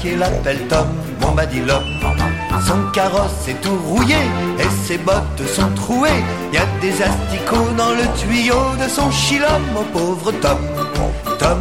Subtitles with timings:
[0.00, 0.86] du quartier l'appellent Tom
[1.20, 1.82] Bombadilom.
[2.66, 4.16] Son carrosse est tout rouillé
[4.58, 6.22] et ses bottes sont trouées.
[6.52, 10.58] Y a des asticots dans le tuyau de son chilom, au pauvre Tom.
[11.38, 11.58] Tom,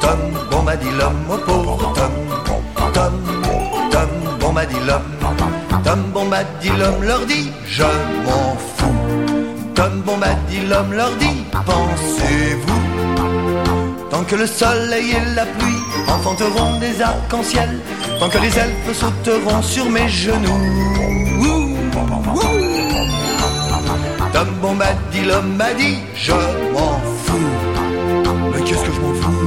[0.00, 0.18] Tom
[0.50, 2.12] Bombadilom, au pauvre Tom.
[2.92, 3.12] Tom,
[3.90, 4.08] Tom
[4.40, 5.02] Bombadilom.
[5.84, 9.74] Tom Bombadilom leur dit Je m'en fous.
[9.74, 12.82] Tom Bombadilom leur dit Pensez-vous
[14.10, 15.81] Tant que le soleil et la pluie
[16.12, 17.80] enfanteront des arcs-en-ciel,
[18.18, 20.60] tant que les elfes sauteront sur mes genoux.
[21.40, 21.76] Ouh,
[22.34, 22.62] ouh.
[24.32, 27.36] Tom Bombadilom m'a dit Je m'en fous.
[28.54, 29.42] Mais qu'est-ce que je m'en fous?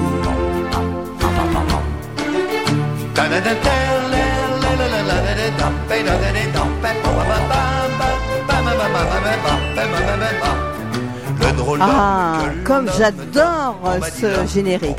[11.78, 13.80] Que comme j'adore
[14.20, 14.96] ce générique.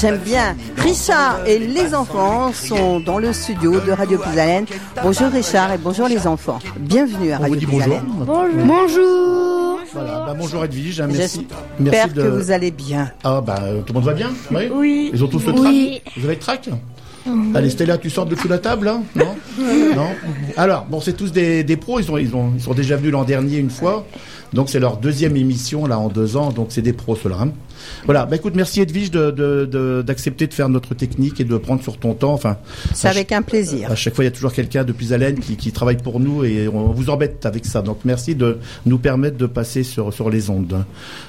[0.00, 0.56] J'aime bien.
[0.76, 4.66] Richard et les enfants sont dans le studio de Radio Pisalène.
[5.02, 6.58] Bonjour Richard et bonjour les enfants.
[6.78, 7.80] Bienvenue à Radio dit bonjour.
[7.84, 8.66] Pisalène.
[8.66, 9.80] Bonjour.
[9.92, 11.46] Voilà, bah, bonjour Edwige, hein, merci.
[11.80, 12.22] J'espère Merci de...
[12.22, 13.10] que vous allez bien.
[13.24, 14.68] Ah bah euh, tout le monde va bien Oui.
[14.70, 15.10] Oui.
[15.14, 16.02] Ils ont tous le trac Oui.
[16.16, 16.68] Vous avez le trac?
[17.54, 19.34] Allez Stella, tu sors de sous la table hein Non?
[19.94, 20.08] Non?
[20.56, 23.12] Alors, bon, c'est tous des, des pros, ils, ont, ils, ont, ils sont déjà venus
[23.12, 24.06] l'an dernier une fois.
[24.52, 27.48] Donc c'est leur deuxième émission là en deux ans, donc c'est des pros ceux-là.
[28.04, 31.56] Voilà, bah écoute, merci Edwige de- de- de- d'accepter de, faire notre technique et de
[31.56, 32.32] prendre sur ton temps.
[32.32, 32.56] Enfin,
[32.94, 33.90] C'est avec un plaisir.
[33.90, 36.44] À chaque fois, il y a toujours quelqu'un de l'aine qui, qui travaille pour nous
[36.44, 37.82] et on vous embête avec ça.
[37.82, 40.84] Donc, merci de nous permettre de passer sur, sur les ondes.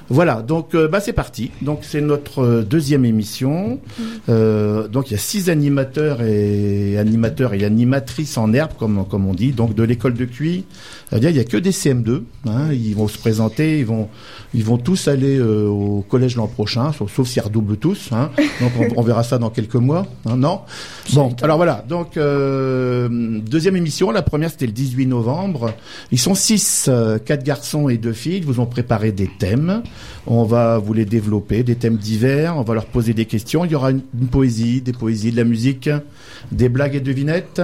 [0.09, 1.52] Voilà, donc euh, bah, c'est parti.
[1.61, 3.80] Donc, c'est notre euh, deuxième émission.
[4.27, 9.27] Euh, donc, il y a six animateurs et animateurs et animatrices en herbe, comme, comme
[9.27, 10.65] on dit, donc de l'école de Cuy.
[11.11, 12.21] Il n'y a que des CM2.
[12.47, 14.08] Hein, ils vont se présenter, ils vont,
[14.53, 18.10] ils vont tous aller euh, au collège l'an prochain, sauf, sauf s'ils redoublent tous.
[18.11, 18.30] Hein.
[18.60, 20.05] Donc, on, on verra ça dans quelques mois.
[20.26, 20.61] hein, non?
[21.14, 21.83] Bon, alors voilà.
[21.87, 24.11] Donc, euh, deuxième émission.
[24.11, 25.73] La première, c'était le 18 novembre.
[26.11, 28.38] Ils sont six, euh, quatre garçons et deux filles.
[28.38, 29.82] Ils vous ont préparé des thèmes.
[30.27, 32.58] On va vous les développer, des thèmes divers.
[32.58, 33.65] On va leur poser des questions.
[33.65, 35.89] Il y aura une, une poésie, des poésies, de la musique,
[36.52, 37.61] des blagues et devinettes.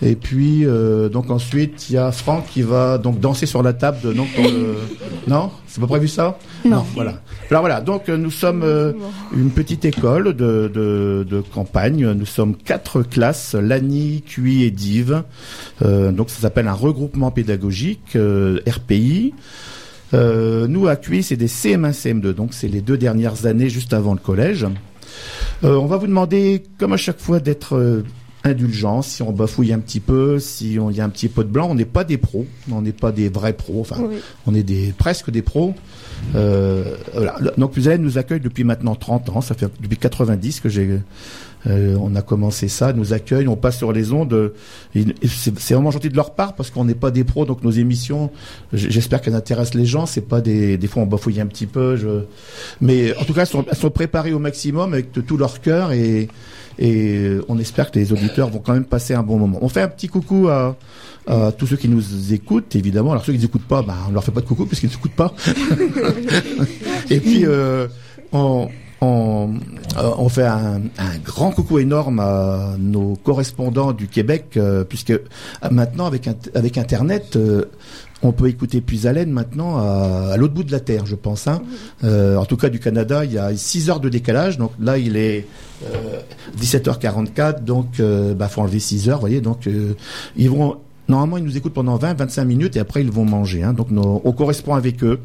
[0.00, 3.72] Et puis euh, donc ensuite il y a Franck qui va donc danser sur la
[3.72, 4.76] table de, donc le-
[5.26, 5.50] non?
[5.66, 6.38] C'est pas prévu ça?
[6.64, 6.84] Non.
[6.94, 7.20] voilà.
[7.50, 8.92] Alors voilà donc euh, nous sommes euh,
[9.36, 12.12] une petite école de, de, de campagne.
[12.12, 15.24] Nous sommes quatre classes Lani, Cuy et Dive
[15.82, 19.34] Euh, donc ça s'appelle un regroupement pédagogique euh, RPI
[20.14, 23.92] euh, nous à Cuy c'est des CM1 CM2 donc c'est les deux dernières années juste
[23.92, 24.64] avant le collège.
[25.64, 27.74] Euh, on va vous demander, comme à chaque fois, d'être
[28.44, 29.02] indulgent.
[29.02, 31.68] Si on bafouille un petit peu, si on y a un petit peu de blanc,
[31.70, 33.80] on n'est pas des pros, on n'est pas des vrais pros.
[33.80, 34.16] Enfin, Oui.
[34.46, 35.74] on est des presque des pros.
[36.34, 37.36] Euh, voilà.
[37.56, 39.40] Donc, vous allez nous accueille depuis maintenant 30 ans.
[39.40, 41.00] Ça fait depuis 90 que j'ai.
[41.66, 44.52] euh, on a commencé ça, nous accueille, on passe sur les ondes.
[45.24, 48.30] C'est vraiment gentil de leur part parce qu'on n'est pas des pros, donc nos émissions,
[48.72, 50.06] j'espère qu'elles intéressent les gens.
[50.06, 52.22] C'est pas des, des fois on bafouille un petit peu, je...
[52.80, 55.60] mais en tout cas elles sont, elles sont préparées au maximum avec de tout leur
[55.60, 56.28] cœur et,
[56.78, 59.58] et on espère que les auditeurs vont quand même passer un bon moment.
[59.62, 60.76] On fait un petit coucou à,
[61.26, 63.12] à tous ceux qui nous écoutent, évidemment.
[63.12, 64.94] Alors ceux qui ne écoutent pas, bah, on leur fait pas de coucou puisqu'ils ne
[64.94, 65.34] écoutent pas.
[67.10, 67.88] et puis euh,
[68.32, 68.68] on,
[69.00, 69.54] on,
[69.96, 75.14] euh, on fait un, un grand coucou énorme à nos correspondants du Québec, euh, puisque
[75.70, 77.66] maintenant avec, avec Internet, euh,
[78.22, 81.46] on peut écouter Puisalène maintenant à, à l'autre bout de la Terre, je pense.
[81.46, 81.62] Hein.
[82.04, 84.58] Euh, en tout cas, du Canada, il y a 6 heures de décalage.
[84.58, 85.46] Donc là, il est
[85.84, 86.20] euh,
[86.60, 87.62] 17h44.
[87.62, 89.40] Donc, euh, bah, faut enlever 6 heures, voyez.
[89.40, 89.94] Donc, euh,
[90.36, 90.78] ils vont...
[91.08, 93.62] Normalement, ils nous écoutent pendant 20-25 minutes et après, ils vont manger.
[93.62, 93.72] Hein.
[93.72, 95.20] Donc, on correspond avec eux.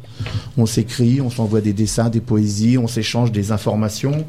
[0.56, 4.24] On s'écrit, on s'envoie des dessins, des poésies, on s'échange des informations.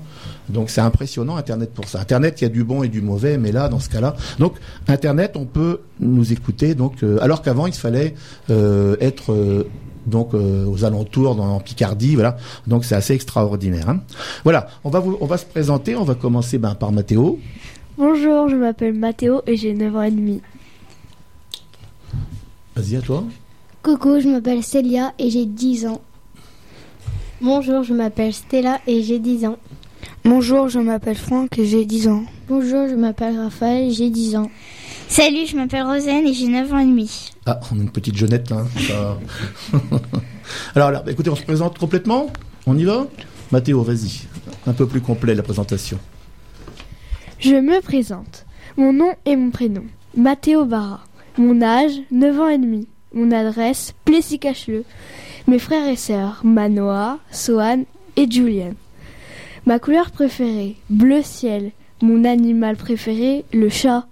[0.50, 2.02] Donc, c'est impressionnant, Internet, pour ça.
[2.02, 4.16] Internet, il y a du bon et du mauvais, mais là, dans ce cas-là...
[4.38, 4.56] Donc,
[4.88, 6.76] Internet, on peut nous écouter.
[6.76, 8.16] Donc, euh, alors qu'avant, il fallait
[8.50, 9.32] euh, être...
[9.32, 9.68] euh,
[10.06, 12.38] donc aux alentours dans en Picardie, voilà.
[12.68, 13.90] Donc c'est assez extraordinaire.
[13.90, 14.02] hein.
[14.44, 15.96] Voilà, on va on va se présenter.
[15.96, 17.40] On va commencer ben, par Mathéo.
[17.98, 20.42] Bonjour, je m'appelle Mathéo et j'ai 9 ans et demi.
[22.76, 23.24] Vas-y à toi.
[23.84, 26.02] Coucou, je m'appelle Célia et j'ai 10 ans.
[27.42, 29.58] Bonjour, je m'appelle Stella et j'ai 10 ans.
[30.24, 32.24] Bonjour, je m'appelle Franck et j'ai 10 ans.
[32.48, 34.50] Bonjour, je m'appelle Raphaël et j'ai 10 ans.
[35.08, 37.30] Salut, je m'appelle Rosane et j'ai 9 ans et demi.
[37.46, 38.58] Ah, on a une petite jeunette là.
[38.58, 39.18] hein, ça.
[40.76, 42.28] alors, alors, écoutez, on se présente complètement?
[42.66, 43.08] On y va?
[43.52, 44.22] Mathéo, vas-y.
[44.66, 46.00] Un peu plus complet la présentation.
[47.40, 48.46] Je me présente.
[48.78, 49.84] Mon nom et mon prénom.
[50.18, 51.02] Mathéo Barra.
[51.38, 52.88] Mon âge, 9 ans et demi.
[53.14, 54.86] Mon adresse, Plessis-Cacheleux.
[55.48, 57.84] Mes frères et sœurs, Manoa, Sohan,
[58.16, 58.72] et Julian.
[59.66, 61.72] Ma couleur préférée, bleu ciel.
[62.02, 64.06] Mon animal préféré, le chat.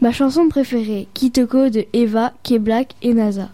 [0.00, 3.50] Ma chanson préférée, Kitoko de Eva, K-Black et NASA.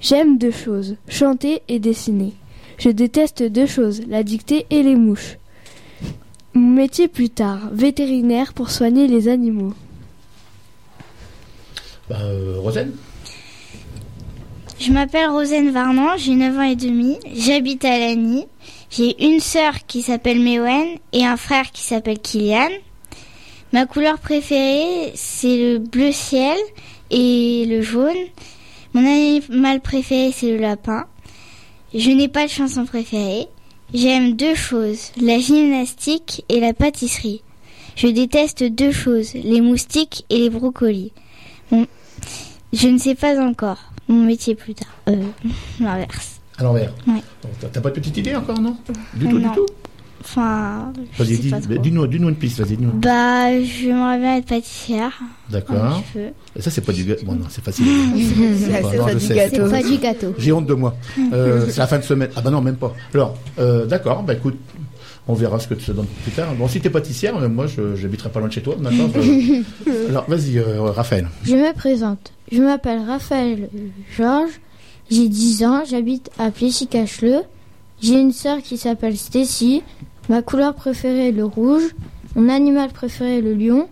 [0.00, 2.32] J'aime deux choses, chanter et dessiner.
[2.78, 5.36] Je déteste deux choses, la dictée et les mouches.
[6.54, 9.74] Mon métier plus tard, vétérinaire pour soigner les animaux.
[12.10, 12.90] Bah, euh, Rosen
[14.80, 18.46] Je m'appelle Rosane Varnan, j'ai 9 ans et demi, j'habite à Lagny.
[18.90, 22.70] J'ai une sœur qui s'appelle Mewen et un frère qui s'appelle Kylian.
[23.72, 26.58] Ma couleur préférée, c'est le bleu ciel
[27.12, 28.26] et le jaune.
[28.92, 31.04] Mon animal préféré, c'est le lapin.
[31.94, 33.46] Je n'ai pas de chanson préférée.
[33.94, 37.44] J'aime deux choses, la gymnastique et la pâtisserie.
[37.94, 41.12] Je déteste deux choses, les moustiques et les brocolis.
[42.72, 43.78] Je ne sais pas encore.
[44.08, 44.88] Mon métier plus tard.
[45.08, 45.16] Euh,
[45.80, 46.40] l'inverse.
[46.58, 46.92] À l'envers.
[47.06, 47.22] Ouais.
[47.42, 48.76] Donc, t'as- pas de petite idée encore, non?
[49.14, 49.48] Du tout, Non.
[49.50, 49.66] du tout?
[50.22, 51.74] Enfin, je Vas-y, sais dis- pas trop.
[51.78, 52.92] dis-nous dis-nous une piste, vas-y, dis-nous.
[52.92, 55.18] Bah, j'aimerais bien être pâtissière.
[55.48, 56.02] D'accord.
[56.54, 57.24] Et ça, c'est pas du gâteau.
[57.24, 57.86] Bon, non, c'est facile.
[58.14, 59.34] C'est c'est non, je du sais.
[59.34, 59.64] gâteau.
[59.66, 60.34] C'est pas du gâteau.
[60.36, 60.94] J'ai honte de moi.
[61.32, 62.28] Euh, c'est la fin de semaine.
[62.36, 62.92] Ah bah non, même pas.
[63.14, 64.58] Alors, euh, d'accord, bah écoute,
[65.30, 66.54] on verra ce que tu te donnes plus tard.
[66.54, 70.08] Bon, si t'es pâtissière, euh, moi, je j'habiterai pas loin de chez toi, d'accord Euh,
[70.08, 71.28] Alors, vas-y, euh, Raphaël.
[71.44, 72.32] Je me présente.
[72.50, 73.68] Je m'appelle Raphaël
[74.16, 74.60] Georges.
[75.10, 75.82] J'ai 10 ans.
[75.88, 77.42] J'habite à Plessis-Cacheleux.
[78.02, 79.82] J'ai une sœur qui s'appelle Stacy.
[80.28, 81.82] Ma couleur préférée est le rouge.
[82.34, 83.88] Mon animal préféré est le lion.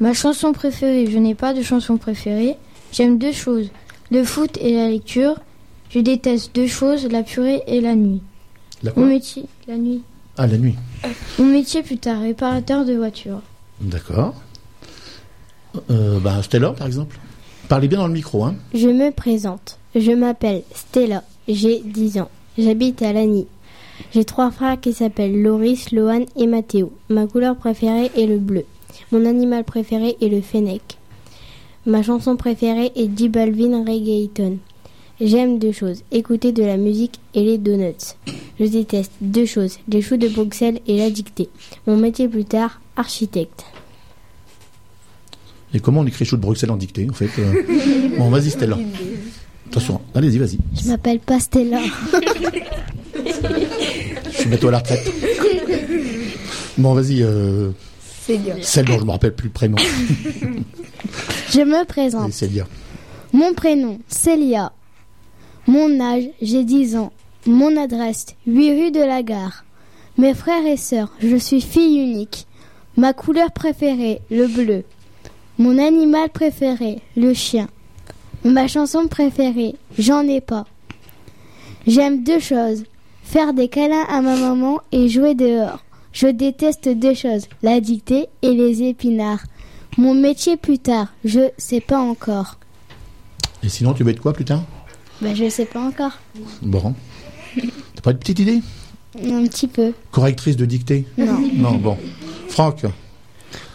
[0.00, 2.56] Ma chanson préférée, je n'ai pas de chanson préférée.
[2.92, 3.70] J'aime deux choses,
[4.10, 5.38] le foot et la lecture.
[5.90, 8.22] Je déteste deux choses, la purée et la nuit.
[8.82, 10.02] La Mon métier, la nuit.
[10.36, 10.76] Ah, la nuit.
[11.38, 13.42] Mon métier plus tard, réparateur de voitures.
[13.80, 14.34] D'accord.
[15.90, 17.18] Euh, bah, Stella, par exemple.
[17.68, 18.56] Parlez bien dans le micro, hein.
[18.74, 19.78] Je me présente.
[19.94, 21.22] Je m'appelle Stella.
[21.48, 22.30] J'ai 10 ans.
[22.58, 23.46] J'habite à Lagny.
[24.12, 26.92] J'ai trois frères qui s'appellent Loris, Lohan et Mathéo.
[27.08, 28.64] Ma couleur préférée est le bleu.
[29.12, 30.82] Mon animal préféré est le fennec.
[31.86, 34.58] Ma chanson préférée est J Balvin Reggaeton.
[35.20, 38.16] J'aime deux choses, écouter de la musique et les donuts.
[38.58, 41.50] Je déteste deux choses, les choux de Bruxelles et la dictée.
[41.86, 43.66] Mon métier plus tard, architecte.
[45.74, 47.62] Et comment on écrit chou de Bruxelles en dictée, en fait euh
[48.18, 48.78] Bon, vas-y, Stella.
[49.68, 50.58] Attention, allez-y, vas-y.
[50.82, 51.80] Je m'appelle pas Stella.
[53.14, 55.12] Je suis bientôt à la retraite.
[56.78, 57.72] Bon, vas-y, euh,
[58.62, 59.76] celle dont je me rappelle plus le prénom.
[61.52, 62.22] Je me présente.
[62.22, 62.66] Allez, Célia.
[63.34, 64.72] Mon prénom, Célia.
[65.66, 67.12] Mon âge, j'ai 10 ans.
[67.46, 69.64] Mon adresse, 8 rue de la Gare.
[70.18, 72.46] Mes frères et sœurs, je suis fille unique.
[72.96, 74.84] Ma couleur préférée, le bleu.
[75.58, 77.68] Mon animal préféré, le chien.
[78.44, 80.66] Ma chanson préférée, j'en ai pas.
[81.86, 82.84] J'aime deux choses.
[83.22, 85.84] Faire des câlins à ma maman et jouer dehors.
[86.12, 89.44] Je déteste deux choses, la dictée et les épinards.
[89.96, 92.58] Mon métier plus tard, je sais pas encore.
[93.62, 94.62] Et sinon, tu veux être quoi plus tard?
[95.20, 96.18] Bah, je sais pas encore.
[96.62, 96.94] Bon.
[97.94, 98.60] T'as pas de petite idée?
[99.16, 99.92] Un petit peu.
[100.12, 101.04] Correctrice de dictée?
[101.18, 101.40] Non.
[101.54, 101.98] Non, bon.
[102.48, 102.82] Franck,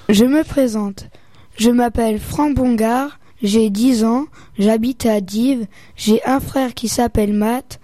[0.09, 1.07] Je me présente.
[1.57, 4.25] Je m'appelle Franck Bongard, j'ai 10 ans,
[4.59, 7.79] j'habite à Dives, j'ai un frère qui s'appelle Matt.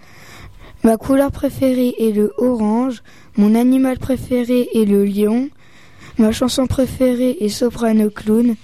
[0.84, 3.02] Ma couleur préférée est le orange,
[3.36, 5.48] mon animal préféré est le lion,
[6.18, 8.56] ma chanson préférée est Soprano Clown.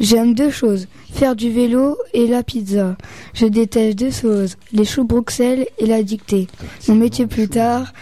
[0.00, 2.96] J'aime deux choses, faire du vélo et la pizza.
[3.34, 6.46] Je déteste deux choses, les choux Bruxelles et la dictée.
[6.88, 7.92] Mon métier plus tard,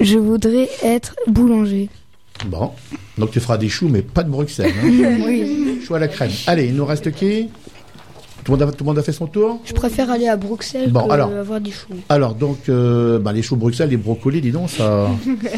[0.00, 1.88] je voudrais être boulanger.
[2.46, 2.70] bon.
[3.18, 4.72] Donc tu feras des choux, mais pas de Bruxelles.
[4.82, 6.30] Hein Choux à la crème.
[6.46, 7.48] Allez, il nous reste qui?
[8.44, 9.60] Tout le, monde a, tout le monde a fait son tour?
[9.64, 11.30] Je préfère aller à Bruxelles Bon, que alors.
[11.32, 11.94] avoir des choux.
[12.08, 15.08] Alors, donc, euh, bah, les choux Bruxelles, les brocolis, dis donc, ça...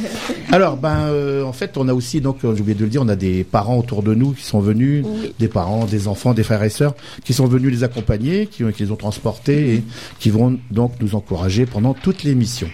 [0.53, 3.03] Alors, ben, euh, en fait, on a aussi, donc, euh, j'ai oublié de le dire,
[3.03, 5.05] on a des parents autour de nous qui sont venus,
[5.38, 8.71] des parents, des enfants, des frères et sœurs, qui sont venus les accompagner, qui, ont-
[8.73, 9.85] qui les ont transportés et
[10.19, 12.69] qui vont donc nous encourager pendant toute l'émission.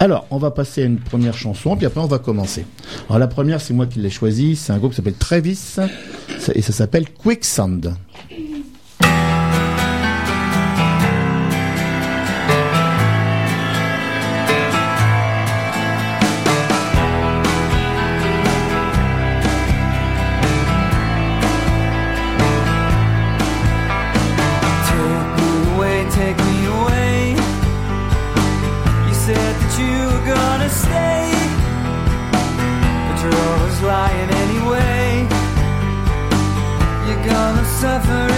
[0.00, 2.64] Alors, on va passer à une première chanson, puis après, on va commencer.
[3.08, 5.58] Alors, la première, c'est moi qui l'ai choisie, c'est un groupe qui s'appelle Travis,
[6.54, 7.94] et ça s'appelle Quicksand.
[38.08, 38.31] never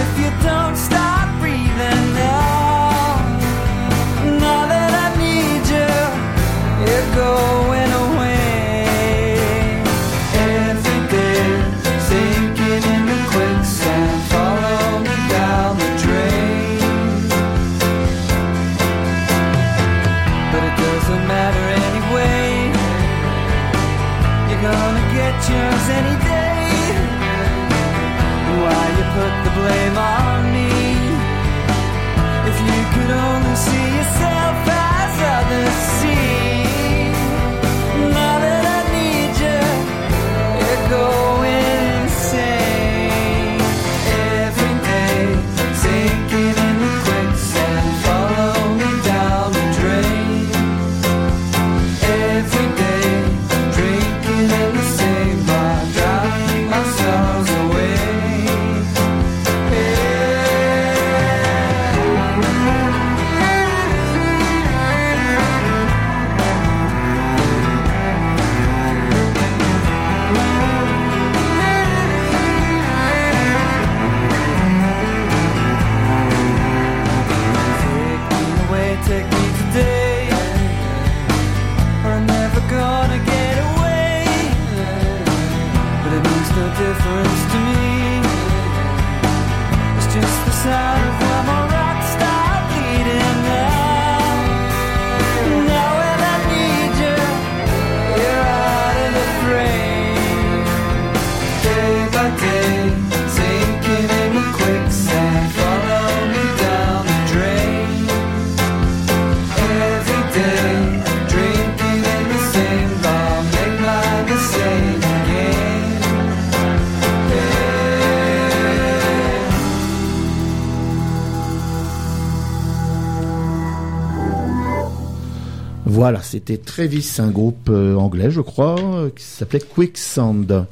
[126.35, 130.67] c'était Travis, un groupe euh, anglais, je crois, euh, qui s'appelait Quicksand.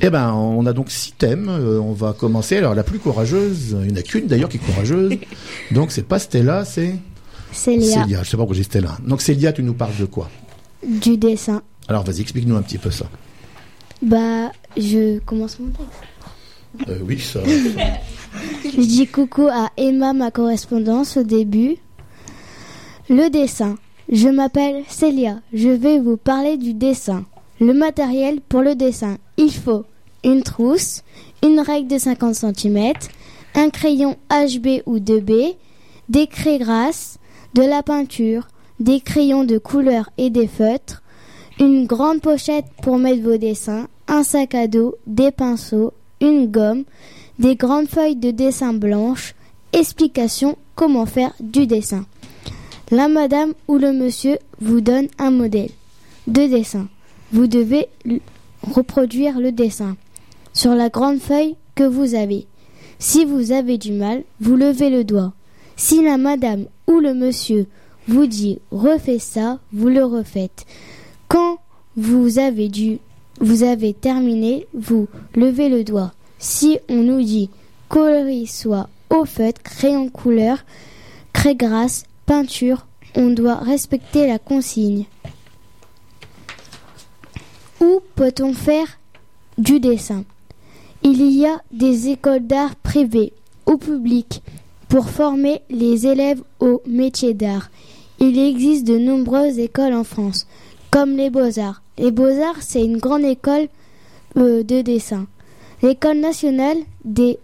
[0.00, 1.50] Eh ben, on a donc six thèmes.
[1.50, 2.56] euh, on va commencer.
[2.56, 5.12] Alors, la plus courageuse, il n'y en a qu'une d'ailleurs qui est courageuse.
[5.72, 6.94] donc, c'est pas Stella, c'est
[7.52, 8.22] Célia, Célia.
[8.22, 8.96] Je sais pas pourquoi j'ai Stella.
[9.06, 10.30] Donc, Célia, tu nous parles de quoi?
[10.88, 11.60] Du dessin.
[11.86, 13.04] Alors, vas-y, explique-nous un petit peu ça.
[14.00, 17.02] Bah, je commence mon texte.
[17.06, 17.40] Oui, ça.
[17.44, 21.76] Je dis coucou à Emma, ma correspondance au début.
[23.10, 23.76] Le dessin.
[24.10, 25.40] Je m'appelle Célia.
[25.52, 27.24] Je vais vous parler du dessin.
[27.60, 29.16] Le matériel pour le dessin.
[29.38, 29.84] Il faut
[30.24, 31.02] une trousse,
[31.42, 32.92] une règle de 50 cm,
[33.54, 35.54] un crayon HB ou 2B,
[36.08, 37.18] des craies grasses,
[37.54, 38.48] de la peinture,
[38.80, 41.02] des crayons de couleur et des feutres,
[41.60, 46.84] une grande pochette pour mettre vos dessins, un sac à dos, des pinceaux, une gomme,
[47.38, 49.34] des grandes feuilles de dessin blanches,
[49.72, 52.04] explication comment faire du dessin.
[52.90, 55.70] La madame ou le monsieur vous donne un modèle
[56.26, 56.88] de dessin.
[57.32, 57.88] Vous devez
[58.62, 59.96] reproduire le dessin
[60.52, 62.46] sur la grande feuille que vous avez.
[62.98, 65.32] Si vous avez du mal, vous levez le doigt.
[65.76, 67.66] Si la madame ou le monsieur
[68.06, 70.66] vous dit refais ça, vous le refaites.
[71.28, 71.58] Quand
[71.96, 72.98] vous avez dû,
[73.40, 76.12] vous avez terminé, vous levez le doigt.
[76.38, 77.50] Si on nous dit
[77.88, 80.64] coloris soit au feutre, crayon couleur,
[81.32, 85.04] craie grasse, peinture, on doit respecter la consigne.
[87.80, 88.98] Où peut-on faire
[89.58, 90.24] du dessin?
[91.02, 93.32] Il y a des écoles d'art privées
[93.66, 94.42] ou publiques
[94.88, 97.70] pour former les élèves au métier d'art.
[98.20, 100.46] Il existe de nombreuses écoles en France,
[100.90, 101.82] comme les Beaux-Arts.
[101.98, 103.68] Les Beaux-Arts, c'est une grande école
[104.36, 105.26] euh, de dessin.
[105.82, 107.38] L'école nationale des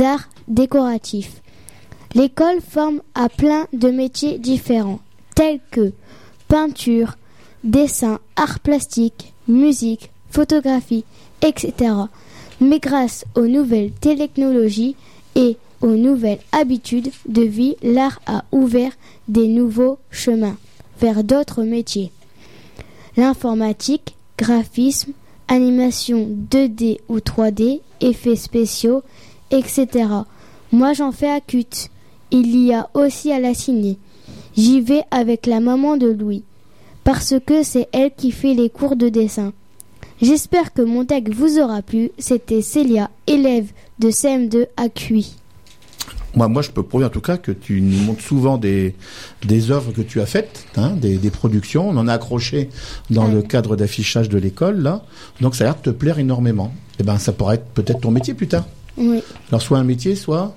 [0.00, 1.40] arts décoratifs.
[2.16, 5.00] L'école forme à plein de métiers différents,
[5.34, 5.92] tels que
[6.48, 7.16] peinture,
[7.62, 11.04] dessin, art plastique, musique, photographie,
[11.42, 11.92] etc.
[12.62, 14.96] Mais grâce aux nouvelles technologies
[15.34, 18.92] et aux nouvelles habitudes de vie, l'art a ouvert
[19.28, 20.56] des nouveaux chemins
[20.98, 22.12] vers d'autres métiers.
[23.18, 25.12] L'informatique, graphisme,
[25.48, 29.02] animation 2D ou 3D, effets spéciaux,
[29.50, 30.08] etc.
[30.72, 31.40] Moi j'en fais à.
[32.38, 33.96] Il y a aussi à la ciné.
[34.58, 36.42] J'y vais avec la maman de Louis,
[37.02, 39.54] parce que c'est elle qui fait les cours de dessin.
[40.20, 42.10] J'espère que mon tag vous aura plu.
[42.18, 43.68] C'était Célia, élève
[44.00, 45.34] de CM2 à QI.
[46.34, 48.94] Moi, moi, je peux prouver en tout cas que tu nous montres souvent des,
[49.46, 51.88] des œuvres que tu as faites, hein, des, des productions.
[51.88, 52.68] On en a accroché
[53.08, 55.06] dans le cadre d'affichage de l'école, là.
[55.40, 56.70] Donc, ça a l'air de te plaire énormément.
[57.00, 58.66] Eh ben, ça pourrait être peut-être ton métier plus tard.
[58.98, 59.22] Oui.
[59.48, 60.54] Alors, soit un métier, soit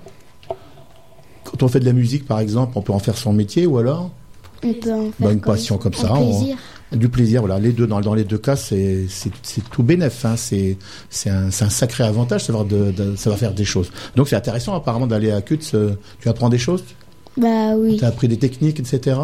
[1.51, 3.77] quand on fait de la musique, par exemple, on peut en faire son métier, ou
[3.77, 4.11] alors
[4.63, 6.13] On peut en faire bah, une comme- passion comme en ça.
[6.13, 6.57] on- plaisir.
[6.91, 7.59] du plaisir, voilà.
[7.59, 9.05] Les deux, dans, dans les deux cas, c'est
[9.71, 10.25] tout bénef.
[10.25, 10.35] Hein.
[10.37, 10.77] C'est
[11.29, 13.91] un, sacré avantage, savoir de, de savoir faire des choses.
[14.15, 15.73] Donc c'est intéressant apparemment d'aller à CUTS.
[15.75, 15.91] euh,
[16.21, 16.83] Tu apprends des choses?
[17.37, 17.97] Bah oui.
[17.97, 19.17] Tu as appris des techniques, etc.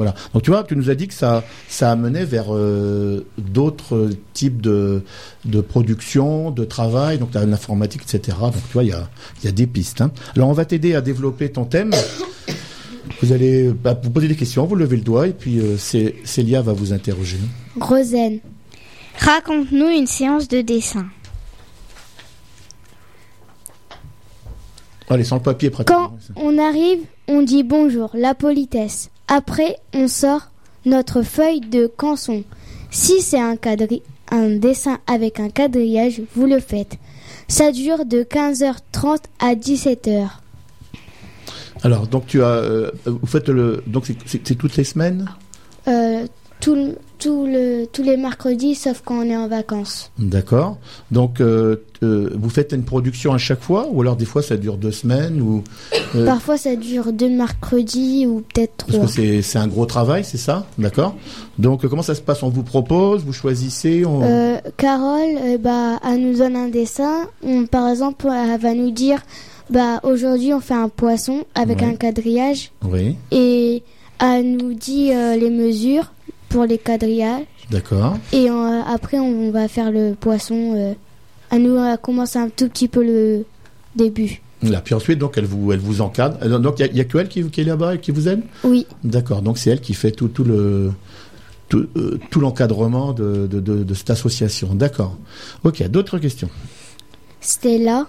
[0.00, 0.14] Voilà.
[0.32, 4.62] Donc tu vois, tu nous as dit que ça, ça amenait vers euh, d'autres types
[4.62, 5.02] de,
[5.44, 8.38] de production, de travail, donc l'informatique, etc.
[8.40, 9.10] Donc tu vois, il y a,
[9.44, 10.00] y a des pistes.
[10.00, 10.10] hein.
[10.36, 11.90] Alors on va t'aider à développer ton thème.
[13.20, 15.76] Vous allez bah, vous poser des questions, vous levez le doigt et puis euh,
[16.24, 17.36] Célia va vous interroger.
[17.78, 18.38] Rosen.
[19.18, 21.04] Raconte-nous une séance de dessin.
[25.10, 26.16] Allez, sans le papier pratiquement.
[26.34, 29.10] Quand on arrive, on dit bonjour, la politesse.
[29.30, 30.50] Après, on sort
[30.84, 32.42] notre feuille de canson.
[32.90, 33.56] Si c'est un,
[34.32, 36.98] un dessin avec un quadrillage, vous le faites.
[37.48, 40.28] Ça dure de 15h30 à 17h.
[41.82, 45.28] Alors donc tu as, euh, vous faites le, donc c'est- toutes les semaines?
[45.88, 46.26] Euh,
[46.60, 50.10] tout, le- tout le, tous les mercredis, sauf quand on est en vacances.
[50.18, 50.78] D'accord.
[51.10, 54.56] Donc, euh, euh, vous faites une production à chaque fois, ou alors des fois ça
[54.56, 55.62] dure deux semaines, ou
[56.16, 59.06] euh, Parfois, ça dure deux mercredis ou peut-être parce trois.
[59.06, 61.14] que c'est c'est un gros travail, c'est ça, d'accord.
[61.58, 62.42] Donc, comment ça se passe?
[62.42, 64.58] On vous propose, vous choisissez, on...
[64.78, 67.26] Carole, bah, elle nous donne un dessin.
[67.44, 69.20] On- par exemple, elle va nous dire,
[69.68, 73.82] bah, aujourd'hui, on fait un poisson avec un quadrillage oui, et
[74.18, 76.12] elle nous dit les mesures
[76.50, 77.46] pour les quadrillages.
[77.70, 78.18] d'accord.
[78.32, 80.74] Et euh, après, on va faire le poisson.
[80.76, 80.92] euh,
[81.50, 83.44] elle nous elle commence un tout petit peu le
[83.96, 84.42] début.
[84.62, 86.36] Là, puis ensuite, donc elle vous, elle vous encadre.
[86.42, 88.28] Euh, Donc, il y a, a que elle qui, qui est là-bas et qui vous
[88.28, 88.42] aide.
[88.62, 89.40] Oui, D'accord.
[89.42, 90.92] Donc, c'est elle qui fait tout, tout le
[91.70, 94.74] tout, euh, tout l'encadrement de, de, de, de cette association.
[94.74, 95.16] D'accord.
[95.64, 95.82] Ok.
[95.88, 96.50] D'autres questions?
[97.40, 98.06] Stella.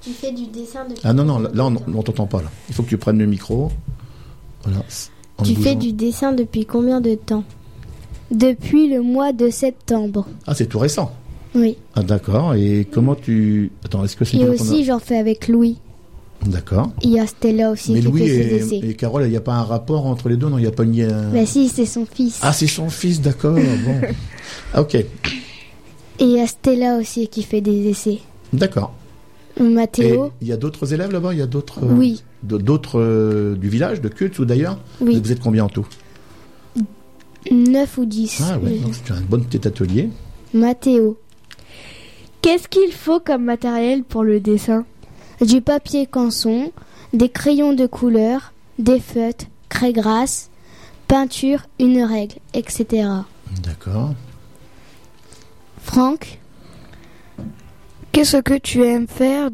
[0.00, 2.50] Tu fais du dessin de Ah non non, là, là, on on t'entend pas là.
[2.68, 3.70] Il faut que tu prennes le micro.
[4.64, 4.82] Voilà.
[5.42, 7.44] Tu fais du dessin depuis combien de temps
[8.30, 10.26] Depuis le mois de septembre.
[10.46, 11.12] Ah, c'est tout récent.
[11.54, 11.76] Oui.
[11.94, 12.54] Ah, d'accord.
[12.54, 13.72] Et comment tu.
[13.84, 15.78] Attends, est-ce que c'est Et aussi, j'en fais avec Louis.
[16.46, 16.90] D'accord.
[17.02, 19.36] Il y a Stella aussi Mais qui Louis fait ses et, et Carole, il n'y
[19.36, 21.30] a pas un rapport entre les deux Non, il n'y a pas une.
[21.32, 22.38] Bah si, c'est son fils.
[22.42, 23.54] Ah, c'est son fils, d'accord.
[23.54, 24.00] bon.
[24.74, 24.94] Ah, ok.
[24.94, 25.06] Et
[26.20, 28.18] il y a Stella aussi qui fait des essais.
[28.52, 28.92] D'accord.
[29.60, 31.84] Mathéo, il y a d'autres élèves là-bas Il y a d'autres.
[31.84, 35.68] euh, oui, D'autres euh, du village, de Kutz ou d'ailleurs oui, Vous êtes combien en
[35.68, 35.86] tout
[37.50, 38.42] 9 ou 10.
[38.42, 38.78] Ah, ouais.
[38.78, 40.08] Donc, c'est un bon petit atelier.
[40.54, 41.18] Mathéo,
[42.40, 44.84] Qu'est-ce qu'il faut comme matériel pour le dessin?
[45.46, 46.72] Du papier canson,
[47.12, 50.50] des crayons de couleur, des feutres, craie grasse,
[51.08, 53.08] peinture, une règle, etc.
[53.62, 54.14] D'accord.
[55.82, 56.38] Franck,
[58.14, 59.50] Qu'est-ce que tu aimes faire?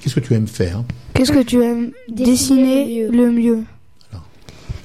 [0.00, 0.82] Qu'est-ce que tu aimes faire?
[1.14, 3.62] Qu'est-ce que tu aimes Dessiner dessiner le mieux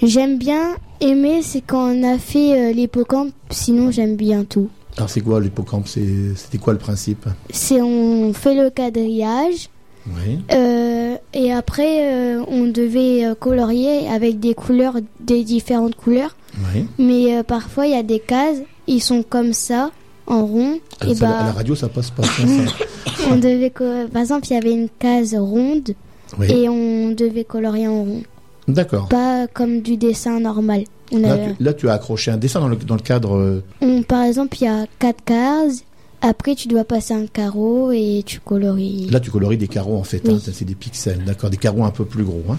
[0.03, 4.69] j'aime bien aimer, c'est quand on a fait euh, l'hippocampe, sinon j'aime bien tout.
[4.97, 5.87] Alors, c'est quoi l'hippocampe?
[5.87, 7.25] C'était quoi le principe?
[7.49, 9.69] C'est on fait le quadrillage,
[10.05, 10.39] Oui.
[10.51, 16.35] Euh, et après, euh, on devait colorier avec des couleurs, des différentes couleurs.
[16.73, 16.85] Oui.
[16.99, 19.91] Mais euh, parfois, il y a des cases, ils sont comme ça,
[20.29, 20.79] en rond.
[21.01, 22.23] Ah, et ça, À la bah, radio, ça passe pas.
[22.23, 23.23] ça, ça.
[23.31, 25.91] on devait, par exemple, il y avait une case ronde
[26.37, 26.51] Oui.
[26.51, 28.23] et on devait colorier en rond,
[28.67, 29.09] D'accord.
[29.09, 30.83] pas comme du dessin normal.
[31.11, 33.35] On Là avait- tu, là, tu as accroché un dessin dans le, dans le cadre.
[33.35, 35.83] euh, on- par exemple, il y a quatre cases.
[36.21, 39.07] Après, tu dois passer un carreau et tu colories.
[39.09, 40.21] Là, tu colories des carreaux en fait.
[40.25, 40.33] Oui.
[40.35, 41.23] hein, ça, c'est des pixels.
[41.25, 41.49] D'accord.
[41.49, 42.43] Des carreaux un peu plus gros.
[42.51, 42.57] Hein.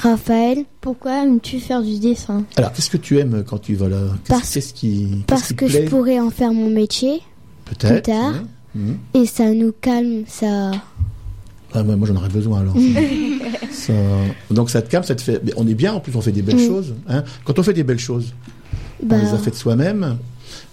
[0.00, 4.00] Raphaël, Pourquoi aimes-tu faire du dessin Alors, qu'est-ce que tu aimes quand tu vas là
[4.28, 7.20] Parce- qui, parce qui que je pourrais en faire mon métier
[7.66, 7.92] Peut-être.
[7.92, 8.34] plus tard.
[8.74, 8.96] Mhm.
[9.14, 10.70] et ça nous calme, ça.
[11.74, 12.74] Ah, bah, moi, j'en aurais besoin alors.
[13.70, 13.92] Ça-
[14.50, 15.40] Donc, ça te calme, ça te fait.
[15.56, 15.92] On est bien.
[15.94, 16.94] En plus, on fait des belles choses.
[17.08, 17.22] Hein.
[17.44, 18.32] Quand on fait des belles choses,
[19.02, 20.18] Bah, on les a faites soi-même.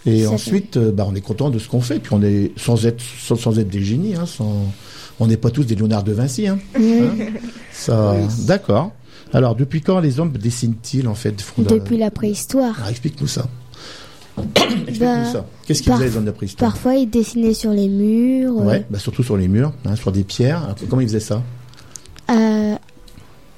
[0.05, 1.99] Et Ça ensuite, euh, bah, on est content de ce qu'on fait.
[1.99, 4.15] Puis on est sans être sans, sans être des génies.
[4.15, 4.65] Hein, sans...
[5.19, 6.47] On n'est pas tous des Léonard de Vinci.
[6.47, 6.59] Hein.
[6.75, 7.09] Hein
[7.71, 8.15] Ça,
[8.47, 8.91] d'accord.
[9.33, 12.75] Alors, depuis quand les hommes dessinent-ils en fait Depuis la préhistoire.
[12.83, 13.45] Ah, explique-nous ça.
[14.37, 15.45] explique-nous Bah, ça.
[15.67, 18.65] Qu'est-ce qu'ils faisaient les hommes de la préhistoire Parfois, ils dessinaient sur les murs, euh,
[18.65, 20.63] Ouais, bah, surtout sur les murs, hein, sur des pierres.
[20.63, 21.43] Alors, Comment ils faisaient ça?
[22.31, 22.75] Euh,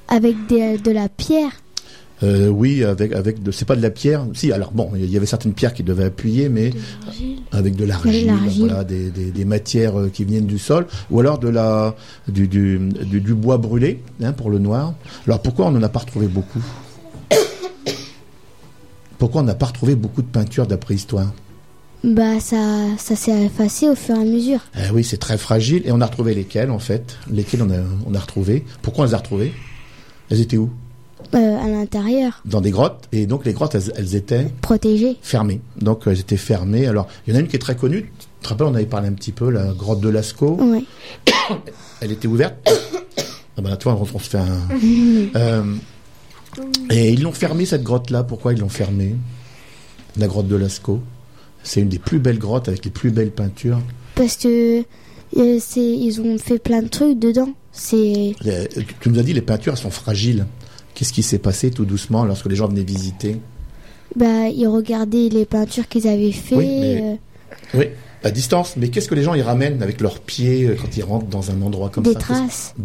[0.07, 1.51] avec des- de la pierre.
[2.23, 4.25] Euh, Oui, avec avec de, c'est pas de la pierre.
[4.33, 6.71] Si, alors bon, il y avait certaines pierres qui devaient appuyer, mais
[7.51, 11.39] avec de l'argile, voilà, des, des, des matières euh, qui viennent du sol, ou alors
[11.39, 11.95] de la
[12.27, 14.93] du du, du, du bois brûlé, hein, pour le noir.
[15.27, 16.61] Alors pourquoi on n'en a pas retrouvé beaucoup
[19.17, 21.31] Pourquoi on n'a pas retrouvé beaucoup de peintures de la préhistoire
[22.03, 22.57] Bah, ça,
[22.97, 24.59] ça s'est effacé au fur et à mesure.
[24.75, 25.83] Eh oui, c'est très fragile.
[25.85, 27.17] Et on a retrouvé lesquelles, en fait?
[27.31, 29.53] Lesquelles on a, on a retrouvé Pourquoi on les a retrouvées?
[30.29, 30.71] Elles étaient où?
[31.33, 33.07] Euh, à l'intérieur, Dans des grottes.
[33.11, 35.17] Et donc, les grottes, elles, elles étaient protégé.
[35.21, 35.61] fermées.
[35.79, 36.87] Donc, elles étaient fermées.
[36.87, 38.11] Alors, il y en a une qui est très connue.
[38.19, 40.57] Tu te rappelles, on avait parlé un petit peu, la grotte de Lascaux.
[40.59, 40.83] Ouais.
[42.01, 42.55] Elle était ouverte.
[43.57, 44.59] ah ben, tu vois, on, se fait un...
[45.35, 45.63] Euh,
[46.89, 48.23] Et ils l'ont fermé cette grotte-là.
[48.23, 49.15] Pourquoi ils l'ont fermée
[50.17, 50.99] La grotte de Lascaux?
[51.63, 53.79] C'est une des plus belles grottes avec les plus belles peintures.
[54.15, 54.79] Parce que
[55.37, 57.49] euh, c'est, ils ont fait plein de trucs dedans.
[57.71, 58.35] C'est
[58.99, 60.45] Tu nous as dit les peintures elles sont fragiles.
[60.93, 63.37] Qu'est-ce qui s'est passé tout doucement lorsque les gens venaient visiter
[64.13, 66.55] bah ils regardaient les peintures qu'ils avaient fait.
[66.55, 67.01] Oui, mais-
[67.73, 67.85] euh, Oui,
[68.25, 68.75] à distance.
[68.75, 71.49] Mais qu'est-ce que les gens y ramènent avec leurs pieds euh, quand ils rentrent dans
[71.49, 72.19] un endroit comme des ça?
[72.19, 72.75] Traces.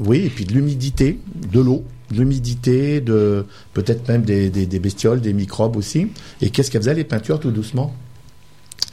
[0.00, 1.18] Oui, et puis de l'humidité,
[1.50, 6.08] de l'eau, de l'humidité, de peut-être même des, des, des bestioles, des microbes aussi.
[6.42, 7.94] Et qu'est-ce qu'elles faisaient les peintures tout doucement?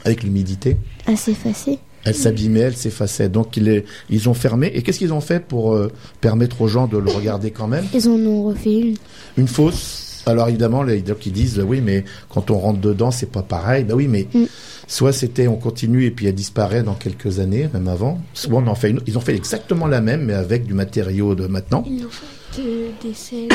[0.06, 1.78] Avec l'humidité, à s'effacer.
[2.04, 3.28] Elles s'abîmaient, elles s'effaçaient.
[3.28, 4.70] Donc ils, les- ils ont fermé.
[4.74, 5.90] Et qu'est-ce qu'ils ont fait pour euh,
[6.20, 7.84] permettre aux gens de le regarder quand même?
[7.94, 8.96] Ils en ont refait une.
[9.36, 10.22] Une fosse.
[10.26, 13.84] Alors évidemment, les ils disent oui, mais quand on rentre dedans, c'est pas pareil.
[13.84, 14.44] Ben oui, mais Mm.
[14.88, 18.18] soit c'était on continue et puis elle disparaît dans quelques années, même avant.
[18.32, 19.00] Soit on en fait une.
[19.06, 21.84] Ils ont fait exactement la même, mais avec du matériau de maintenant.
[21.86, 22.10] Ils ont
[22.52, 22.62] fait
[23.06, 23.48] des scènes.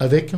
[0.00, 0.32] Avec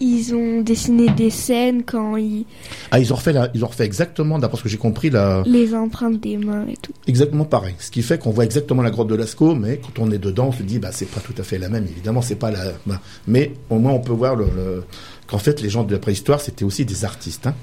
[0.00, 2.46] Ils ont dessiné des scènes quand ils.
[2.90, 5.42] ah ils ont refait la, ils ont refait exactement d'après ce que j'ai compris la
[5.46, 6.92] Les empreintes des mains et tout.
[7.06, 7.74] exactement pareil.
[7.78, 10.48] Ce qui fait qu'on voit exactement la grotte de Lascaux, mais quand on est dedans,
[10.48, 11.86] on se dit bah c'est pas tout à fait la même.
[11.90, 12.72] Évidemment, c'est pas la.
[12.86, 14.84] bah, mais au moins on peut voir le, le-
[15.26, 17.46] qu'en fait les gens de la préhistoire c'était aussi des artistes.
[17.46, 17.54] hein.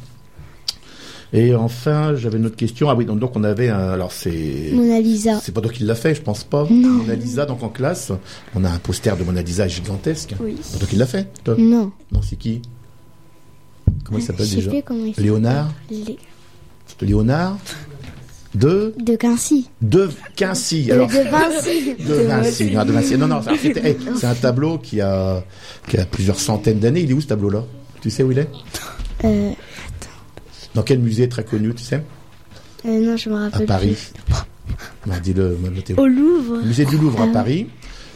[1.33, 2.89] Et enfin, j'avais une autre question.
[2.89, 5.39] Ah oui, donc, donc on avait un, alors c'est Mona Lisa.
[5.41, 6.65] c'est pas toi qui l'a fait, je pense pas.
[6.69, 6.89] Non.
[6.89, 8.11] Mona Lisa, donc en classe,
[8.55, 10.33] on a un poster de Mona Lisa gigantesque.
[10.39, 10.55] Oui.
[10.61, 11.91] C'est pas toi qui l'a fait, toi Non.
[12.11, 12.61] Non, c'est qui
[14.03, 15.13] Comment il s'appelle déjà plus comment il.
[15.23, 16.17] Léonard Lé-
[17.01, 17.57] Léonard
[18.53, 19.69] de De Quincy.
[19.81, 20.85] de Quincy.
[20.85, 21.95] De, Alors de Vinci.
[22.07, 23.17] de Vinci, non, de Vinci.
[23.17, 23.41] Non,
[23.83, 25.43] hey, c'est un tableau qui a,
[25.89, 27.01] qui a plusieurs centaines d'années.
[27.01, 27.63] Il est où ce tableau-là?
[28.01, 28.49] Tu sais où il est?
[29.25, 29.51] Euh,
[30.75, 32.03] Dans quel musée très connu, tu sais
[32.85, 33.65] euh, non, je me À rappelle.
[33.65, 33.95] Paris.
[34.27, 34.35] plus.
[35.07, 35.57] Non, dis-le.
[35.97, 36.57] Au Louvre.
[36.57, 37.33] Le musée du Louvre à Ah.
[37.33, 37.67] Paris.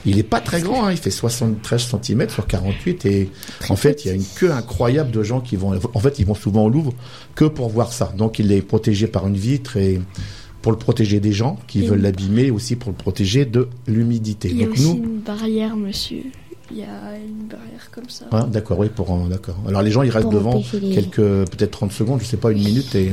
[0.06, 3.30] Il est pas très grand, hein, il fait 73 cm sur 48 et
[3.70, 5.78] en fait il y a une queue incroyable de gens qui vont.
[5.94, 6.94] En fait ils vont souvent au Louvre
[7.36, 8.14] que pour voir ça.
[8.18, 10.00] Donc il est protégé par une vitre et
[10.62, 14.50] pour le protéger des gens qui Et veulent l'abimer aussi pour le protéger de l'humidité.
[14.50, 16.24] Il y a Donc aussi nous, une barrière, monsieur.
[16.72, 18.26] Il y a une barrière comme ça.
[18.32, 19.56] Ah, d'accord, oui, pour d'accord.
[19.68, 21.16] Alors les gens ils restent Pour devant les- quelques
[21.50, 23.12] peut-être 30 secondes, je sais pas une minute et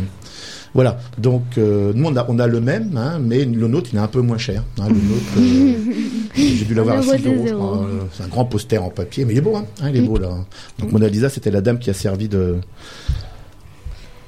[0.74, 0.98] voilà.
[1.16, 4.02] Donc euh, nous on a on a le même, hein, mais le nôtre il est
[4.02, 4.62] un peu moins cher.
[4.78, 5.92] hein, le nôtre, euh,
[6.34, 7.84] j'ai dû l'avoir à Un 6 euro, euros.
[7.84, 10.02] euh, C'est un grand poster en papier, mais il est beau, hein, hein, il est
[10.06, 10.36] beau là.
[10.78, 12.56] Donc Mona Lisa c'était la dame qui a servi de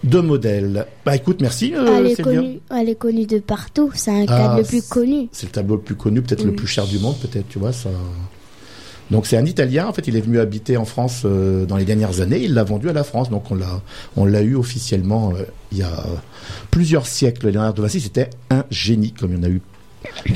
[0.04, 0.86] de modèle.
[1.04, 3.90] Bah écoute, merci euh, elle, est connue, elle est connue de partout.
[3.94, 5.28] C'est un Ah, cadre le plus connu.
[5.32, 6.56] C'est le tableau le plus connu, peut-être le Oui.
[6.56, 7.90] plus cher du monde, peut-être, tu vois, ça.
[9.10, 11.84] Donc c'est un Italien, en fait, il est venu habiter en France euh, dans les
[11.84, 13.80] dernières années, il l'a vendu à la France, donc on l'a,
[14.16, 16.04] on l'a eu officiellement euh, il y a
[16.70, 17.48] plusieurs siècles.
[17.48, 19.62] Léonard de Vinci, c'était un génie, comme il y en a eu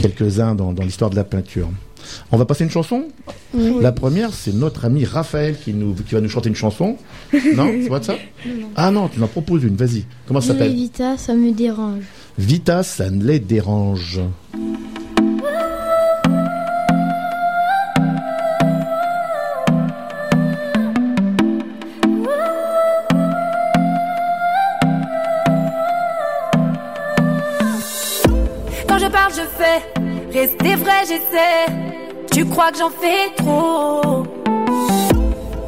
[0.00, 1.68] quelques-uns dans, dans l'histoire de la peinture.
[2.30, 3.04] On va passer une chanson?
[3.54, 3.74] Oui.
[3.80, 6.96] La première, c'est notre ami Raphaël qui nous, qui va nous chanter une chanson.
[7.54, 8.16] Non, c'est pas de ça?
[8.76, 9.76] Ah non, tu m'en proposes une.
[9.76, 10.04] Vas-y.
[10.26, 10.72] Comment ça s'appelle?
[10.72, 12.02] Vita, ça me dérange.
[12.38, 14.20] Vita, ça ne les dérange.
[29.42, 30.38] Je fais.
[30.38, 31.66] Rester vrai, j'essaie.
[32.30, 34.24] Tu crois que j'en fais trop?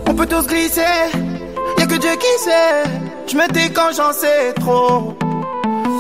[0.08, 0.82] On peut tous glisser,
[1.78, 2.84] y'a que Dieu qui sait.
[3.26, 5.14] Je me dis quand j'en sais trop.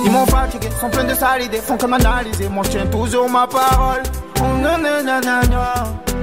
[0.04, 2.48] Ils m'ont fatigué, sont pleins de sales idées, font comme analyser.
[2.48, 4.02] Moi je tiens toujours ma parole.
[4.40, 6.14] Oh, non, non, non, non, non.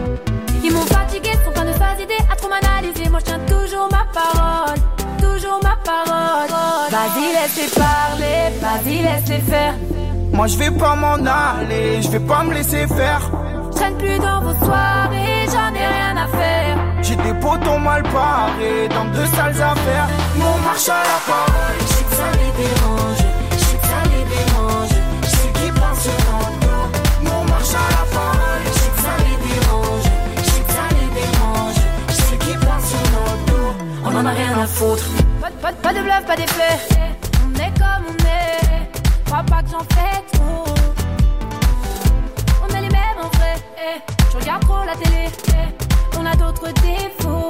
[0.64, 3.10] Ils m'ont fatigué, sont plein de fausses idées à trop m'analyser.
[3.10, 4.78] Moi, je tiens toujours ma parole.
[5.20, 6.50] Toujours ma parole.
[6.92, 8.60] Vas-y, laisse-les parler.
[8.62, 9.74] Vas-y, laisse-les faire.
[10.34, 13.22] Moi je vais pas m'en aller, je vais pas me laisser faire.
[13.72, 16.78] Je traîne plus dans vos soirées, j'en ai rien à faire.
[17.02, 20.08] J'ai des potons mal parés dans de sales affaires.
[20.38, 23.22] Mon marche à la parole, je sais que ça les dérange.
[23.52, 24.94] Je sais que ça les dérange.
[25.24, 27.24] Je sais qu'ils pensent en.
[27.24, 30.06] Mon marche à la parole, je sais que ça les dérange.
[30.38, 31.80] Je sais que ça les dérange.
[32.08, 34.10] Je sais qu'ils pensent en.
[34.10, 35.06] On en a rien à foutre.
[35.42, 36.80] Pas, pas, pas de bluff, pas d'effet.
[37.46, 38.21] On est comme on est.
[39.32, 40.66] Crois pas que j'en fais trop.
[42.62, 43.56] On est les mêmes en vrai.
[43.78, 44.02] eh.
[44.30, 45.30] Je regarde trop la télé.
[45.48, 46.20] eh.
[46.20, 47.50] On a d'autres défauts.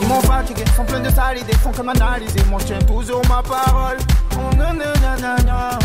[0.00, 2.42] Ils m'ont fatigué, sont pleins de sales idées, font comme analyser.
[2.48, 3.98] Moi je tiens toujours ma parole.
[4.36, 5.78] Oh, non, non, non, non, non.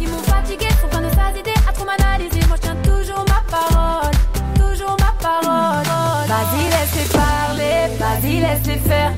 [0.00, 2.38] Ils m'ont fatigué, sont plein de fausses idées à trop m'analyser.
[2.46, 4.12] Moi je tiens toujours ma parole.
[4.54, 5.84] Toujours ma parole.
[6.28, 7.96] Vas-y, laisse-les parler.
[7.98, 9.10] Vas-y, laisse-les faire.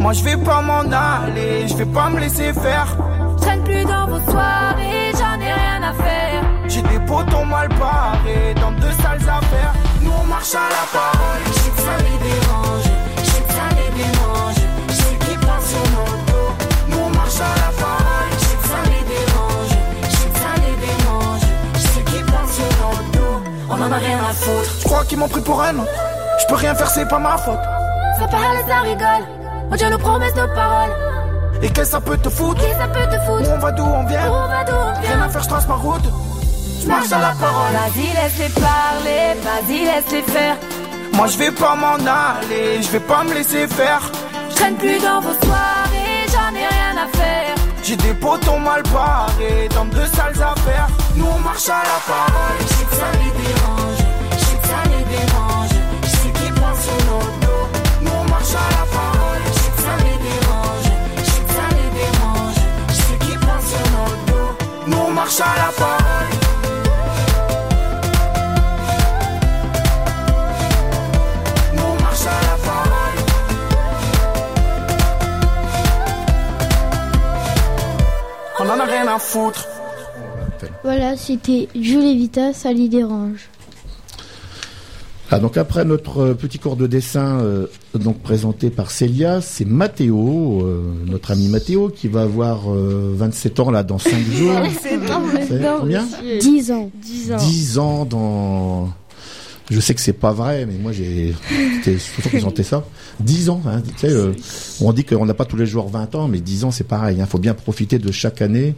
[0.00, 2.88] Moi je vais pas m'en aller, je vais pas me laisser faire
[3.40, 6.42] traîne plus dans vos soirées, j'en ai rien à faire.
[6.68, 9.74] J'ai des potons mal barrés dans deux sales affaires.
[10.02, 12.86] Nous on marche à la parole, je suis ça les dérange,
[13.18, 16.10] je suis ça les mélange, je qui passe sur mon.
[16.90, 19.72] Nous on marche à la parole, je suis ça les dérange,
[20.04, 22.94] je suis ça les mélange, je qui passe sur mon.
[23.72, 24.70] On en a rien à foutre.
[24.80, 25.92] Je crois qu'ils m'ont pris pour un autre.
[26.40, 27.60] Je peux rien faire, c'est pas ma faute.
[28.18, 29.24] Ça parle, ça rigole.
[29.70, 30.90] On tient nos promesses de parole.
[31.62, 33.84] Et qu'est-ce que ça peut te foutre Qui ça peut te Où on va d'où
[33.84, 36.04] on vient Où on va d'où on Rien vient à faire, je trace ma route.
[36.82, 37.72] Je marche à la parole.
[37.72, 39.36] Vas-y, laisse-les parler.
[39.44, 40.56] Vas-y, laisse-les faire.
[41.12, 44.00] Moi je vais pas m'en aller, je vais pas me laisser faire.
[44.50, 46.24] Je traîne plus dans vos soirées.
[46.32, 47.54] J'en ai rien à faire.
[47.82, 50.88] J'ai des potons mal barrés dans de sales affaires.
[51.16, 52.56] Nous on marche à la parole.
[52.60, 53.98] Je sais que ça les dérange.
[54.32, 55.59] Je sais que ça les dérange.
[65.30, 65.70] Marche à la.
[71.74, 71.82] Nous
[78.58, 79.66] on en a rien à foutre.
[80.82, 83.48] Voilà, c'était Julie Vita, ça les dérange.
[85.32, 89.64] Ah, donc après notre euh, petit cours de dessin euh, donc présenté par Célia, c'est
[89.64, 94.52] Mathéo, euh, notre ami Mathéo, qui va avoir euh, 27 ans là dans 5 jours.
[94.82, 96.38] C'est énorme, C'est énorme, combien monsieur.
[96.38, 96.90] 10 ans.
[97.00, 97.36] 10 ans.
[97.36, 98.88] 10 ans dans...
[99.70, 101.32] Je sais que c'est pas vrai, mais moi j'ai
[101.84, 102.84] toujours présenté ça.
[103.20, 104.32] 10 ans, hein, tu sais, euh,
[104.80, 107.18] on dit qu'on n'a pas tous les jours 20 ans, mais 10 ans c'est pareil.
[107.20, 108.74] Il faut bien profiter de chaque année,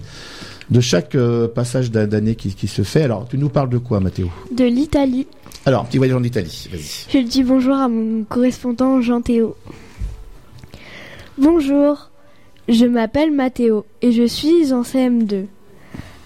[0.70, 3.04] de chaque euh, passage d'année qui, qui se fait.
[3.04, 5.26] Alors, tu nous parles de quoi, Mathéo De l'Italie.
[5.64, 7.06] Alors, petit voyage en Italie, vas-y.
[7.08, 9.54] Je dis bonjour à mon correspondant Jean-Théo.
[11.38, 12.10] Bonjour,
[12.68, 15.46] je m'appelle Mathéo et je suis en CM2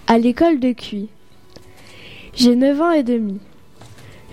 [0.07, 1.09] à l'école de Cuy.
[2.33, 3.37] J'ai 9 ans et demi.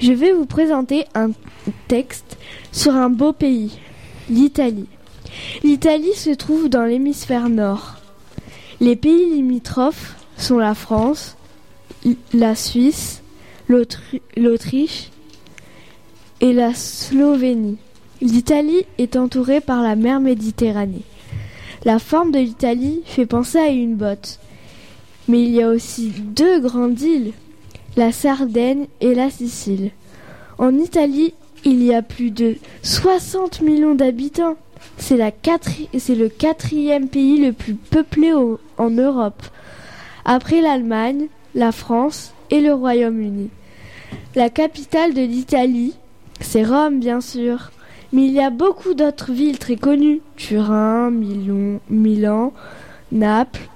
[0.00, 1.32] Je vais vous présenter un
[1.86, 2.38] texte
[2.72, 3.78] sur un beau pays,
[4.30, 4.88] l'Italie.
[5.62, 7.96] L'Italie se trouve dans l'hémisphère nord.
[8.80, 11.36] Les pays limitrophes sont la France,
[12.32, 13.22] la Suisse,
[13.68, 15.10] l'Autriche
[16.40, 17.78] et la Slovénie.
[18.20, 21.02] L'Italie est entourée par la mer Méditerranée.
[21.84, 24.38] La forme de l'Italie fait penser à une botte.
[25.28, 27.32] Mais il y a aussi deux grandes îles,
[27.96, 29.90] la Sardaigne et la Sicile.
[30.58, 34.56] En Italie, il y a plus de 60 millions d'habitants.
[34.98, 39.42] C'est le quatrième pays le plus peuplé en Europe,
[40.24, 43.50] après l'Allemagne, la France et le Royaume-Uni.
[44.36, 45.94] La capitale de l'Italie,
[46.40, 47.72] c'est Rome bien sûr,
[48.12, 52.52] mais il y a beaucoup d'autres villes très connues, Turin, Milan, Milan
[53.10, 53.68] Naples,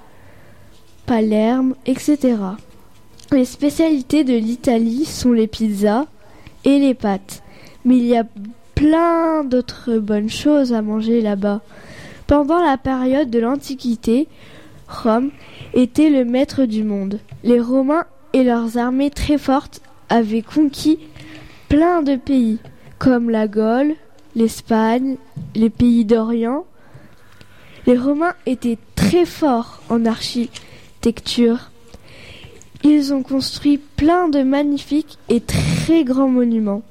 [1.05, 2.37] Palerme, etc.
[3.33, 6.05] Les spécialités de l'Italie sont les pizzas
[6.63, 7.43] et les pâtes,
[7.83, 8.25] mais il y a
[8.75, 11.59] plein d'autres bonnes choses à manger là-bas.
[12.27, 14.29] Pendant la période de l'Antiquité,
[14.87, 15.31] Rome
[15.73, 17.19] était le maître du monde.
[17.43, 20.99] Les Romains et leurs armées très fortes avaient conquis
[21.67, 22.57] plein de pays,
[22.97, 23.95] comme la Gaule,
[24.35, 25.17] l'Espagne,
[25.55, 26.65] les pays d'Orient.
[27.85, 31.71] Les Romains étaient très forts en architecture.
[32.83, 36.83] Ils ont construit plein de magnifiques et très grands monuments.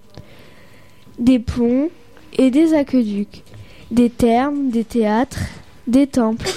[1.18, 1.90] Des ponts
[2.36, 3.42] et des aqueducs,
[3.90, 5.40] des thermes, des théâtres,
[5.86, 6.48] des temples,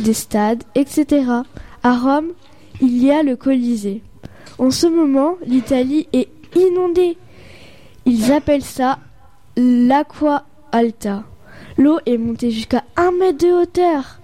[0.00, 1.24] des stades, etc.
[1.82, 2.28] À Rome,
[2.80, 4.02] il y a le Colisée.
[4.58, 7.16] En ce moment, l'Italie est inondée.
[8.06, 8.98] Ils appellent ça
[9.56, 11.24] l'aqua alta.
[11.76, 14.20] L'eau est montée jusqu'à un mètre de hauteur.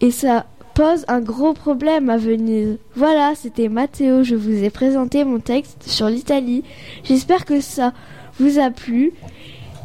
[0.00, 2.78] Et ça pose un gros problème à Venise.
[2.96, 4.24] Voilà, c'était Matteo.
[4.24, 6.64] Je vous ai présenté mon texte sur l'Italie.
[7.04, 7.92] J'espère que ça
[8.38, 9.12] vous a plu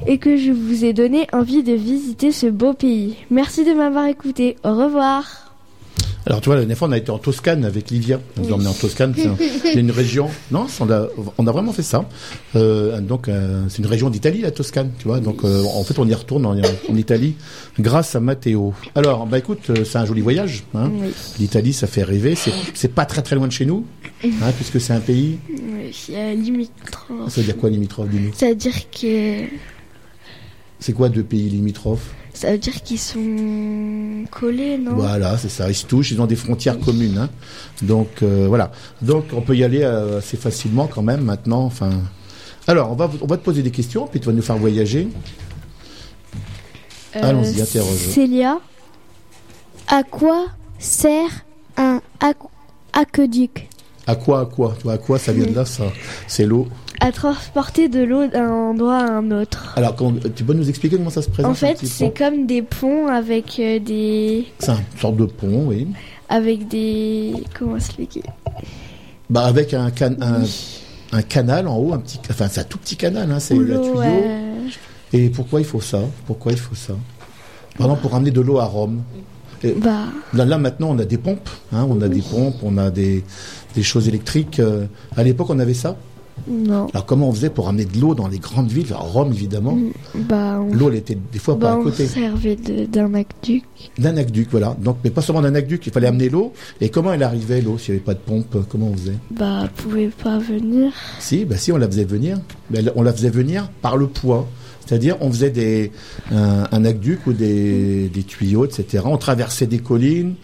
[0.08, 3.18] et que je vous ai donné envie de visiter ce beau pays.
[3.30, 4.56] Merci de m'avoir écouté.
[4.64, 5.45] Au revoir.
[6.28, 8.20] Alors tu vois, la dernière fois on a été en Toscane avec Livia.
[8.38, 10.28] On nous a emmené en Toscane, c'est un- c'est une région.
[10.52, 11.08] Non, on a,
[11.38, 12.10] on a vraiment fait ça.
[12.56, 15.20] Euh, donc euh, c'est une région d'Italie, la Toscane, tu vois.
[15.20, 17.36] Donc euh, en fait on y retourne en, en Italie
[17.80, 18.74] grâce à Matteo.
[18.96, 20.64] Alors bah écoute, euh, c'est un joli voyage.
[20.74, 20.90] Hein.
[21.00, 21.10] Oui.
[21.40, 22.36] L'Italie, ça fait rêver.
[22.74, 23.86] C'est pas très très loin de chez nous,
[24.24, 25.38] hein, puisque c'est un pays.
[25.50, 25.92] Oui,
[26.36, 27.30] limitrophe.
[27.30, 29.44] Ça veut dire quoi limitrophe Ça veut dire que
[30.80, 32.14] C'est quoi deux pays limitrophes?
[32.36, 34.96] Ça veut dire qu'ils sont collés, non?
[34.96, 35.70] Voilà, c'est ça.
[35.70, 37.18] Ils se touchent, ils ont des frontières communes.
[37.18, 37.30] hein.
[37.82, 38.72] Donc euh, voilà.
[39.02, 41.64] Donc on peut y aller euh, assez facilement quand même maintenant.
[41.64, 41.90] Enfin.
[42.68, 45.08] Alors on va on va te poser des questions, puis tu vas nous faire voyager.
[47.14, 47.92] Allons-y, interroge.
[48.08, 48.60] Euh, Célia,
[49.88, 50.48] À quoi
[50.80, 51.46] sert
[51.78, 52.50] un aqu-
[52.94, 53.70] aqueduc?
[54.08, 54.74] À quoi, à quoi?
[54.78, 55.84] Tu vois, à quoi ça vient de là Ça,
[56.28, 56.68] c'est l'eau.
[57.00, 59.74] à transporter de l'eau d'un endroit à un autre.
[59.76, 59.96] Alors,
[60.36, 63.60] tu peux nous expliquer comment ça se présente En fait, c'est comme des ponts avec
[63.60, 65.88] euh, des C'est une sorte de pont, oui.
[66.30, 68.22] avec des comment expliquer?
[69.30, 70.44] Bah avec un can, un,
[71.12, 73.82] un canal en haut, un petit, enfin c'est un tout petit canal, hein, c'est le
[73.82, 73.98] tuyau.
[73.98, 74.42] ouais.
[75.14, 76.02] Et pourquoi il faut ça?
[76.28, 76.94] Pourquoi il faut ça?
[77.78, 79.02] Par exemple, pour ramener de l'eau à Rome.
[79.78, 82.92] Bah, là, là, maintenant, on a des pompes, hein, on a des pompes, on a
[82.92, 83.24] des,
[83.76, 84.60] des choses électriques.
[84.60, 84.86] euh,
[85.16, 85.98] à l'époque, on avait ça.
[86.48, 86.88] non.
[86.94, 89.78] Alors comment on faisait pour ramener de l'eau dans les grandes villes À Rome, évidemment.
[90.16, 92.06] Bah, on, L'eau, elle était des fois bah, pas à on côté.
[92.08, 93.64] servait de- d'un aqueduc.
[93.98, 94.76] D'un aqueduc, voilà.
[94.82, 96.52] Donc, mais pas seulement d'un aqueduc, il fallait amener l'eau.
[96.82, 99.70] Et comment elle arrivait, l'eau, s'il n'y avait pas de pompe Comment on faisait Bah,
[99.78, 100.92] pouvait pas venir.
[101.20, 102.38] Si, bah si, on la faisait venir.
[102.72, 104.48] Mais on la faisait venir par le poids.
[104.86, 105.92] C'est-à-dire, on faisait des,
[106.32, 109.04] un, un aqueduc ou des, des tuyaux, etc.
[109.08, 110.36] On traversait des collines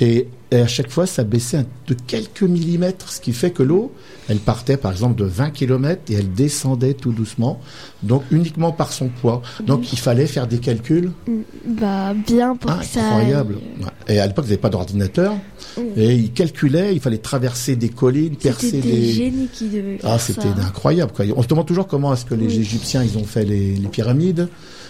[0.00, 3.92] et, et à chaque fois, ça baissait de quelques millimètres, ce qui fait que l'eau,
[4.28, 7.60] elle partait par exemple de 20 km et elle descendait tout doucement,
[8.02, 9.42] donc uniquement par son poids.
[9.64, 11.12] Donc, il fallait faire des calculs
[11.66, 13.16] Bah, bien pour que ça.
[13.16, 13.32] aille.
[13.34, 13.44] Ouais.
[14.08, 15.34] Et à l'époque, ils n'avaient pas d'ordinateur.
[15.96, 19.12] Et ils calculaient, il fallait traverser des collines, percer C'était des des...
[19.12, 21.12] génies qui devaient faire Ah, c'était incroyable.
[21.12, 21.26] Quoi.
[21.36, 22.58] On se demande toujours comment est-ce que les Oui.
[22.60, 24.48] Égyptiens ils ont fait les, les pyramides,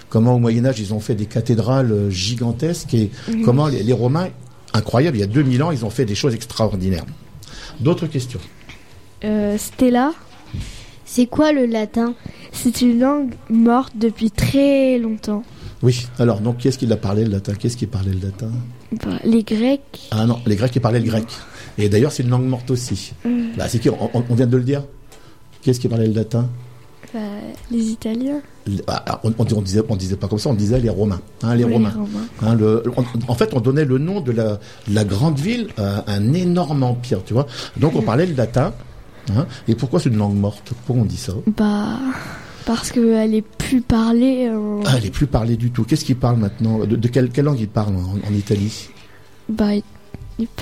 [0.09, 3.11] comment au Moyen Âge ils ont fait des cathédrales euh, gigantesques et
[3.45, 4.29] comment les, les Romains,
[4.75, 7.05] incroyable, il y a 2000 ans, ils ont fait des choses extraordinaires.
[7.81, 8.41] D'autres questions
[9.25, 10.13] Euh, Stella,
[11.05, 12.15] C'est quoi le latin?
[12.53, 15.43] C'est une langue morte depuis très longtemps.
[15.83, 16.07] Oui.
[16.19, 17.55] Alors, donc, qui est-ce qui l'a parlé le latin?
[17.55, 18.51] Qu'est-ce qui parlait le latin?
[18.93, 21.25] Bah, les Grecs, Ah non, les Grecs qui parlaient le grec.
[21.79, 23.13] Et d'ailleurs, c'est une langue morte aussi.
[23.25, 23.57] Mm.
[23.57, 23.89] Bah, c'est qui?
[23.91, 24.85] On, on- on vient de le dire.
[25.63, 26.49] Qui est-ce qui parlait le latin?
[27.13, 27.19] Bah,
[27.71, 28.41] les Italiens,
[28.87, 31.21] Ah, on, on, disait, on disait pas comme ça, on disait les Romains.
[31.43, 31.91] Hein, les Romains.
[31.91, 32.27] Romains.
[32.43, 36.05] Hein, le- on- en fait, on donnait le nom de la, la grande ville à
[36.13, 37.47] un énorme empire, tu vois.
[37.77, 38.73] Donc, on parlait le latin.
[39.37, 39.47] hein.
[39.69, 40.73] et pourquoi c'est une langue morte?
[40.87, 41.33] Pourquoi on dit ça?
[41.57, 41.99] Bah,
[42.67, 44.49] parce qu'elle est plus parlée.
[44.51, 45.85] en- ah, Elle est plus parlée du tout.
[45.85, 46.79] Qu'est-ce qu'ils parlent maintenant?
[46.81, 48.89] De, de quelle, quelle langue ils parlent en, en Italie?
[49.49, 49.83] Bah, ils-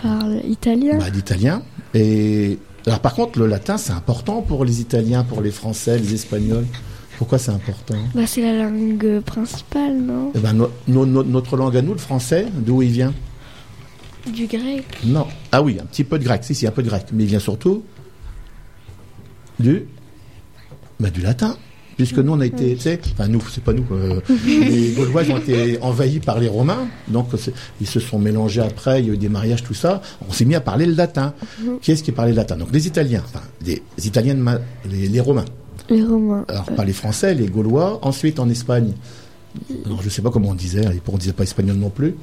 [0.03, 0.99] parlent italien.
[0.99, 1.63] bah, D'italien.
[1.95, 2.59] Et
[2.89, 6.67] alors, par contre, le latin, c'est important pour les Italiens, pour les Français, les Espagnols.
[7.19, 7.97] Pourquoi c'est important?
[8.15, 10.31] Bah, c'est la langue principale, non?
[10.35, 13.13] Eh ben, no- no- no- notre langue à nous, le français, d'où il vient?
[14.33, 14.85] Du grec.
[15.05, 15.27] Non.
[15.51, 16.45] Ah oui, un petit peu de grec.
[16.45, 17.07] Si, si, un peu de grec.
[17.13, 17.83] Mais il vient surtout
[19.59, 19.87] du,
[21.01, 21.57] bah, du latin.
[21.99, 25.23] Puisque nous, on a été, tu sais, enfin nous, c'est pas nous, euh, les Gaulois
[25.31, 27.27] ont été envahis par les Romains, donc
[27.81, 30.01] ils se sont mélangés après, il y a eu des mariages, tout ça.
[30.29, 31.35] On s'est mis à parler le latin.
[31.83, 32.57] Qui est-ce qui parlait le latin?
[32.57, 35.45] Donc les Italiens, enfin les Italiens, de ma- les, les Romains.
[35.91, 36.45] Les Romains.
[36.49, 37.99] Alors pas les Français, les Gaulois.
[38.03, 38.93] Ensuite en Espagne,
[39.85, 42.15] alors je sais pas comment on disait, on disait pas espagnol non plus.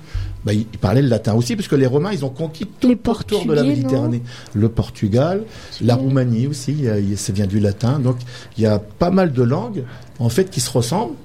[0.45, 2.93] Bah, ils, ils parlaient le latin aussi, puisque les Romains ils ont conquis tout Les
[2.93, 4.21] le pourtour de la Méditerranée.
[4.53, 5.43] Le Portugal,
[5.81, 7.99] la Roumanie aussi, il y a- il y a- ça vient du latin.
[7.99, 8.17] Donc
[8.57, 9.83] il y a pas mal de langues
[10.19, 11.15] en fait qui se ressemblent.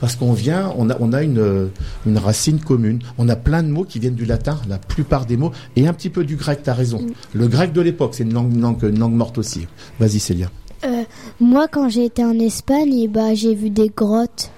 [0.00, 1.70] Parce qu'on vient, on a, on a une,
[2.06, 3.00] une racine commune.
[3.18, 5.92] On a plein de mots qui viennent du latin, la plupart des mots, et un
[5.92, 7.04] petit peu du grec, tu as raison.
[7.34, 9.66] Le grec de l'époque, c'est une langue, une langue, une langue morte aussi.
[9.98, 10.50] Vas-y Célia.
[10.84, 11.02] Euh,
[11.40, 14.52] Moi, quand j'ai été en Espagne, bah, j'ai vu des grottes.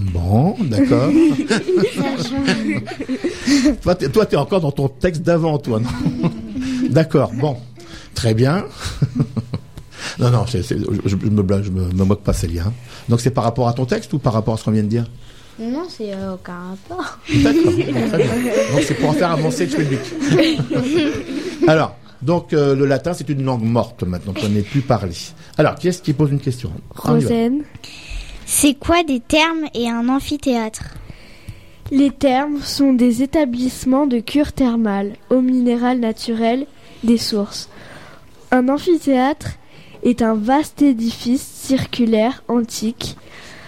[0.00, 1.10] Bon, d'accord.
[3.82, 6.30] toi, t'es, toi, t'es encore dans ton texte d'avant, toi, non?
[6.90, 7.56] D'accord, bon.
[8.14, 8.64] Très bien.
[10.18, 12.64] non, non, c'est- c'est- je, je me blague, je me, me moque pas, Célia.
[12.66, 12.72] hein.
[13.08, 14.88] Donc, c'est par rapport à ton texte ou par rapport à ce qu'on vient de
[14.88, 15.06] dire?
[15.60, 17.18] Non, c'est euh, aucun rapport.
[17.32, 18.26] D'accord, bon, très bien.
[18.72, 20.00] Donc, c'est pour en faire avancer le public.
[21.68, 25.12] Alors, donc, euh, le latin, c'est une langue morte maintenant, qu'on n'est plus parlé.
[25.56, 26.72] Alors, qui est-ce qui pose une question?
[26.96, 27.62] Rosen.
[28.46, 30.94] C'est quoi des termes et un amphithéâtre?
[31.90, 36.66] Les thermes sont des établissements de cure thermale, eau minérale naturelle,
[37.02, 37.68] des sources.
[38.50, 39.50] Un amphithéâtre
[40.02, 43.16] est un vaste édifice circulaire antique,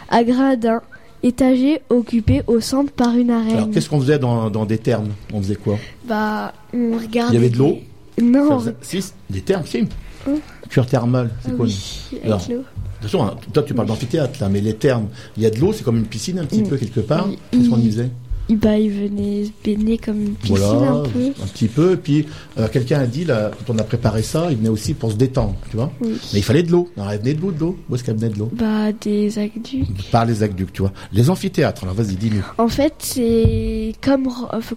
[0.08, 0.82] à gradins,
[1.22, 3.56] étagé, occupé au centre par une arène.
[3.56, 5.08] Alors, qu'est-ce qu'on faisait dans, dans des termes?
[5.32, 5.76] On faisait quoi?
[6.04, 7.32] Bah, on regarde.
[7.32, 7.78] Il y avait de l'eau?
[8.20, 8.58] Non.
[8.60, 9.80] Faisait- Si, des termes, si.
[10.26, 10.38] Hum.
[10.68, 12.64] Cure thermale, c'est Ah quoi oui, avec Alors, l'eau.
[13.00, 15.84] Attention, toi tu parles d'amphithéâtre là, mais les termes, il y a de l'eau, c'est
[15.84, 16.68] comme une piscine un petit Mm.
[16.68, 17.28] peu quelque part.
[17.28, 17.38] Oui.
[17.50, 18.10] Qu'est-ce qu'on y faisait
[18.48, 21.18] Il- Bah, il venait se baigner comme une piscine Voilà, un peu.
[21.42, 21.94] un petit peu.
[21.94, 22.26] Et puis
[22.58, 25.16] euh, quelqu'un a dit là, quand on a préparé ça, il venait aussi pour se
[25.16, 25.90] détendre, tu vois.
[26.00, 26.12] Oui.
[26.32, 26.88] Mais il fallait de l'eau.
[26.96, 27.76] Alors elle venait de l'eau, de l'eau.
[27.90, 28.48] Où est-ce qu'elle venait de l'eau?
[28.52, 30.10] Bah, des aqueducs.
[30.12, 30.92] Par les aqueducs, tu vois.
[31.12, 31.82] Les amphithéâtres.
[31.82, 32.44] Alors vas-y, dis-nous.
[32.58, 34.28] En fait, c'est comme,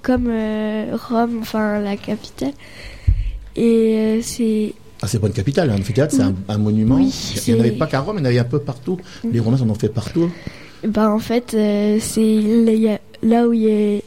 [0.01, 2.53] comme euh, Rome, enfin la capitale.
[3.55, 4.73] Et euh, c'est.
[5.01, 6.95] Ah, c'est pas une capitale, un amphithéâtre, c'est un, un monument.
[6.95, 7.13] Oui,
[7.47, 8.97] il n'y en avait pas qu'à Rome, il y en avait un peu partout.
[9.31, 10.29] Les Romains en ont fait partout.
[10.85, 14.01] Bah, en fait, euh, c'est là, là où il y a.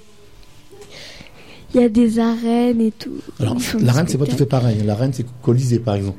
[1.74, 3.14] Il y a des arènes et tout.
[3.40, 4.82] Alors, Ils font des la reine, c'est pas tout fait pareil.
[4.84, 6.18] La reine, c'est Colisée, par exemple.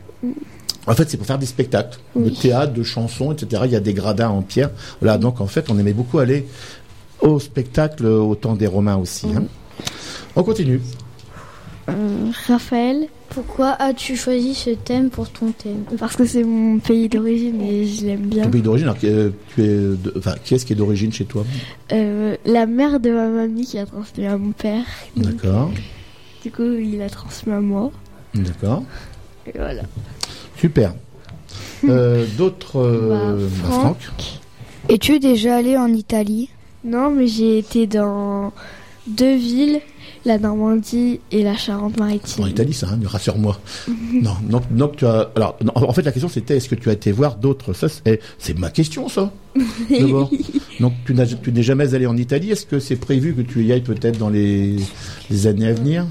[0.87, 2.33] En fait, c'est pour faire des spectacles, de Oui.
[2.33, 3.61] théâtre, de chansons, etc.
[3.65, 4.71] Il y a des gradins en pierre.
[4.99, 6.47] Voilà, donc en fait, on aimait beaucoup aller
[7.21, 9.27] au spectacle au temps des Romains aussi.
[9.37, 9.43] hein.
[10.35, 10.81] On continue.
[11.89, 13.07] Euh, Raphaël.
[13.29, 17.85] Pourquoi as-tu choisi ce thème pour ton thème Parce que c'est mon pays d'origine et
[17.87, 18.43] je l'aime bien.
[18.43, 21.25] Ton pays d'origine, alors, euh, tu es, de- enfin, qui est-ce qui est d'origine chez
[21.25, 21.43] toi?
[21.91, 24.83] Euh, la mère de ma mamie qui a transmis à mon père.
[25.17, 25.71] D'accord,
[26.43, 27.91] Du coup, il a transmis à moi.
[28.35, 28.83] d'accord,
[29.47, 29.81] Et voilà.
[30.57, 30.93] super.
[31.89, 34.01] Euh, D'autres, euh, Bah, bah, Franck.
[34.01, 34.39] Franck.
[34.89, 36.49] Es-tu déjà allé en Italie?
[36.85, 38.53] Non, mais j'ai été dans
[39.05, 39.81] deux villes,
[40.25, 42.43] la Normandie et la Charente-Maritime.
[42.43, 43.59] En Italie, ça, hein, rassure-moi.
[44.21, 45.29] non, donc, donc tu as.
[45.35, 47.87] Alors, non, en fait, la question c'était est-ce que tu as été voir d'autres Ça,
[47.89, 49.31] c'est c'est ma question, ça.
[49.89, 50.31] D'abord.
[50.79, 52.51] donc, tu n'es jamais allé en Italie.
[52.51, 54.77] Est-ce que c'est prévu que tu y ailles peut-être dans les,
[55.29, 56.05] les années à venir?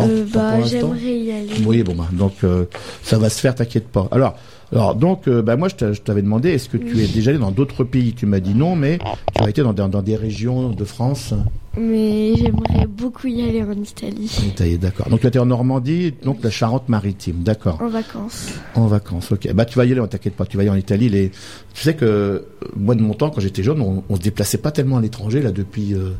[0.00, 1.48] Euh, bah, j'aimerais y aller.
[1.66, 2.64] Oui, bon, bah, donc euh,
[3.02, 4.08] ça va se faire, t'inquiète pas.
[4.10, 4.36] Alors,
[4.72, 7.30] alors donc, euh, bah, moi, je t'a- je t'avais demandé, est-ce que tu es déjà
[7.30, 8.14] allé dans d'autres pays?
[8.14, 8.98] Tu m'as dit non, mais
[9.36, 11.34] tu as été dans, dans, dans des régions de France.
[11.78, 14.30] Mais j'aimerais beaucoup y aller en Italie.
[14.42, 15.08] En Italie, d'accord.
[15.08, 17.80] Donc, tu as été en Normandie, donc la Charente-Maritime, d'accord.
[17.80, 18.48] En vacances.
[18.74, 19.52] En vacances, ok.
[19.54, 21.08] Bah, tu vas y aller, on t'inquiète pas, tu vas y aller en Italie.
[21.08, 21.30] Les...
[21.72, 22.38] Tu sais que, euh,
[22.76, 25.40] moi, de mon temps, quand j'étais jeune, on, on se déplaçait pas tellement à l'étranger,
[25.40, 26.10] là, depuis euh,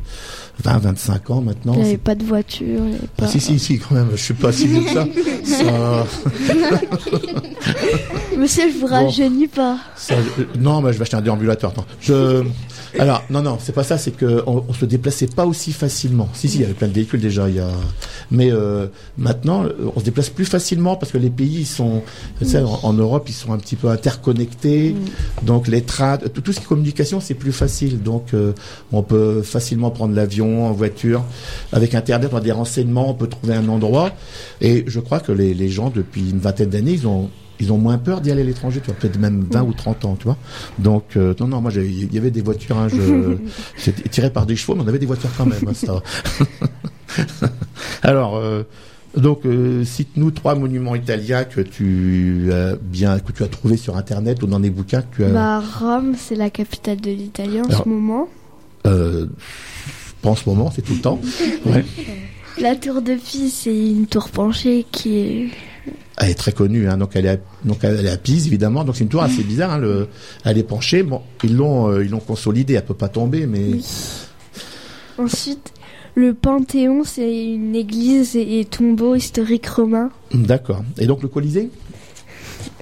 [0.63, 1.73] 20, 25 ans maintenant.
[1.73, 2.81] Il n'y avait pas de voiture.
[3.21, 5.07] Ah, si, si, si, quand même, je suis pas si vieux que ça.
[5.43, 6.05] ça...
[8.37, 9.05] Monsieur, je vous Bon.
[9.05, 9.77] rajeunis pas.
[9.95, 11.73] Ça, euh, non, mais je vais acheter un déambulateur.
[12.01, 12.43] Je,
[12.99, 13.97] alors, non, non, c'est pas ça.
[13.97, 16.29] C'est que on, se déplaçait pas aussi facilement.
[16.33, 17.49] Si, si, il y avait plein de véhicules déjà.
[17.49, 17.69] Il y a,
[18.31, 18.87] mais euh,
[19.17, 22.03] maintenant, euh, on se déplace plus facilement parce que les pays ils sont,
[22.39, 24.95] tu sais, en, en Europe, ils sont un petit peu interconnectés.
[25.43, 28.01] Donc les trains, tout, tout ce qui est communication, c'est plus facile.
[28.01, 28.53] Donc euh,
[28.91, 31.23] on peut facilement prendre l'avion en voiture.
[31.71, 34.11] Avec Internet, on a des renseignements, on peut trouver un endroit.
[34.61, 37.29] Et je crois que les, les gens, depuis une vingtaine d'années, ils ont
[37.63, 40.05] ils ont moins peur d'y aller à l'étranger, tu vois, peut-être même 20 ou 30
[40.05, 40.37] ans, tu vois.
[40.79, 44.55] Donc, euh, non, non, moi, il y avait des voitures, hein, je, tiré par des
[44.55, 46.01] chevaux, mais on avait des voitures quand même, hein, ça.
[48.03, 48.63] Alors, euh,
[49.15, 53.95] donc, euh, cite-nous trois monuments italiens que tu as bien, que tu as trouvé sur
[53.97, 55.29] Internet ou dans des bouquins que tu as.
[55.29, 58.27] Bah, Rome, c'est la capitale de l'Italie en Alors- ce moment.
[58.85, 59.27] Euh,
[60.21, 61.19] pas en ce moment, c'est tout le temps.
[61.65, 61.85] Ouais.
[62.59, 65.49] La tour de Pise, c'est une tour penchée qui est.
[66.17, 68.83] Elle est très connue, hein, donc elle est à, donc elle est à Pise évidemment.
[68.83, 69.71] Donc c'est une tour assez bizarre.
[69.71, 70.07] Hein, le,
[70.45, 71.01] elle est penchée.
[71.03, 72.75] Bon, ils l'ont euh, ils l'ont consolidée.
[72.75, 73.85] Elle peut pas tomber, mais Oui.
[75.17, 75.73] Ensuite,
[76.15, 80.09] le Panthéon, c'est une église et, tombeau historique romain.
[80.33, 80.83] d'accord.
[80.97, 81.69] Et donc le Colisée?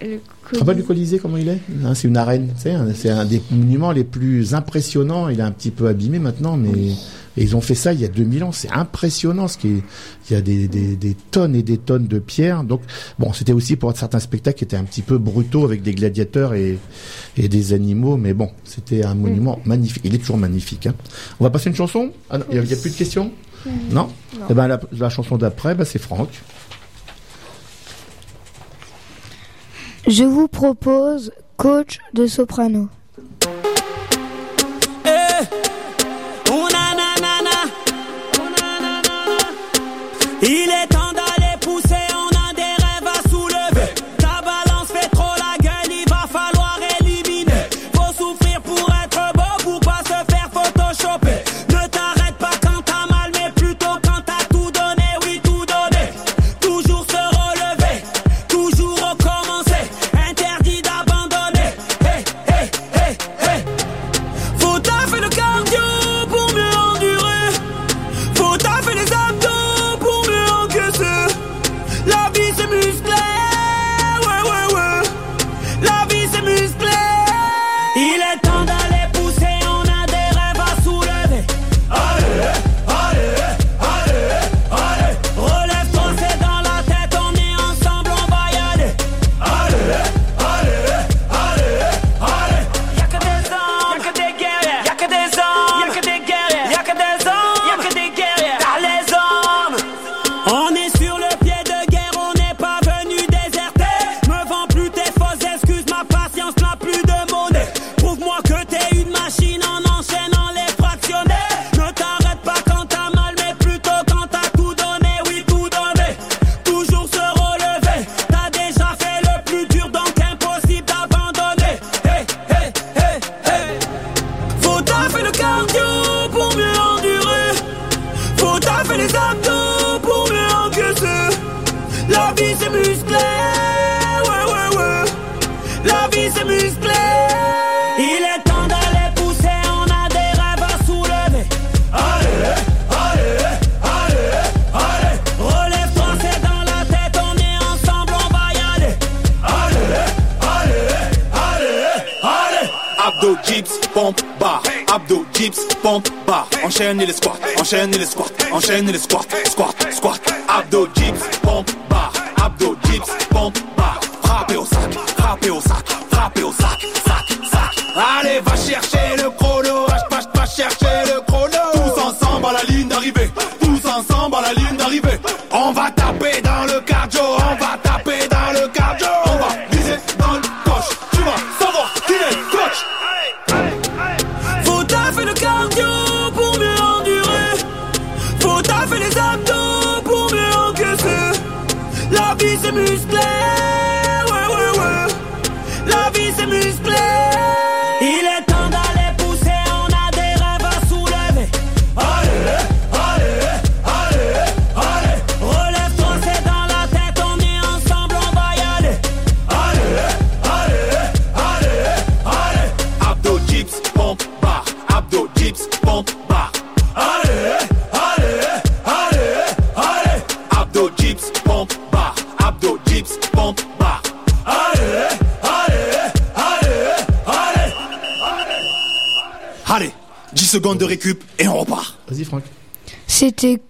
[0.02, 1.60] Le Tu te rappelles du Colisée comment il est?
[1.86, 2.50] Hein, C'est une arène.
[2.58, 5.30] C'est un des monuments les plus impressionnants.
[5.30, 6.94] Il est un petit peu abîmé maintenant, mais
[7.38, 8.52] et ils ont fait ça il y a 2000 ans.
[8.52, 9.48] C'est impressionnant.
[9.48, 9.84] Ce qui est,
[10.30, 12.64] il y a des, des, des tonnes et des tonnes de pierres.
[12.64, 12.82] Donc
[13.20, 16.54] bon, c'était aussi pour certains spectacles qui étaient un petit peu brutaux avec des gladiateurs
[16.54, 16.78] et,
[17.38, 18.18] et des animaux.
[18.18, 20.04] Mais bon, c'était un monument magnifique.
[20.06, 20.88] Il est toujours magnifique.
[20.88, 20.94] hein.
[21.40, 22.12] On va passer une chanson?
[22.30, 23.32] Ah non, il n'y a, il y a plus de questions?
[23.92, 24.10] Non?
[24.38, 24.46] Non.
[24.50, 26.30] Eh ben la, la chanson d'après, bah, c'est Franck.
[30.08, 32.90] Je vous propose coach de soprano.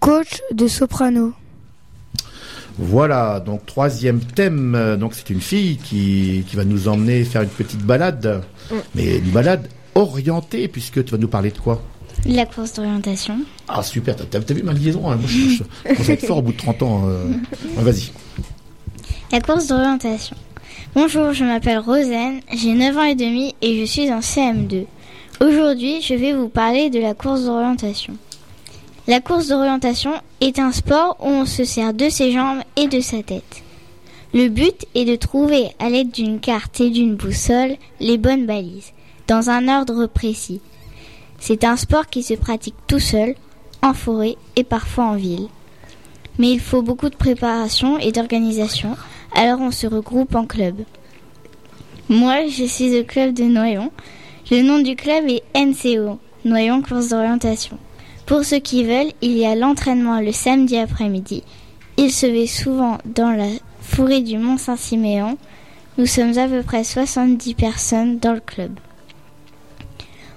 [0.00, 1.32] Coach de soprano.
[2.78, 4.96] Voilà, donc troisième thème.
[4.98, 8.74] Donc c'est une fille qui, qui va nous emmener faire une petite balade, Mm.
[8.94, 11.82] mais une balade orientée puisque tu vas nous parler de quoi?
[12.24, 13.38] La course d'orientation.
[13.68, 15.16] Ah super, t'as, t'as vu ma liaison hein?
[15.16, 15.62] Moi, je,
[16.02, 17.02] je, être fort au bout de 30 ans.
[17.08, 17.24] euh.
[17.76, 18.12] Ouais, Vas-y.
[19.32, 20.36] La course d'orientation.
[20.94, 24.84] Bonjour, je m'appelle Rosen, j'ai 9 ans et demi et je suis en CM2.
[25.40, 28.14] Aujourd'hui, je vais vous parler de la course d'orientation.
[29.12, 33.00] La course d'orientation est un sport où on se sert de ses jambes et de
[33.00, 33.62] sa tête.
[34.32, 38.94] Le but est de trouver à l'aide d'une carte et d'une boussole les bonnes balises,
[39.28, 40.62] dans un ordre précis.
[41.38, 43.34] C'est un sport qui se pratique tout seul,
[43.82, 45.48] en forêt et parfois en ville.
[46.38, 48.96] Mais il faut beaucoup de préparation et d'organisation,
[49.34, 50.76] alors on se regroupe en club.
[52.08, 53.90] Moi, je suis au club de Noyon.
[54.50, 57.76] Le nom du club est NCO, Noyon Course d'orientation.
[58.26, 61.42] Pour ceux qui veulent, il y a l'entraînement le samedi après-midi.
[61.96, 63.48] Il se fait souvent dans la
[63.80, 65.36] forêt du Mont Saint-Siméon.
[65.98, 68.78] Nous sommes à peu près 70 personnes dans le club.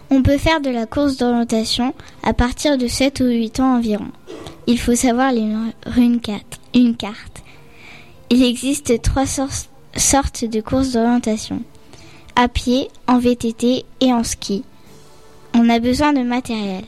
[0.10, 4.08] On peut faire de la course d'orientation à partir de 7 ou 8 ans environ.
[4.68, 5.58] Il faut savoir lire
[5.98, 6.60] une carte.
[6.74, 7.44] Une carte.
[8.30, 9.48] Il existe trois sor-
[9.96, 11.62] sortes de courses d'orientation.
[12.36, 14.64] À pied, en VTT et en ski.
[15.54, 16.84] On a besoin de matériel.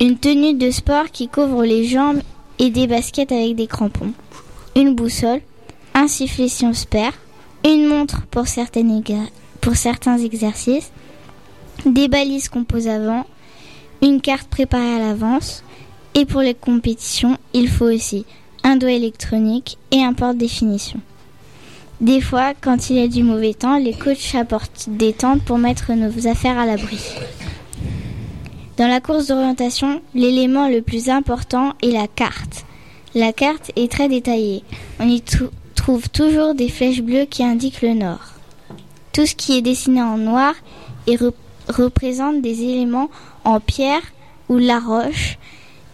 [0.00, 2.20] Une tenue de sport qui couvre les jambes
[2.58, 4.12] et des baskets avec des crampons.
[4.74, 5.40] Une boussole,
[5.94, 7.14] un sifflet si on se perd,
[7.64, 10.90] une montre pour, certains exercices,
[11.84, 13.26] des balises qu'on pose avant,
[14.02, 15.64] une carte préparée à l'avance,
[16.14, 18.24] et pour les compétitions, il faut aussi
[18.62, 21.00] un doigt électronique et un porte-définition.
[22.00, 25.58] Des fois, quand il y a du mauvais temps, les coachs apportent des tentes pour
[25.58, 26.98] mettre nos affaires à l'abri.
[28.76, 32.66] Dans la course d'orientation, l'élément le plus important est la carte.
[33.14, 34.64] La carte est très détaillée.
[35.00, 38.20] On y trou- trouve toujours des flèches bleues qui indiquent le nord.
[39.12, 40.54] Tout ce qui est dessiné en noir
[41.68, 43.08] représente des éléments
[43.44, 44.02] en pierre
[44.48, 45.38] ou la roche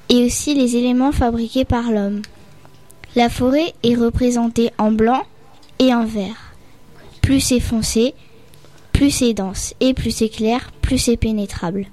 [0.08, 2.22] et aussi les éléments fabriqués par l'homme.
[3.14, 5.22] La forêt est représentée en blanc
[5.78, 6.52] et en vert.
[7.20, 8.14] Plus c'est foncé,
[8.92, 11.86] plus c'est dense, et plus c'est clair, plus c'est pénétrable.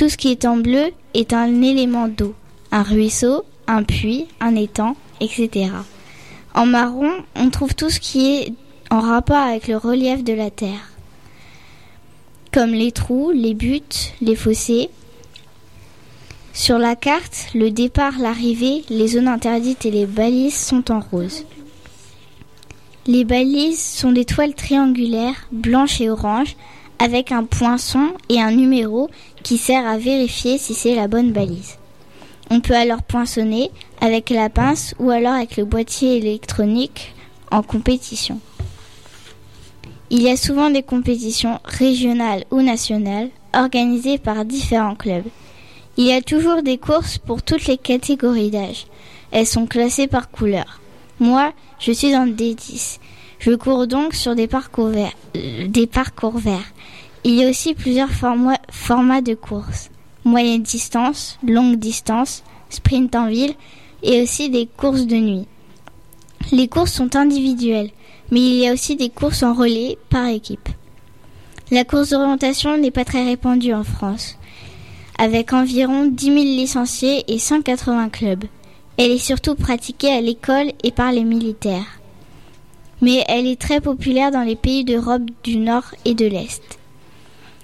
[0.00, 2.34] Tout ce qui est en bleu est un élément d'eau,
[2.72, 5.72] un ruisseau, un puits, un étang, etc.
[6.54, 8.54] En marron, on trouve tout ce qui est
[8.90, 10.90] en rapport avec le relief de la terre,
[12.50, 14.88] comme les trous, les buttes, les fossés.
[16.54, 21.44] Sur la carte, le départ, l'arrivée, les zones interdites et les balises sont en rose.
[23.06, 26.56] Les balises sont des toiles triangulaires, blanches et oranges,
[27.00, 29.08] avec un poinçon et un numéro
[29.42, 31.78] qui sert à vérifier si c'est la bonne balise.
[32.50, 33.70] On peut alors poinçonner
[34.00, 37.14] avec la pince ou alors avec le boîtier électronique
[37.50, 38.40] en compétition.
[40.10, 45.26] Il y a souvent des compétitions régionales ou nationales organisées par différents clubs.
[45.96, 48.86] Il y a toujours des courses pour toutes les catégories d'âge.
[49.30, 50.80] Elles sont classées par couleur.
[51.20, 52.98] Moi, je suis en D10.
[53.38, 55.12] Je cours donc sur des parcours verts.
[55.36, 56.72] euh, des parcours verts.
[57.24, 59.90] Il y a aussi plusieurs forma- formats de courses.
[60.24, 63.54] Moyenne distance, longue distance, sprint en ville
[64.02, 65.46] et aussi des courses de nuit.
[66.52, 67.90] Les courses sont individuelles,
[68.30, 70.68] mais il y a aussi des courses en relais par équipe.
[71.70, 74.36] La course d'orientation n'est pas très répandue en France,
[75.18, 78.44] avec environ 10 000 licenciés et 180 clubs.
[78.96, 82.00] Elle est surtout pratiquée à l'école et par les militaires.
[83.00, 86.79] Mais elle est très populaire dans les pays d'Europe du Nord et de l'Est.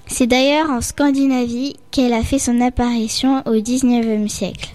[0.06, 4.74] C'est d'ailleurs en Scandinavie qu'elle a fait son apparition au XIXe siècle.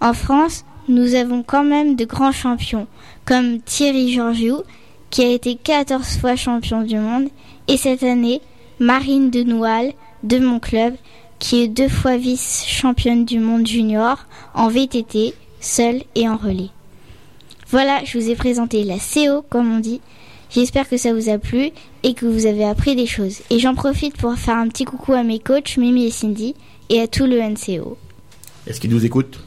[0.00, 2.86] En France, nous avons quand même de grands champions,
[3.24, 4.62] comme Thierry Georgiou,
[5.08, 7.28] qui a été 14 fois champion du monde,
[7.68, 8.40] et cette année,
[8.78, 9.92] Marine de Noual,
[10.22, 10.94] de mon club,
[11.38, 16.70] qui est deux fois vice-championne du monde junior en VTT, seule et en relais.
[17.68, 20.00] Voilà, je vous ai présenté la CO, comme on dit.
[20.52, 21.70] J'espère que ça vous a plu
[22.02, 23.40] et que vous avez appris des choses.
[23.50, 26.54] Et j'en profite pour faire un petit coucou à mes coachs, Mimi et Cindy,
[26.88, 27.96] et à tout le NCO.
[28.66, 29.40] Est-ce qu'ils nous écoutent?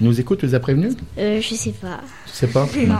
[0.00, 2.00] Ils nous écoutent, tu les as prévenus Euh, je sais pas.
[2.26, 2.66] Tu sais pas?
[2.86, 2.98] Non.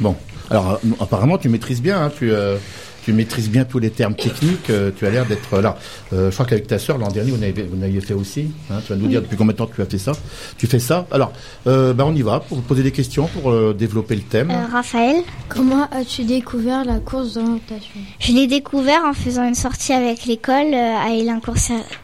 [0.00, 0.16] Bon,
[0.50, 2.58] alors euh, apparemment tu maîtrises bien, hein, tu, euh,
[3.04, 5.76] tu maîtrises bien tous les termes techniques, euh, tu as l'air d'être là.
[6.12, 8.80] Euh, je crois qu'avec ta sœur l'an dernier vous n'avez vous n'aviez fait aussi, hein,
[8.84, 10.12] tu vas nous dire depuis combien de temps tu as fait ça.
[10.56, 11.06] Tu fais ça.
[11.10, 11.32] Alors,
[11.66, 14.50] euh, bah, on y va pour vous poser des questions, pour euh, développer le thème.
[14.50, 15.16] Euh, Raphaël?
[15.48, 18.00] Comment as-tu découvert la course d'orientation?
[18.18, 21.56] Je l'ai découvert en faisant une sortie avec l'école à Élincourt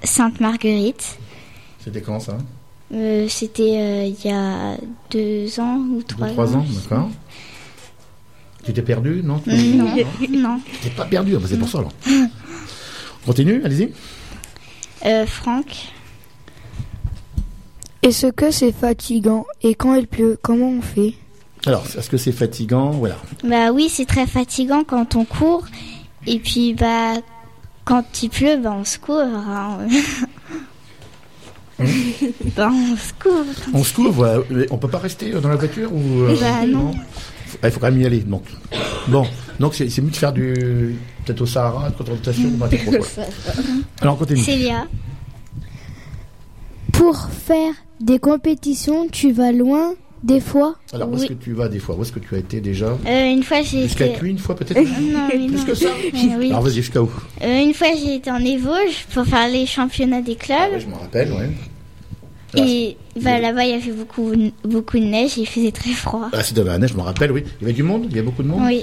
[0.02, 1.18] Sainte-Marguerite.
[1.82, 2.36] C'était quand ça?
[2.92, 4.76] Euh, C'était euh, il y a
[5.10, 7.08] deux ans ou trois, Deux, trois ans, d'accord.
[8.70, 9.96] Tu t'es perdu, non tu- Non,
[10.30, 10.60] non.
[10.64, 11.92] Tu t'es pas perdu, ah, bah, c'est pour ça alors.
[13.26, 13.90] Continue, allez-y.
[15.06, 15.88] Euh, Franck
[18.02, 21.14] Est-ce que c'est fatigant Et quand il pleut, comment on fait?
[21.66, 22.90] Alors, est-ce que c'est fatigant?
[22.92, 23.16] Voilà.
[23.42, 25.66] Bah oui, c'est très fatigant quand on court.
[26.28, 27.14] Et puis, bah,
[27.84, 29.18] quand il pleut, bah, on se court.
[29.20, 29.78] hein.
[32.56, 33.44] bah, on se court.
[33.74, 34.66] On se couvre, ouais.
[34.70, 36.94] On peut pas rester dans la voiture ou euh, Bah, non?
[37.62, 38.20] Ah, Il faut quand même y aller.
[38.20, 38.44] Donc,
[39.08, 39.26] bon,
[39.58, 42.14] donc c'est mieux de faire du peut-être au Sahara, c'est trop,
[42.56, 42.68] quoi.
[44.00, 44.40] Alors, on continue.
[44.40, 44.86] Célia
[46.92, 50.76] Pour faire des compétitions, tu vas loin des fois?
[50.92, 51.94] Alors, où est-ce que tu vas des fois?
[51.96, 52.96] Où est-ce que tu as été déjà?
[53.06, 54.18] Euh, une fois, j'ai Jusqu'à été...
[54.18, 54.78] Cluy, une fois peut-être?
[54.80, 55.64] Non, mais Plus non.
[55.64, 55.88] que ça?
[56.12, 56.50] Mais oui.
[56.50, 57.10] Alors, vas-y, jusqu'à où?
[57.42, 60.56] Euh, une fois, j'ai été en Évosges pour faire les championnats des clubs.
[60.74, 61.50] Ah Je me rappelle, ouais.
[62.56, 64.32] Et bah, là-bas, il y avait beaucoup,
[64.64, 66.28] beaucoup de neige et il faisait très froid.
[66.32, 67.44] Ah, si la neige, je me rappelle, oui.
[67.60, 68.82] Il y avait du monde Il y avait beaucoup de monde Oui.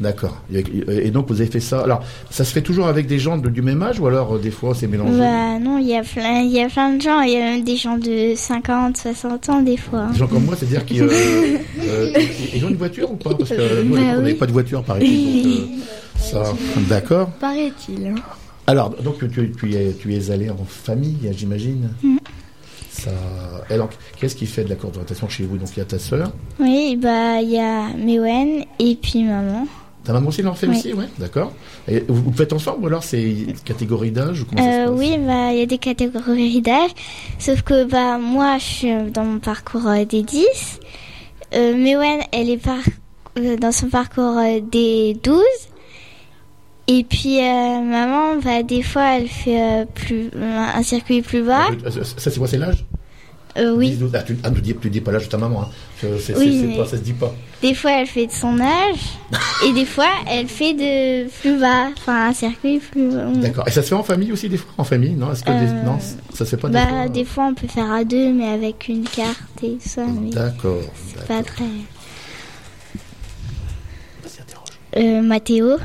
[0.00, 0.36] D'accord.
[0.54, 1.80] A- Et donc, vous avez fait ça.
[1.80, 4.38] Alors, ça se fait toujours avec des gens de- du même âge ou alors euh,
[4.38, 7.02] des fois c'est mélangé Bah non, il y a plein, il y a plein de
[7.02, 7.20] gens.
[7.22, 10.06] Il y a même des gens de 50, 60 ans des fois.
[10.12, 11.08] Des gens comme moi, c'est-à-dire qu'ils euh,
[11.80, 12.12] euh,
[12.54, 13.34] ils ont une voiture ou pas?
[13.34, 14.34] Parce que nous, Bah on n'avait oui.
[14.38, 15.48] pas de voiture, par exemple.
[15.48, 16.42] euh, ça,
[16.88, 17.30] d'accord.
[17.40, 18.14] Paraît-il.
[18.68, 22.18] Alors, donc tu, tu, es, tu es allé en famille, j'imagine Mm.
[22.90, 23.10] Ça...
[23.70, 23.88] Alors,
[24.18, 25.56] qu'est-ce qui fait de la course d'orientation chez vous?
[25.56, 26.32] Donc, il y a ta sœur?
[26.60, 29.66] Oui, bah il y a Mewen et puis maman.
[30.04, 30.76] Ta maman aussi l'en fait Oui.
[30.76, 31.52] aussi, ouais, d'accord.
[31.86, 33.32] Et vous, vous faites ensemble ou alors c'est
[33.64, 34.98] catégorie d'âge ou comment ça se Euh, passe?
[34.98, 36.90] oui, bah il y a des catégories d'âge,
[37.38, 40.44] sauf que bah moi je suis dans mon parcours euh, des 10.
[41.54, 42.76] Euh, Mewen, elle est par-
[43.38, 45.40] euh, dans son parcours euh, des 12.
[46.90, 51.66] Et puis euh, maman, bah des fois elle fait euh, plus un circuit plus bas.
[51.84, 52.84] Ah, Ça, c'est quoi, c'est l'âge?
[53.58, 53.90] Euh, oui.
[53.90, 54.10] 10, 12.
[54.14, 55.68] Ah, tu, ah, tu dis, tu dis pas l'âge de ta maman, hein.
[56.20, 57.34] C'est- Oui, pas- ça se dit pas.
[57.60, 59.18] Des fois, elle fait de son âge,
[59.66, 63.10] et des fois, elle fait de plus bas, enfin un circuit plus.
[63.10, 63.32] long.
[63.32, 63.66] D'accord.
[63.66, 64.70] Et ça se fait en famille aussi, des fois?
[64.78, 65.32] En famille, non?
[65.32, 65.98] Est-ce que des- Non,
[66.32, 68.46] ça se fait pas des Bah, fois des fois, on peut faire à deux, mais
[68.48, 70.06] avec une carte et ça.
[70.06, 70.80] D'accord.
[71.08, 71.64] c'est pas très.
[75.22, 75.76] Mathéo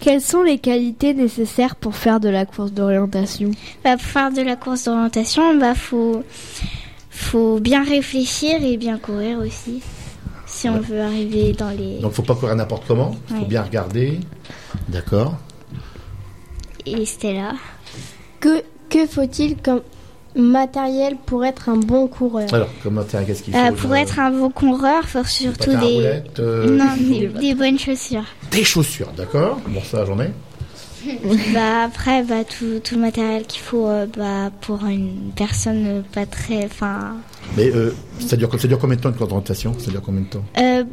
[0.00, 3.50] Quelles sont les qualités nécessaires pour faire de la course d'orientation
[3.82, 6.22] bah, Pour faire de la course d'orientation, bah, faut,
[7.10, 9.82] faut bien réfléchir et bien courir aussi.
[10.46, 11.98] Si on veut arriver dans les.
[11.98, 13.14] Donc, faut pas courir n'importe comment.
[13.30, 14.20] Il faut bien regarder.
[14.88, 15.34] D'accord.
[16.86, 17.52] Et Stella.
[18.40, 19.80] Que, que faut-il comme
[20.36, 23.96] matériel pour être un bon coureur Alors, comment t'es qu'est-ce qu'il faut Euh, pour je-
[23.96, 26.20] être un bon coureur, faut surtout des.
[26.38, 28.24] euh, Non, des, des bonnes chaussures.
[28.50, 29.58] Des chaussures, d'accord?
[29.68, 30.30] Bon, ça, j'en ai.
[31.54, 36.00] bah après, bah tout, tout le matériel qu'il faut euh, bah, pour une personne euh,
[36.12, 36.64] pas très.
[36.64, 37.16] Enfin.
[37.56, 40.22] Mais euh, ça, dure, ça dure combien de temps une course d'orientation Ça dure combien
[40.22, 40.44] de temps?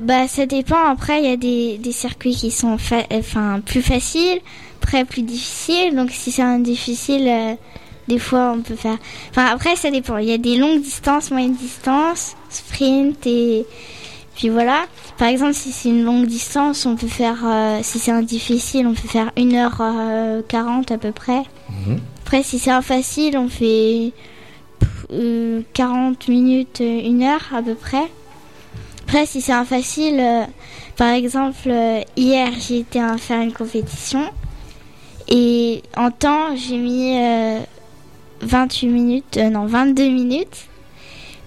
[0.05, 0.77] Bah ça dépend.
[0.87, 4.39] Après, il y a des, des circuits qui sont fa- enfin plus faciles,
[4.83, 5.95] après plus difficiles.
[5.95, 7.57] Donc si c'est un difficile,
[8.07, 8.97] des fois on peut faire.
[9.31, 10.17] Enfin après, ça dépend.
[10.17, 13.65] Il y a des longues distances, moyennes distances, sprint et
[14.35, 14.85] puis voilà.
[15.17, 17.43] Par exemple, si c'est une longue distance, on peut faire.
[17.45, 21.43] euh, si c'est un difficile, on peut faire 1h40 à peu près.
[21.69, 21.99] Mhm.
[22.23, 24.11] Après, si c'est un facile, on fait
[25.11, 28.09] euh, 40 minutes, euh, une heure à peu près.
[29.03, 30.43] Après, si c'est un facile, euh,
[30.97, 34.21] par exemple, euh, hier j'ai été à faire une compétition
[35.27, 37.59] Et en temps, j'ai mis euh,
[38.41, 40.67] 28 minutes, euh, non 22 minutes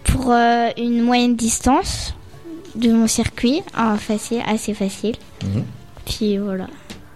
[0.05, 2.15] pour euh, une moyenne distance
[2.77, 5.17] de mon circuit, ah, facile, assez facile.
[5.45, 5.63] Mhm.
[6.07, 6.67] Puis voilà.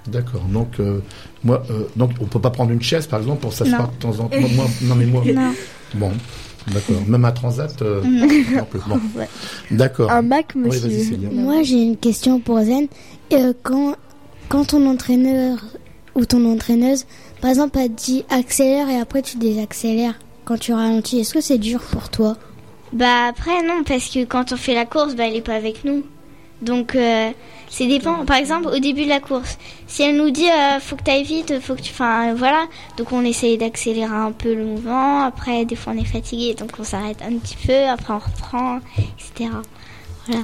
[0.06, 0.42] D'accord.
[0.50, 1.00] Donc, euh,
[1.44, 3.88] moi, euh, donc, on peut pas prendre une chaise, par exemple, pour s'asseoir Non.
[3.88, 4.48] de temps en temps?
[4.54, 5.22] Moi, non, mais moi.
[5.34, 5.52] Non.
[5.94, 6.12] Bon,
[6.72, 6.96] d'accord.
[7.06, 7.80] Même un transat.
[7.82, 8.26] euh, Non.
[8.56, 8.80] non plus.
[8.88, 9.00] Bon.
[9.16, 9.28] Ouais.
[9.70, 10.10] D'accord.
[10.10, 11.18] Un Mac, Oui, monsieur.
[11.32, 12.86] Moi, j'ai une question pour Zen.
[13.32, 13.94] Euh, quand,
[14.48, 15.58] quand ton entraîneur
[16.14, 17.04] ou ton entraîneuse,
[17.40, 21.58] par exemple, a dit accélère et après tu désaccélères quand tu ralentis, est-ce que c'est
[21.58, 22.36] dur pour toi?
[22.92, 25.84] Bah après non parce que quand on fait la course, bah elle est pas avec
[25.84, 26.04] nous.
[26.62, 27.30] Donc euh,
[27.70, 28.24] c'est dépend.
[28.26, 31.10] Par exemple au début de la course, si elle nous dit euh, faut que tu
[31.10, 32.66] ailles vite, faut que tu, enfin euh, voilà,
[32.96, 35.22] donc on essaye d'accélérer un peu le mouvement.
[35.24, 37.86] Après des fois on est fatigué, donc on s'arrête un petit peu.
[37.88, 39.50] Après on reprend, etc.
[40.26, 40.42] Voilà.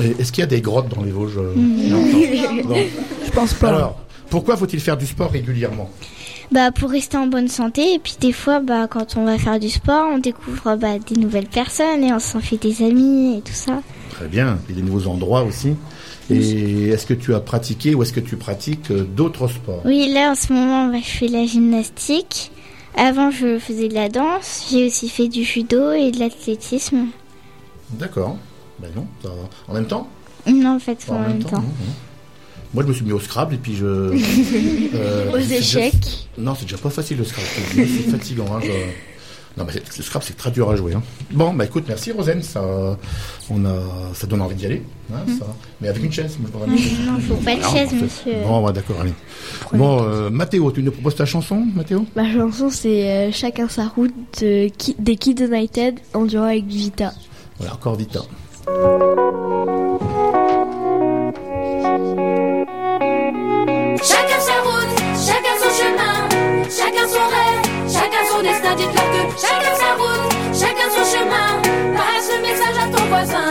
[0.00, 1.88] Et Est-ce qu'il y a des grottes dans les Vosges Mm.
[1.88, 2.68] non, non.
[2.68, 2.76] Non.
[3.24, 3.68] Je pense pas.
[3.68, 5.90] Alors, pourquoi faut-il faire du sport régulièrement?
[6.52, 9.58] Bah pour rester en bonne santé et puis des fois bah quand on va faire
[9.58, 13.40] du sport, on découvre bah, des nouvelles personnes et on s'en fait des amis et
[13.40, 13.82] tout ça.
[14.10, 14.58] Très bien.
[14.70, 15.74] Et des nouveaux endroits aussi.
[16.30, 19.82] Et est-ce que tu as pratiqué ou est-ce que tu pratiques euh, d'autres sports?
[19.84, 22.50] Oui, là en ce moment, bah, je fais la gymnastique.
[22.96, 24.68] Avant, je faisais de la danse.
[24.70, 27.06] J'ai aussi fait du judo et de l'athlétisme.
[27.90, 28.38] D'accord.
[28.78, 29.06] Ben non.
[29.68, 30.08] En même temps?
[30.46, 31.64] Non, en fait, en, même temps.
[32.76, 33.86] Moi, je me suis mis au Scrabble et puis je.
[34.94, 36.28] euh, Aux déjà- échecs.
[36.36, 37.48] Non, c'est déjà pas facile le Scrabble.
[37.74, 38.44] C'est fatigant.
[38.54, 38.68] Hein, je-
[39.58, 40.92] Non, mais c'est- le Scrabble, c'est très dur à jouer.
[40.92, 41.02] Hein.
[41.32, 42.42] Bon, bah écoute, merci Rosane.
[42.42, 42.62] Ça,
[43.48, 43.74] on a,
[44.12, 44.82] ça donne envie d'y aller.
[45.10, 45.46] Hein, ça.
[45.80, 46.36] Mais avec une chaise.
[46.38, 46.92] Moi, je chaise.
[47.06, 48.34] Non, faut pas de Non, chaise, monsieur.
[48.46, 49.14] Bon, ouais, d'accord, allez.
[49.72, 52.04] Bon, euh, Mathéo, tu nous proposes ta chanson, Mathéo?
[52.14, 54.12] Ma chanson, c'est euh, Chacun sa route
[54.42, 57.14] de Ki- des Kids United en duo avec Vita.
[57.58, 58.20] Voilà, encore Vita.
[64.02, 66.28] Chacun sa route, chacun son chemin,
[66.68, 68.74] chacun son rêve, chacun son destin.
[68.76, 71.62] Dites-leur que chacun sa route, chacun son chemin.
[71.96, 73.50] Passe le message à ton voisin.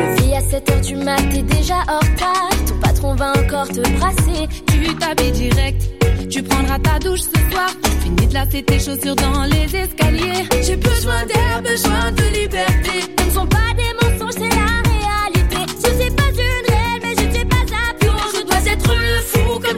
[0.00, 2.50] Levé à 7h du mat, t'es déjà en retard.
[2.66, 4.48] Ton patron va encore te brasser.
[4.68, 5.82] Tu t'habilles direct,
[6.30, 7.70] tu prendras ta douche ce soir.
[8.02, 10.46] Finis de lasser tes chaussures dans les escaliers.
[10.62, 13.00] J'ai besoin d'air, besoin de liberté.
[13.18, 14.69] Ce ne sont pas des mensonges, c'est la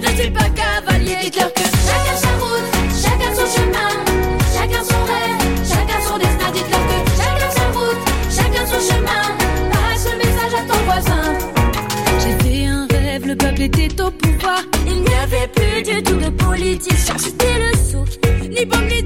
[0.00, 1.16] je ne suis pas cavalier.
[1.22, 2.68] Dites-leur que chacun sa route,
[3.02, 3.90] chacun son chemin,
[4.54, 5.36] chacun son rêve,
[5.68, 6.50] chacun son destin.
[6.52, 9.22] Dites-leur que chacun sa route, chacun son chemin.
[9.72, 11.24] Passe le message à ton voisin.
[12.20, 14.62] J'ai fait un rêve, le peuple était au pouvoir.
[14.86, 16.96] Il n'y avait plus du tout de politique.
[17.18, 18.08] C'était le souk.
[18.48, 19.02] Ni banque ni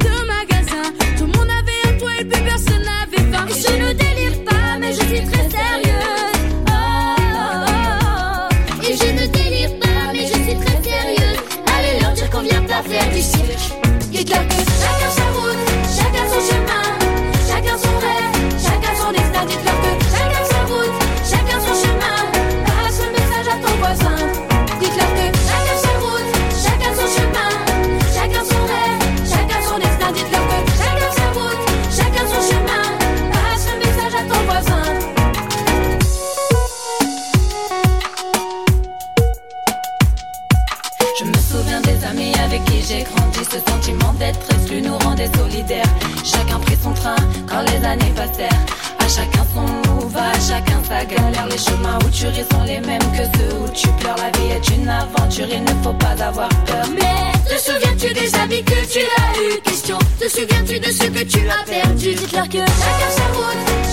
[51.57, 54.17] Les chemins où tu ris sont les mêmes que ceux où tu pleures.
[54.19, 56.85] La vie est une aventure, il ne faut pas avoir peur.
[56.93, 61.25] Mais te souviens-tu des amis que tu as eu Question, te souviens-tu de ce que
[61.25, 62.15] tu as perdu?
[62.15, 63.86] Dites-leur que chacun sa route,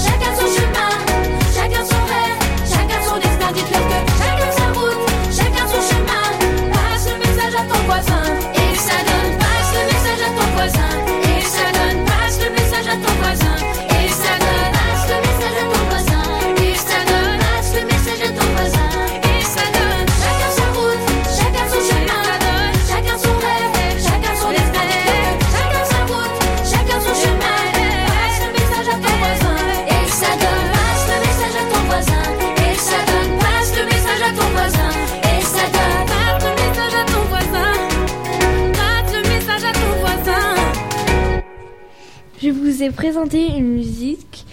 [42.84, 44.46] vous ai présenté une musique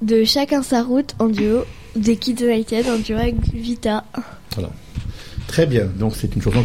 [0.00, 4.04] de Chacun sa route en duo des Kids United en duo avec Vita.
[5.48, 5.84] Très bien.
[5.98, 6.64] Donc c'est une chanson,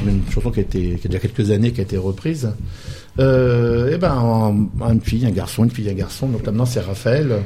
[0.52, 2.50] qui a qui déjà quelques années, qui a été reprise.
[3.20, 4.14] Euh, eh ben,
[4.82, 6.28] un- une fille, un garçon, une fille, un garçon.
[6.30, 7.42] Donc maintenant c'est Raphaël.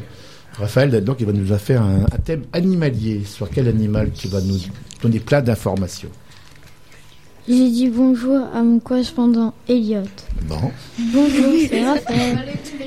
[0.54, 3.24] Raphaël, donc il va nous faire un, un thème animalier.
[3.26, 4.60] Sur quel animal tu vas nous
[5.02, 6.10] donner plein d'informations
[7.48, 10.04] J'ai dit bonjour à mon correspondant Elliot.
[10.44, 10.72] Bon.
[11.00, 12.38] Bonjour, c'est Raphaël.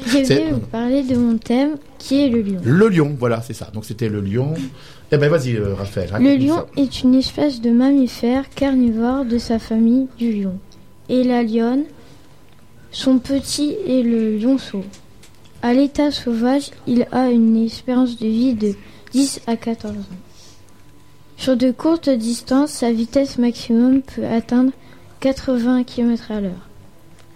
[0.07, 2.61] Je vais vous parler de mon thème qui est le lion.
[2.65, 3.71] Le lion, voilà, c'est ça.
[3.75, 4.55] Donc c'était le lion.
[5.11, 6.11] Eh ben vas-y, euh, Raphaël.
[6.21, 6.67] Le lion ça.
[6.77, 10.57] est une espèce de mammifère carnivore de sa famille du lion.
[11.09, 11.83] Et la lionne,
[12.93, 14.85] son petit est le lionceau.
[15.63, 18.75] À l'état sauvage, il a une espérance de vie de
[19.13, 20.24] 10 à 14 ans.
[21.45, 24.73] Sur de courtes distances, sa vitesse maximum peut atteindre
[25.21, 26.71] 80 km à l'heure.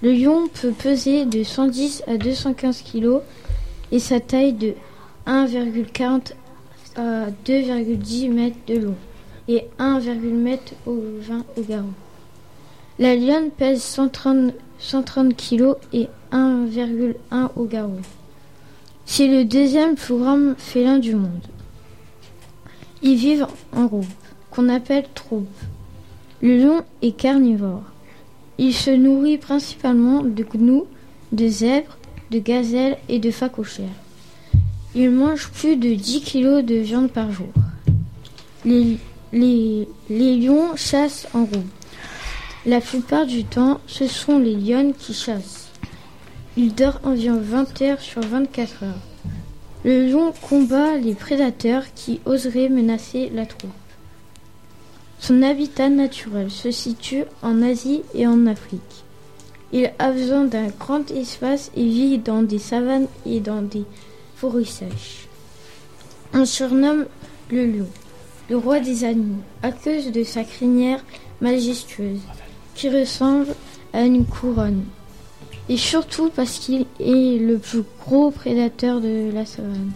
[0.01, 3.19] Le lion peut peser de 110 à 215 kg
[3.93, 4.73] et sa taille de
[5.27, 6.33] 1,40
[6.97, 8.95] à 2,10 mètres de long
[9.47, 11.89] et 1,20 mètre au 20 au garrot.
[12.99, 18.01] La lionne pèse 130, 130 kg et 1,1 au garrot.
[19.05, 21.43] C'est le deuxième plus grand félin du monde.
[23.03, 23.47] Ils vivent
[23.77, 24.07] en groupe,
[24.51, 25.49] qu'on appelle troupe.
[26.41, 27.83] Le lion est carnivore.
[28.59, 30.87] Il se nourrit principalement de gnous,
[31.33, 31.97] de zèbres,
[32.31, 33.87] de gazelles et de phacochères.
[34.95, 37.53] Il mange plus de 10 kg de viande par jour.
[38.65, 38.99] Les,
[40.11, 41.65] lions chassent en groupe.
[42.67, 45.69] La plupart du temps, ce sont les lionnes qui chassent.
[46.57, 49.08] Il dort environ 20 heures sur 24 heures.
[49.85, 53.71] Le lion combat les prédateurs qui oseraient menacer la troupe.
[55.21, 59.05] Son habitat naturel se situe en Asie et en Afrique.
[59.73, 63.85] Il a besoin d'un grand espace et vit dans des savanes et dans des
[64.37, 65.29] forêts sèches.
[66.33, 67.07] On surnomme
[67.51, 67.87] le lion
[68.49, 71.05] le roi des animaux à cause de sa crinière
[71.41, 72.21] majestueuse
[72.75, 73.55] qui ressemble
[73.93, 74.85] à une couronne
[75.69, 79.91] et surtout parce qu'il est le plus gros prédateur de la savane.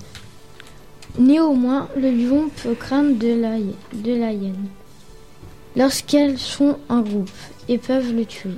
[1.18, 4.66] Néanmoins, le lion peut craindre de la, de la hyène
[5.76, 7.30] lorsqu'elles sont en groupe
[7.68, 8.50] et peuvent le tuer.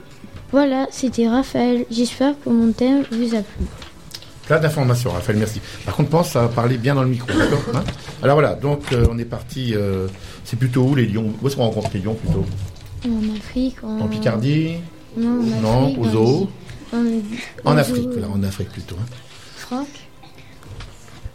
[0.53, 1.85] Voilà, c'était Raphaël.
[1.91, 3.65] J'espère que mon thème vous a plu.
[4.47, 5.61] Plein d'informations, Raphaël, merci.
[5.85, 7.83] Par contre, pense à parler bien dans le micro, d'accord hein
[8.23, 9.73] Alors voilà, donc euh, on est parti.
[9.75, 10.07] euh,
[10.45, 11.33] c'est plutôt où les lions?
[11.43, 12.45] Où est-ce qu'on rencontre les lions plutôt?
[13.07, 14.75] En Afrique, en, En Picardie?
[15.17, 16.49] Non, en Non, Afrique, aux dans zoos
[17.65, 18.97] En Afrique, en Afrique plutôt.
[19.01, 19.07] hein.
[19.57, 19.89] Franck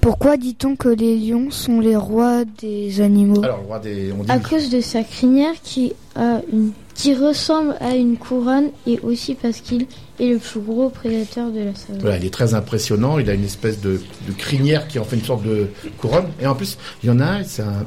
[0.02, 4.12] Pourquoi dit-on que les lions sont les rois des animaux Alors, roi des.
[4.18, 4.32] On dit.
[4.32, 9.36] À cause de sa crinière qui, a une, qui ressemble à une couronne et aussi
[9.36, 9.88] parce qu'il
[10.20, 12.02] est le plus gros prédateur de la savane.
[12.02, 13.20] Voilà, il est très impressionnant.
[13.20, 16.28] Il a une espèce de, de crinière qui en fait une sorte de couronne.
[16.42, 17.86] Et en plus, il y en a un, c'est un,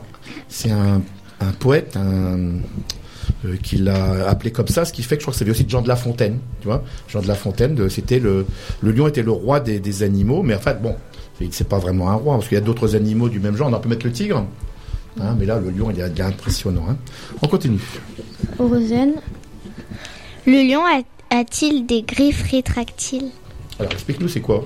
[0.49, 1.01] c'est un,
[1.41, 2.59] un poète, un,
[3.45, 5.65] euh, qui l'a appelé comme ça, ce qui fait que je crois que c'est aussi
[5.65, 6.39] de Jean de La Fontaine.
[6.61, 8.47] Tu vois, Jean de La Fontaine, de- c'était le,
[8.83, 10.95] le lion était le roi des, des animaux, mais en fait, bon,
[11.39, 13.71] c'est- c'est pas vraiment un roi parce qu'il y a d'autres animaux du même genre.
[13.73, 14.45] On peut mettre le tigre.
[15.21, 16.87] Hein, mais là, le lion, il est, il est impressionnant.
[16.89, 16.97] hein.
[17.43, 17.81] On continue.
[18.59, 19.13] Rosen,
[20.47, 23.31] Le lion a- a-t-il des griffes rétractiles?
[23.79, 24.65] Alors, explique-nous, c'est quoi?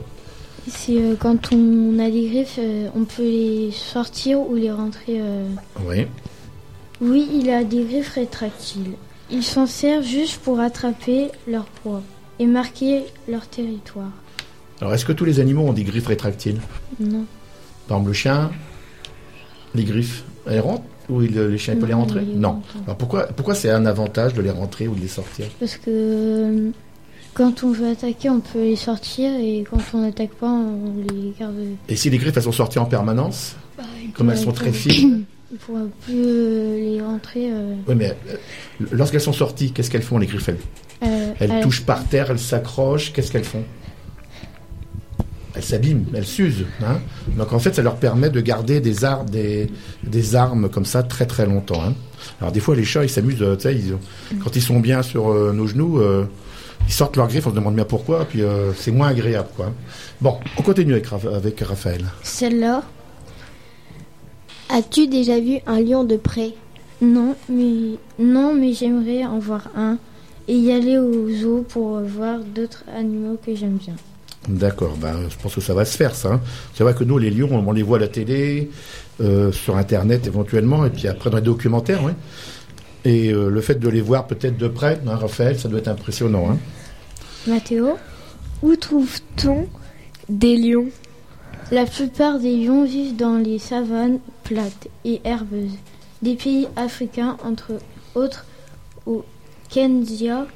[0.69, 5.21] C'est euh, quand on a des griffes, euh, on peut les sortir ou les rentrer.
[5.21, 5.47] euh.
[5.87, 6.07] Oui.
[7.01, 8.93] Oui, il a des griffes rétractiles.
[9.31, 12.03] Il s'en sert juste pour attraper leur proie
[12.39, 14.11] et marquer leur territoire.
[14.81, 16.61] Alors, est-ce que tous les animaux ont des griffes rétractiles?
[17.01, 17.25] Non.
[17.89, 18.51] Par exemple, le chien,
[19.75, 22.23] les griffes, elles rentrent Ou il- les chiens, il peut les rentrer?
[22.27, 22.63] il Non.
[22.85, 25.47] Alors pourquoi, pourquoi c'est un avantage de les rentrer ou de les sortir?
[25.61, 26.71] Parce que euh,
[27.35, 31.33] quand on veut attaquer, on peut les sortir et quand on n'attaque pas, on les
[31.39, 31.55] garde.
[31.89, 33.55] Et si les griffes, elles sont sorties en permanence
[34.15, 37.51] Comme elles sont très fines Il pourra plus euh, les rentrer.
[37.53, 38.37] euh, Oui, mais euh,
[38.93, 40.51] lorsqu'elles sont sorties, qu'est-ce qu'elles font, les griffes
[41.01, 43.63] Elles, euh, touchent par terre, elles s'accrochent, qu'est-ce qu'elles font?
[45.55, 46.67] Elles s'abîment, elles s'usent.
[46.83, 46.99] hein.
[47.39, 49.71] Donc en fait, ça leur permet de garder des, ar- des,
[50.03, 51.83] des armes comme ça très très longtemps.
[51.83, 51.95] hein.
[52.41, 53.95] Alors des fois, les chats, ils s'amusent, euh, ils-
[54.43, 56.25] quand ils sont bien sur euh, nos genoux, euh,
[56.89, 59.49] ils sortent leurs griffes, on se demande bien pourquoi, puis euh, c'est moins agréable.
[59.57, 59.73] quoi.
[60.21, 62.05] Bon, on continue avec, avec Raphaël.
[62.23, 62.83] Celle-là
[64.69, 66.53] As-tu déjà vu un lion de près?
[67.01, 69.99] Non, mais non, mais j'aimerais en voir un
[70.49, 73.95] et y aller au zoo pour voir d'autres animaux que j'aime bien.
[74.49, 76.35] D'accord, ben, je pense que ça va se faire, ça.
[76.35, 76.41] hein.
[76.75, 78.71] C'est vrai que nous, les lions, on les voit à la télé,
[79.21, 82.13] euh, sur Internet éventuellement, et puis après dans les documentaires, oui.
[83.05, 85.89] Et euh, le fait de les voir peut-être de près, hein, Raphaël, ça doit être
[85.89, 86.51] impressionnant.
[86.51, 86.59] Hein.
[87.47, 87.97] Mathéo?
[88.63, 89.67] Où trouve-t-on
[90.29, 90.87] des lions?
[91.73, 95.77] La plupart des lions vivent dans les savanes plates et herbeuses
[96.23, 97.73] des pays africains, entre
[98.15, 98.47] autres
[99.05, 99.25] au
[99.69, 100.47] Kenya,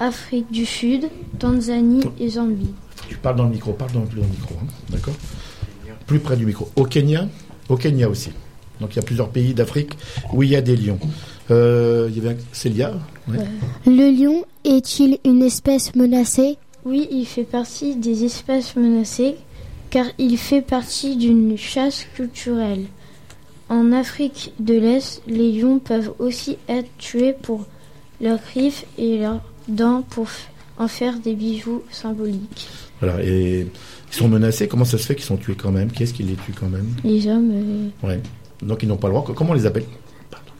[0.00, 2.74] Afrique du Sud, Tanzanie et Zambie.
[3.08, 5.14] Tu parles dans le micro, parle dans, dans le micro, hein, d'accord?
[6.06, 6.68] Plus près du micro.
[6.74, 7.28] Au Kenya,
[7.68, 8.30] au Kenya aussi.
[8.80, 9.92] Donc il y a plusieurs pays d'Afrique
[10.32, 10.98] où il y a des lions.
[11.50, 12.38] Euh, il y avait un...
[12.52, 12.94] Célia?
[13.28, 13.38] Ouais.
[13.86, 16.58] Le lion est-il une espèce menacée?
[16.84, 19.36] Oui, il fait partie des espèces menacées
[19.90, 22.86] car il fait partie d'une chasse culturelle.
[23.68, 27.66] En Afrique de l'Est, les lions peuvent aussi être tués pour
[28.20, 30.26] leurs griffes et leurs dents pour
[30.78, 32.68] en faire des bijoux symboliques.
[33.00, 33.60] Voilà, et
[34.10, 34.68] ils sont menacés.
[34.68, 35.90] Comment ça se fait qu'ils sont tués quand même?
[35.90, 36.88] Qui est-ce qui les tue quand même?
[37.04, 38.20] Les hommes, euh, Ouais.
[38.62, 39.34] Donc ils n'ont pas le droit.
[39.34, 39.84] Comment on les appelle?
[40.30, 40.50] Pardon.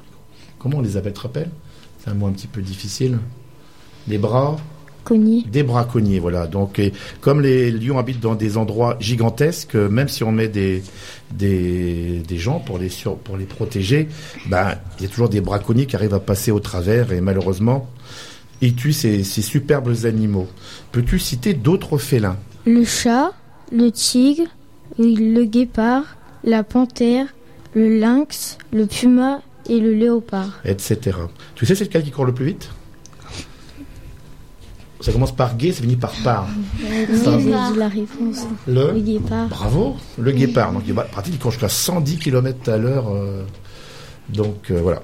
[0.58, 1.50] Comment on les appelle, tu te rappelles?
[1.98, 3.18] C'est un mot un petit peu difficile.
[4.06, 4.56] Des bras?
[5.50, 6.46] Des braconniers, voilà.
[6.46, 10.48] Donc, et comme les lions habitent dans des endroits gigantesques, euh, même si on met
[10.48, 10.82] des
[11.30, 14.08] des, des gens pour les sur, pour les protéger,
[14.48, 17.88] ben il y a toujours des braconniers qui arrivent à passer au travers et malheureusement
[18.60, 20.48] ils tuent ces, ces superbes animaux.
[20.90, 22.36] Peux-tu citer d'autres félins?
[22.66, 23.32] Le chat,
[23.70, 24.46] le tigre,
[24.98, 27.26] le guépard, la panthère,
[27.74, 30.60] le lynx, le puma et le léopard.
[30.64, 31.16] etc.
[31.54, 32.70] Tu sais c'est lequel qui court le plus vite?
[35.00, 36.46] Ça commence par guet, ça finit par par.
[36.80, 38.46] Dit la réponse.
[38.66, 39.46] Le Le guépard.
[39.48, 40.72] Bravo, le guépard.
[40.72, 43.08] Donc, il pratique, jusqu'à 110 km à l'heure.
[43.14, 43.42] euh,
[44.28, 45.02] donc, euh, voilà.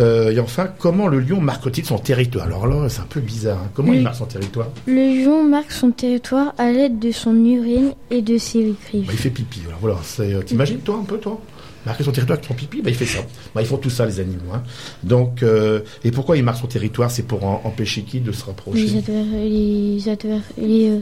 [0.00, 2.46] Euh, et enfin, comment le lion marque-t-il son territoire?
[2.46, 3.58] Alors là, c'est un peu bizarre.
[3.58, 3.70] hein.
[3.74, 4.68] Comment il marque son territoire?
[4.86, 9.06] Le lion marque son territoire à l'aide de son urine et de ses griffes.
[9.06, 9.60] Bah, Il fait pipi.
[9.80, 10.42] Voilà, voilà.
[10.42, 11.40] T'imagines, toi, un peu, toi?
[11.86, 13.18] Marquer son territoire avec son pipi, bah, il fait ça.
[13.54, 14.52] Bah, ils font tout ça, les animaux.
[14.54, 14.62] hein.
[15.02, 17.10] Donc, euh, et pourquoi il marque son territoire?
[17.10, 18.80] C'est pour en- empêcher qui de se rapprocher?
[18.86, 20.98] Les, adver- les, adver- les, euh,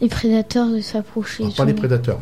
[0.00, 1.44] les prédateurs de s'approcher.
[1.56, 2.20] Pas les prédateurs.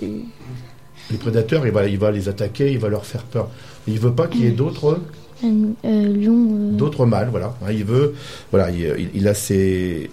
[0.00, 3.48] Les prédateurs, il va, il va les attaquer, il va leur faire peur.
[3.86, 4.98] Il veut pas qu'il y ait d'autres
[5.44, 5.48] euh,
[5.84, 6.48] lion.
[6.58, 7.54] euh, d'autres mâles, voilà.
[7.64, 8.14] Hein, Il veut,
[8.50, 10.10] voilà, il, il- il a ses,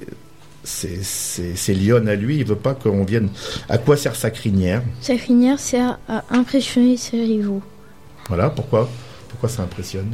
[0.64, 2.38] ses lionnes à lui.
[2.38, 3.30] Il veut pas qu'on vienne.
[3.70, 4.82] À quoi sert sa crinière?
[5.02, 7.62] Sa crinière sert à impressionner ses rivaux.
[8.28, 8.90] Voilà, pourquoi?
[9.30, 10.12] Pourquoi ça impressionne?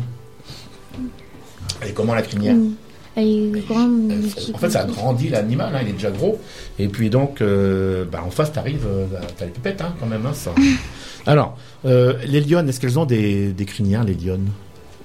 [1.88, 2.56] Et comment la crinière?
[3.16, 4.14] Elle est grande.
[4.54, 6.40] En fait, ça agrandit l'animal, hein, il est déjà gros.
[6.78, 9.06] Et puis donc, euh, bah, en face, t'arrives, euh,
[9.38, 10.26] t'as les pipettes hein, quand même.
[10.26, 10.54] Hein, ça.
[11.26, 14.48] Alors, euh, les lionnes, est-ce qu'elles ont des, des crinières, les lionnes?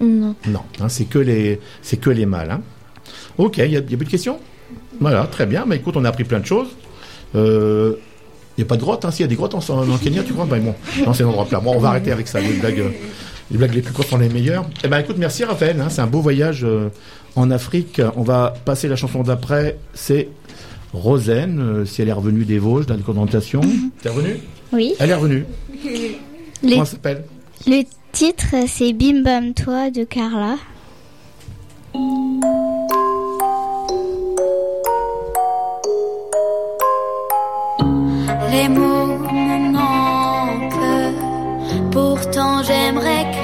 [0.00, 0.34] Non.
[0.46, 2.50] Non, hein, c'est que les, c'est que les mâles.
[2.50, 2.62] hein.
[3.38, 4.38] Ok, il y, a y a plus de questions?
[5.00, 5.64] Voilà, très bien.
[5.66, 6.68] Mais écoute, on a appris plein de choses.
[7.34, 7.96] Il
[8.58, 9.10] n'y a pas de grotte, hein.
[9.10, 10.46] S'il y a des grottes en, en Kenya, tu crois?
[10.46, 11.58] Ben bon, non, c'est un endroit plat.
[11.60, 12.40] Bon, on va arrêter avec ça.
[12.40, 12.90] Les blagues, euh,
[13.50, 14.64] les blagues les plus courtes sont les meilleures.
[14.84, 15.80] Eh ben, écoute, merci Raphaël.
[15.80, 15.88] hein.
[15.90, 16.88] c'est un beau voyage euh,
[17.34, 18.00] en Afrique.
[18.16, 19.76] On va passer la chanson d'après.
[19.94, 20.28] C'est
[20.92, 23.60] Rosen, euh, si elle est revenue des Vosges, dans la condensation.
[24.00, 24.36] T'es revenue?
[24.72, 24.94] Oui.
[25.00, 25.44] Elle est revenue.
[25.82, 26.18] Les-
[26.62, 27.24] Comment elle s'appelle?
[27.66, 30.54] Le titre, c'est Bim Bam Toi de Carla.
[38.54, 41.10] Les mots me manquent,
[41.90, 43.43] pourtant j'aimerais crier.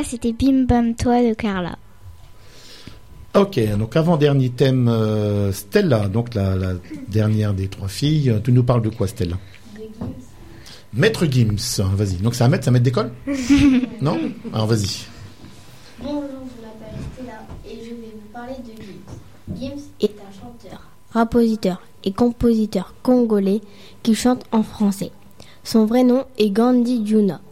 [0.00, 1.76] Voilà, c'était Bim Bam Toi de Carla.
[3.34, 6.72] Ok, donc avant-dernier thème, euh, Stella, donc la, la
[7.08, 8.34] dernière des trois filles.
[8.42, 9.36] Tu nous parles de quoi, Stella?
[10.94, 12.14] Maître Gims, vas-y.
[12.14, 13.12] Donc c'est un maître, c'est un maître d'école
[14.00, 14.18] Non?
[14.54, 15.04] Alors vas-y.
[16.02, 17.32] Bonjour, je m'appelle Stella
[17.66, 19.54] et je vais vous parler de Gims.
[19.54, 20.80] Gims est un chanteur,
[21.12, 23.60] compositeur et compositeur congolais
[24.02, 25.10] qui chante en français.
[25.62, 27.42] Son vrai nom est Gandhi Juna.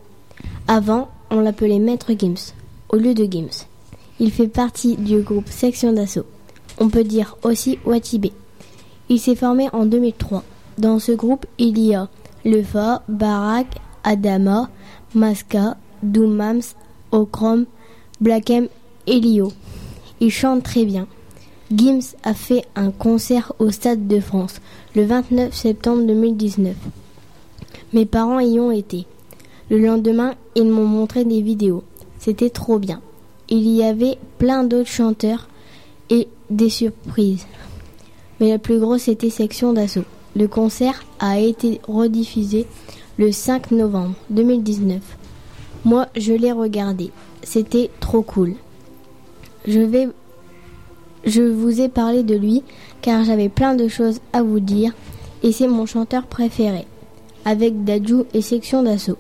[0.67, 2.53] Avant, on l'appelait Maître Gims,
[2.89, 3.67] au lieu de Gims.
[4.21, 6.27] Il fait partie du groupe Section d'Assaut.
[6.79, 8.33] On peut dire aussi Watibé.
[9.09, 10.43] Il s'est formé en 2003.
[10.79, 12.09] Dans ce groupe, il y a
[12.45, 13.67] Lefa, Barak,
[14.05, 14.69] Adama,
[15.15, 16.63] Maska, Doumams,
[17.13, 17.67] Okrom,
[18.21, 18.69] Blackem
[19.07, 19.53] et Lio.
[20.21, 21.07] Il chante très bien.
[21.73, 24.61] Gims a fait un concert au Stade de France
[24.95, 26.75] le 29 septembre 2019.
[27.93, 29.07] Mes parents y ont été.
[29.71, 31.85] Le lendemain, ils m'ont montré des vidéos.
[32.19, 33.03] C'était trop bien.
[33.51, 35.49] Il y avait plein d'autres chanteurs
[36.09, 37.47] et des surprises.
[38.41, 40.05] Mais la plus grosse était Section d'Assaut.
[40.37, 42.67] Le concert a été rediffusé
[43.19, 45.03] le 5 novembre 2019.
[45.85, 47.11] Moi, je l'ai regardé.
[47.43, 48.55] C'était trop cool.
[49.67, 52.63] Je vous ai parlé de lui
[53.03, 54.93] car j'avais plein de choses à vous dire
[55.43, 56.87] et c'est mon chanteur préféré
[57.45, 59.19] avec Dadju et Section d'Assaut.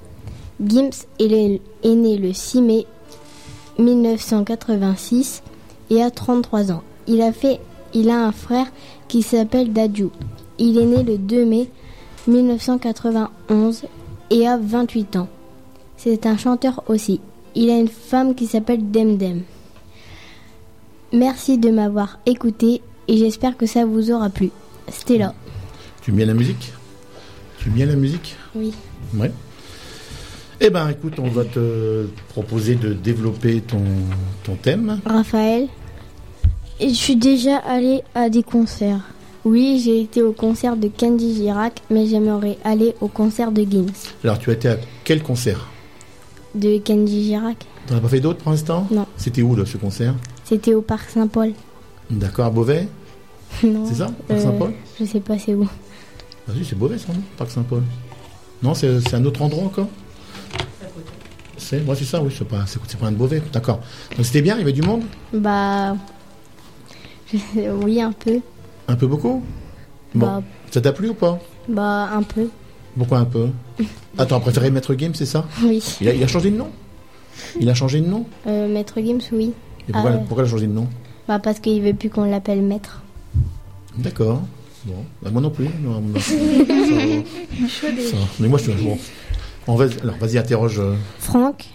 [0.64, 2.86] Gims est, né le 6 mai
[3.78, 5.42] 1986
[5.90, 6.82] et a 33 ans.
[7.06, 7.60] Il a fait
[7.94, 8.66] il a un frère
[9.06, 10.08] qui s'appelle Dadju.
[10.58, 11.70] Il est né le 2 mai
[12.26, 13.84] 1991
[14.30, 15.28] et a 28 ans.
[15.96, 17.20] C'est un chanteur aussi.
[17.54, 19.42] Il a une femme qui s'appelle Demdem.
[21.12, 24.50] Merci de m'avoir écouté et j'espère que ça vous aura plu.
[24.88, 25.34] Stella.
[26.02, 26.72] Tu aimes bien la musique?
[27.58, 28.36] Tu aimes bien la musique?
[28.54, 28.74] Oui.
[29.14, 29.32] Ouais.
[30.60, 33.82] Eh ben, écoute, on va te proposer de développer ton,
[34.42, 34.98] ton thème.
[35.06, 35.68] Raphaël.
[36.80, 39.00] Et je suis déjà allée à des concerts.
[39.44, 43.86] Oui, j'ai été au concert de Kenji Girac, mais j'aimerais aller au concert de Gims.
[44.24, 45.68] Alors, tu as été à quel concert
[46.54, 47.64] De Kenji Girac.
[47.86, 49.06] T'en as pas fait d'autres pour l'instant Non.
[49.16, 50.14] C'était où, là, ce concert
[50.44, 51.52] C'était au Parc Saint-Paul.
[52.10, 52.88] D'accord, à Beauvais
[53.62, 53.86] non.
[53.86, 55.66] C'est ça, Parc euh, Saint-Paul Je sais pas c'est où.
[56.46, 57.20] Vas-y, c'est Beauvais, ça, non?
[57.36, 57.82] Parc Saint-Paul.
[58.62, 59.88] Non, c'est c'est un autre endroit encore?
[61.58, 63.80] C'est, moi, c'est ça, oui, c'est pas, c'est c'est pas un de Beauvais, d'accord.
[64.16, 65.02] Donc, c'était bien, il y avait du monde?
[65.32, 65.96] Bah.
[67.82, 68.40] Oui, un peu.
[68.88, 69.42] Un peu beaucoup?
[70.14, 70.42] Bon, Bah.
[70.70, 71.38] ça t'a plu ou pas?
[71.68, 72.48] Bah, un peu.
[72.96, 73.48] Pourquoi un peu?
[74.18, 75.44] Attends, préféré Maître Game, c'est ça?
[75.62, 75.82] Oui.
[76.00, 76.70] il a, il a changé de nom?
[77.60, 78.24] Il a changé de nom?
[78.46, 79.52] Euh, Maître Gims, oui.
[79.88, 80.22] Et pourquoi, Ah ouais.
[80.26, 80.88] pourquoi il a changé de nom?
[81.28, 83.02] Bah, parce qu'il veut plus qu'on l'appelle Maître.
[83.96, 84.42] D'accord.
[84.86, 85.68] Bon, bah, moi non plus.
[85.82, 86.18] Non, non.
[86.20, 88.02] Ça va.
[88.02, 88.22] Ça va.
[88.40, 88.72] Mais moi, je suis
[89.68, 89.74] bon.
[89.74, 90.78] On va, alors, vas-y, interroge.
[90.80, 91.66] euh, Franck.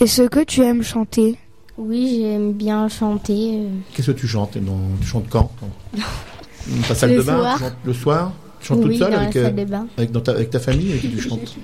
[0.00, 1.36] Est-ce que tu aimes chanter?
[1.76, 3.56] Oui, j'aime bien chanter.
[3.58, 4.56] euh, Qu'est-ce que tu chantes?
[4.58, 5.50] Dans- Tu chantes quand?
[5.92, 7.36] Dans ta salle Le de bain?
[7.38, 7.56] soir.
[7.56, 8.32] tu chantes Le soir?
[8.60, 9.86] Tu chantes Oui, toute seule dans la avec, euh, salle de bain.
[9.98, 11.54] avec, dans ta, avec ta famille avec qui tu chantes?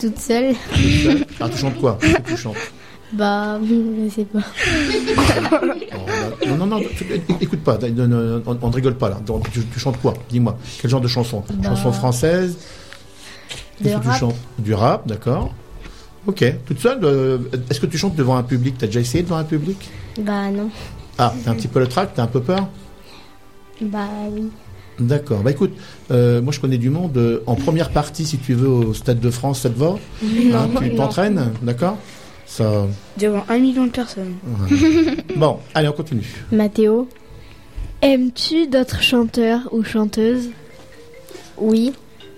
[0.00, 0.54] Toute seule.
[0.54, 1.24] Toute seule?
[1.40, 1.98] Alors, tu chantes quoi?
[2.00, 2.56] Que tu chantes?
[3.12, 4.40] Bah, je sais pas.
[6.48, 7.04] Non, non, non, tu-
[7.40, 9.20] écoute pas, on, ne rigole pas là.
[9.52, 10.14] Tu chantes quoi?
[10.30, 11.42] Dis-moi, quel genre de chanson?
[11.48, 12.56] Bah, Chanson française?
[13.82, 14.18] Qu'est-ce que tu rap.
[14.20, 15.52] chantes Du rap, d'accord.
[16.26, 17.38] Ok, toute seule euh,
[17.70, 18.76] Est-ce que tu chantes devant un public?
[18.78, 19.88] T'as déjà essayé devant un public?
[20.20, 20.70] Bah, non.
[21.18, 22.68] Ah, t'as un petit peu le trac, t'as un peu peur?
[23.80, 24.50] Bah, oui.
[24.98, 25.40] D'accord.
[25.42, 25.72] Bah écoute,
[26.10, 27.16] euh, moi je connais du monde.
[27.18, 29.96] euh, en première partie, si tu veux, au Stade de France, ça te va?
[30.22, 30.96] Non, Hein, Tu non.
[30.96, 31.98] t'entraînes, d'accord?
[32.46, 32.86] Ça.
[33.18, 34.34] Devant un million de personnes.
[35.36, 36.24] bon, allez, on continue.
[36.50, 37.08] Mathéo.
[38.00, 40.48] Aimes-tu d'autres chanteurs ou chanteuses?
[41.58, 41.92] Oui.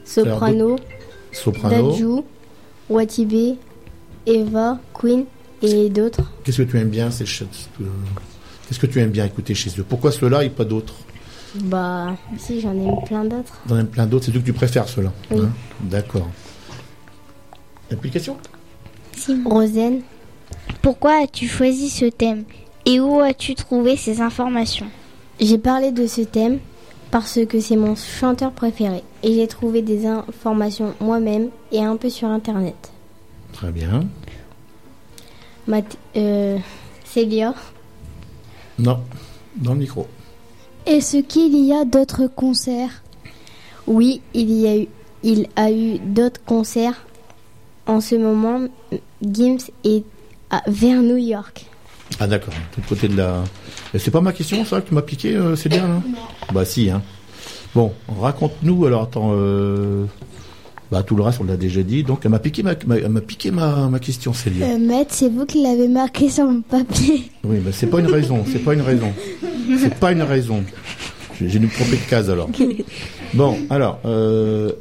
[0.05, 0.77] Soprano.
[1.43, 1.91] Soprano.
[1.93, 2.23] Dadju.
[2.89, 3.57] Watibé.
[4.27, 4.79] Eva.
[4.95, 5.25] Queen.
[5.63, 6.23] Et d'autres.
[6.45, 7.43] Qu'est-ce que tu aimes bien ces ch-
[7.81, 7.85] euh,
[8.69, 9.85] Qu'est-ce que tu aimes bien écouter chez eux?
[9.89, 10.95] Pourquoi ceux-là et pas d'autres?
[11.55, 13.59] Bah, si, j'en aime plein d'autres.
[13.67, 15.13] T'en aimes plein d'autres, c'est ceux que tu préfères ceux-là.
[15.31, 15.41] Oui.
[15.43, 15.51] hein?
[15.81, 16.29] D'accord.
[17.91, 18.37] Application?
[19.45, 20.03] Rosen.
[20.83, 22.45] Pourquoi as-tu choisi ce thème?
[22.87, 24.87] Et où as-tu trouvé ces informations?
[25.41, 26.59] J'ai parlé de ce thème
[27.11, 32.11] parce que c'est mon chanteur préféré et j'ai trouvé des informations moi-même et un peu
[32.11, 32.77] sur internet.
[33.53, 34.07] Très bien.
[35.67, 36.59] Math- euh,
[37.05, 37.55] Célia
[38.79, 39.01] Non,
[39.57, 40.07] dans le micro.
[40.87, 43.03] Est-ce qu'il y a d'autres concerts?
[43.87, 44.89] Oui, il y a eu,
[45.23, 47.05] il a eu d'autres concerts.
[47.87, 48.69] En ce moment,
[49.23, 50.05] Gims est
[50.51, 51.67] à- vers New York.
[52.21, 53.43] Ah d'accord, tout côté de la...
[53.97, 56.03] C'est pas ma question ça que tu m'as piqué, euh, c'est bien là
[56.53, 57.03] Bah si, hein.
[57.75, 60.05] Bon, raconte-nous, alors attends, euh...
[60.91, 63.09] bah tout le reste on l'a déjà dit, donc elle m'a piqué ma, ma- elle
[63.11, 64.67] m'a piqué ma, ma question Célia.
[64.67, 67.31] Euh, maître, c'est vous qui l'avez marqué sur mon papier.
[67.45, 69.13] Oui, mais c'est pas une raison, c'est pas une raison.
[69.79, 70.65] C'est pas une raison.
[71.39, 72.49] J'ai j'ai dû me tromper de case alors.
[73.35, 74.73] Bon, alors, euh...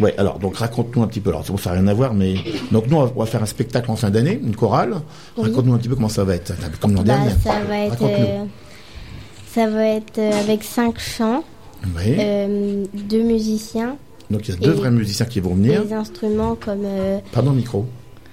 [0.00, 1.30] ouais, alors donc raconte-nous un petit peu.
[1.30, 2.34] Alors bon, ça n'a rien à voir, mais
[2.72, 4.94] donc nous on va- faire un spectacle en fin d'année, une chorale.
[5.36, 5.44] Oui.
[5.48, 6.52] Raconte-nous un petit peu comment ça va être.
[6.80, 7.30] Comme l'an Bah, dernier.
[7.42, 8.44] ça va être, euh,
[9.46, 11.44] ça va être euh, avec cinq chants,
[11.96, 12.16] Oui.
[12.18, 13.96] euh, deux musiciens,
[14.30, 15.84] Donc il y a deux vrais musiciens qui vont venir.
[15.84, 17.86] des instruments comme euh, Pardon micro.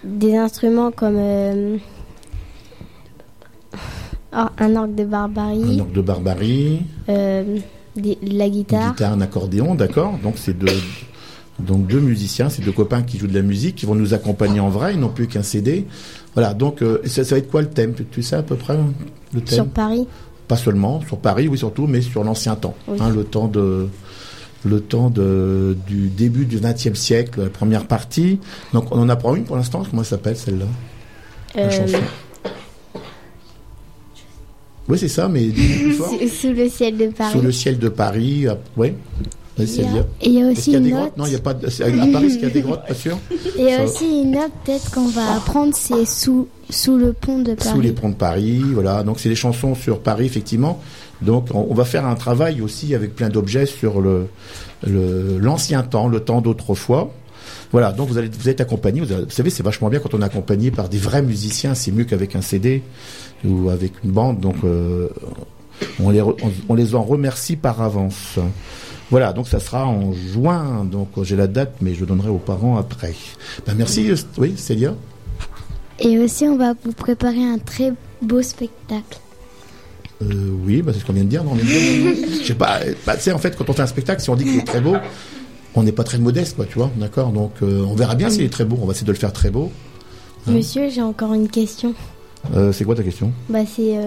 [0.03, 1.17] des instruments comme
[4.33, 8.91] oh, un orgue de Un barbarie, orgue de barbarie, des- la une guitare.
[8.91, 10.17] guitare, un accordéon, d'accord.
[10.23, 10.67] Donc c'est deux,
[11.65, 14.59] donc deux musiciens, c'est deux copains qui jouent de la musique, qui vont nous accompagner
[14.59, 15.85] en vrai, ils n'ont plus qu'un CD.
[16.33, 16.53] Voilà.
[16.53, 17.93] Donc euh, ça, ça va être quoi le thème?
[18.11, 18.77] Tu, sais à peu près
[19.33, 19.55] le thème?
[19.55, 20.07] Sur Paris,
[20.47, 22.97] Pas seulement sur Paris, oui surtout, mais sur l'ancien temps, Oui.
[22.99, 23.87] hein, le temps de
[24.63, 28.39] le temps de, du début du XXe siècle, la première partie.
[28.73, 29.83] Donc on en apprend une pour l'instant.
[29.89, 30.65] Comment elle s'appelle celle-là?
[31.55, 31.97] La euh, chanson.
[34.87, 37.31] Oui, c'est ça, mais sous, sous le ciel de Paris.
[37.31, 38.93] Sous le ciel de Paris, ah, oui.
[39.57, 41.17] Y et il y a aussi y a une grottes?
[41.17, 41.53] Non, il n'y a pas.
[41.53, 41.67] De...
[41.67, 41.69] À
[42.11, 42.85] Paris, est-ce qu'il y a des grottes?
[42.87, 43.17] Pas sûr.
[43.59, 47.53] Et Ça- aussi une autre peut-être qu'on va apprendre, c'est sous, sous le pont de
[47.53, 47.69] Paris.
[47.69, 49.03] Sous les ponts de Paris, voilà.
[49.03, 50.81] Donc c'est des chansons sur Paris, effectivement.
[51.21, 54.27] Donc on, on va faire un travail aussi avec plein d'objets sur le
[54.87, 57.11] le- l'ancien temps, le temps d'autrefois.
[57.71, 57.91] Voilà.
[57.91, 59.01] Donc vous allez vous êtes accompagné.
[59.01, 61.75] Vous savez, c'est vachement bien quand on est accompagné par des vrais musiciens.
[61.75, 62.81] C'est mieux qu'avec un CD
[63.45, 64.39] ou avec une bande.
[64.39, 65.09] Donc euh,
[65.99, 68.37] on les re- on, on les en remercie par avance.
[69.09, 72.77] Voilà, donc ça sera en juin, donc j'ai la date, mais je donnerai aux parents
[72.77, 73.13] après.
[73.67, 74.95] Ben, merci, oui, Célia.
[75.99, 79.19] Et aussi, on va vous préparer un très beau spectacle.
[80.21, 81.43] Euh, oui, bah, c'est ce qu'on vient de dire.
[81.43, 81.57] Non, on.
[81.57, 82.79] Je sais pas.
[82.81, 84.57] euh, bah, tu sais, en fait, quand on fait un spectacle, si on dit qu'il
[84.59, 84.95] est très beau,
[85.75, 86.89] on n'est pas très modeste, quoi, tu vois.
[86.95, 87.31] D'accord.
[87.31, 88.77] Donc, euh, on verra bien s'il est très beau.
[88.81, 89.71] On va essayer de le faire très beau.
[90.47, 91.93] Hein Monsieur, j'ai encore une question.
[92.55, 93.31] Euh, c'est quoi ta question?
[93.49, 93.97] Bah, c'est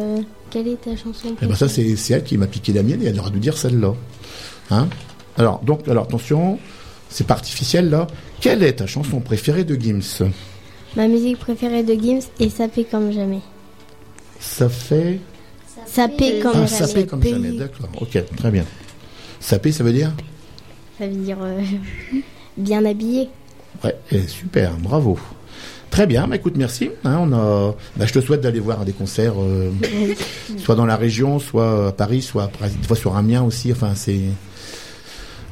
[0.51, 3.03] quelle est ta chanson Eh ben ça, c'est c'est elle qui m'a piqué la mienne
[3.03, 3.95] et elle aurait dû dire celle-là.
[4.71, 4.89] Hein?
[5.37, 6.59] Alors, donc, alors attention,
[7.09, 8.07] c'est pas artificiel là.
[8.41, 10.25] Quelle est ta chanson préférée de Gims?
[10.97, 13.41] Ma musique préférée de Gims est Sapé comme jamais.
[14.39, 15.19] Ça fait.
[15.87, 16.87] Sapé comme ah, jamais.
[16.87, 17.53] sapé comme jamais.
[17.53, 17.89] D'accord.
[18.01, 18.65] Ok, très bien.
[19.41, 20.13] Sapé, ça veut dire?
[20.99, 21.61] Ça veut dire euh,
[22.57, 23.29] bien habillé.
[23.83, 25.19] Ouais, eh, super, bravo.
[25.95, 26.91] Très bien, bah, écoute, merci.
[27.05, 29.71] hein, on a, bah, je te souhaite d'aller voir des concerts, euh,
[30.59, 32.51] soit dans la région, soit à Paris, soit
[32.83, 33.71] fois sur Amiens aussi.
[33.71, 34.19] Enfin, c'est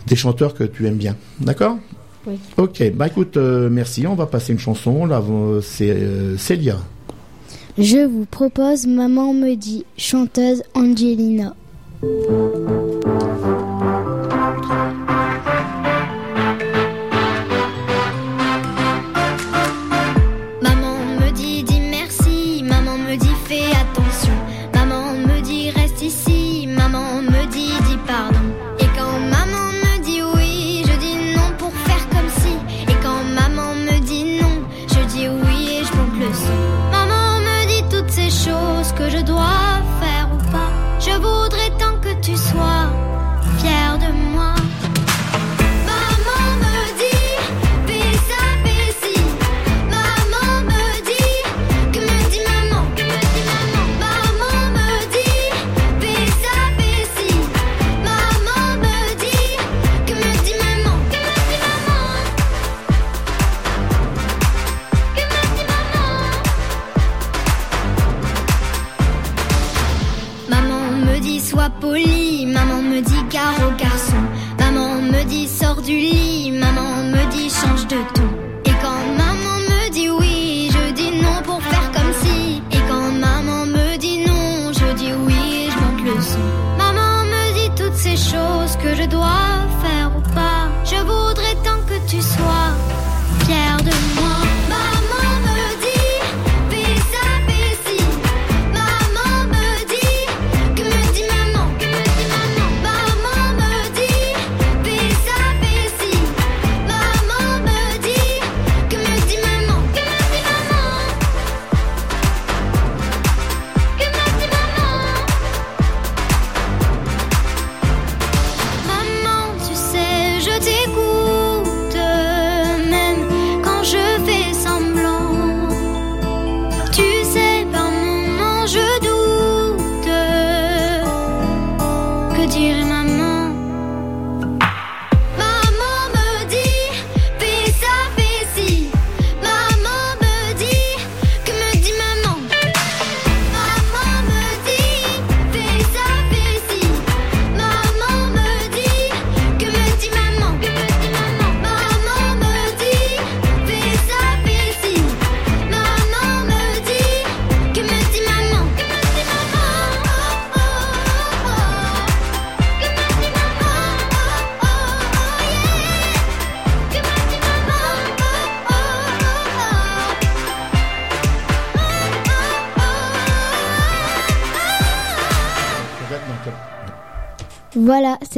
[0.09, 1.15] des chanteurs que tu aimes bien.
[1.39, 1.79] D'accord?
[2.27, 2.41] Oui.
[2.57, 4.05] Ok, bah écoute, euh, merci.
[4.09, 5.07] On va passer une chanson.
[5.07, 5.23] Là,
[5.63, 6.79] c'est euh, Célia.
[7.79, 11.55] Je vous propose Maman me dit, chanteuse Angelina.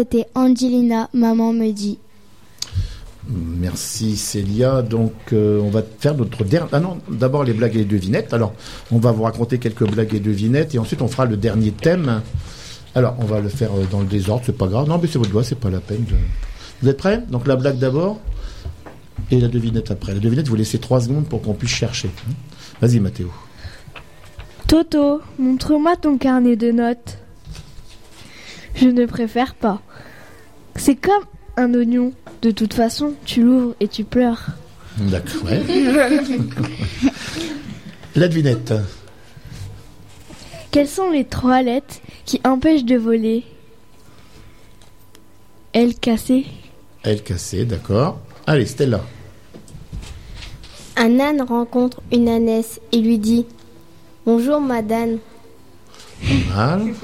[0.04, 1.98] C'était Angelina, maman me dit.
[3.26, 4.82] Merci Célia.
[4.82, 6.68] Donc euh, on va faire notre dernier.
[6.72, 8.34] Ah non, d'abord les blagues et les devinettes.
[8.34, 8.52] Alors
[8.92, 12.20] on va vous raconter quelques blagues et devinettes et ensuite on fera le dernier thème.
[12.94, 14.88] Alors on va le faire euh, dans le désordre, c'est pas grave.
[14.88, 16.04] Non mais c'est votre doigt, c'est pas la peine.
[16.04, 16.14] de-
[16.82, 17.22] Vous êtes prêts?
[17.30, 18.20] Donc la blague d'abord
[19.30, 20.12] et la devinette après.
[20.12, 22.10] La devinette, vous laissez trois secondes pour qu'on puisse chercher.
[22.82, 23.30] Vas-y Mathéo.
[24.68, 27.18] Toto, montre-moi ton carnet de notes.
[28.74, 29.80] Je ne préfère pas.
[30.76, 31.24] C'est comme
[31.56, 32.12] un oignon.
[32.42, 34.46] De toute façon, tu l'ouvres et tu pleures.
[34.98, 35.44] D'accord.
[35.44, 35.62] ouais.
[38.16, 38.74] la devinette.
[40.70, 43.44] Quelles sont les trois lettres qui empêchent de voler?
[45.72, 46.46] L cassé.
[47.02, 48.18] Elle cassée, d'accord.
[48.46, 49.00] Allez Stella.
[50.96, 53.46] Un âne rencontre une ânesse et lui dit
[54.26, 55.18] Bonjour madame,
[56.54, 56.94] Mal.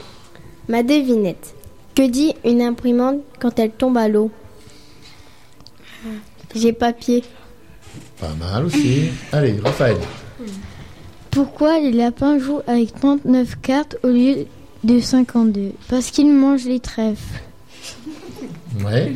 [0.68, 1.54] ma devinette.
[2.00, 4.30] Que dit une imprimante quand elle tombe à l'eau?
[6.54, 7.22] J'ai papier.
[8.18, 9.10] Pas mal aussi.
[9.32, 9.98] Allez Raphaël.
[11.30, 14.46] Pourquoi les lapins jouent avec 39 cartes au lieu
[14.82, 17.42] de 52 Parce qu'ils mangent les trèfles.
[18.82, 19.12] Ouais.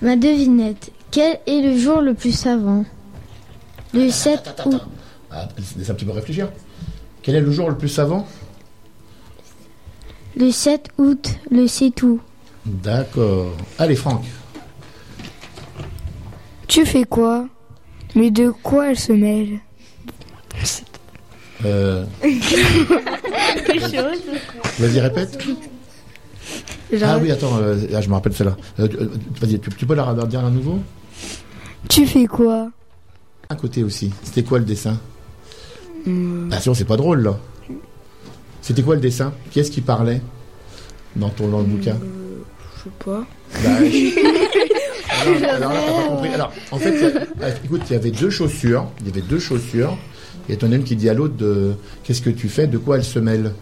[0.00, 0.92] Ma devinette.
[1.10, 2.84] Quel est le jour le plus savant?
[3.92, 4.82] Le 7 août.
[5.32, 6.48] Ah, laisse un petit peu réfléchir.
[7.22, 8.24] Quel est le jour le plus savant?
[10.36, 12.20] Le 7 août, le c'est tout.
[12.66, 13.52] D'accord.
[13.78, 14.24] Allez, Franck.
[16.66, 17.46] Tu fais quoi?
[18.14, 19.60] Mais de quoi elle se mêle?
[21.64, 22.04] Euh,
[24.78, 25.38] Vas-y, répète.
[27.02, 28.56] Ah oui, attends, euh, ah, je me rappelle celle-là.
[28.80, 29.08] Euh, euh,
[29.40, 30.78] Vas-y, tu, tu peux la dire à nouveau?
[31.88, 32.70] Tu fais quoi?
[33.48, 34.12] À côté aussi.
[34.22, 34.98] C'était quoi le dessin?
[36.06, 37.36] Hmm, Ah, sinon, c'est pas drôle, là.
[38.64, 39.34] C'était quoi le dessin?
[39.50, 40.22] Qui est-ce qui parlait
[41.16, 41.98] dans ton dans le bouquin?
[42.78, 43.26] Je sais pas.
[43.62, 43.70] Bah,
[45.20, 46.28] alors, alors là, t'as pas compris.
[46.30, 48.86] Alors, en fait, a- ah, écoute, il y avait deux chaussures.
[49.02, 49.98] Il y avait deux chaussures.
[50.48, 51.72] Et t'en as une qui dit à l'autre de
[52.04, 53.52] qu'est-ce que tu fais, de quoi elle se mêle.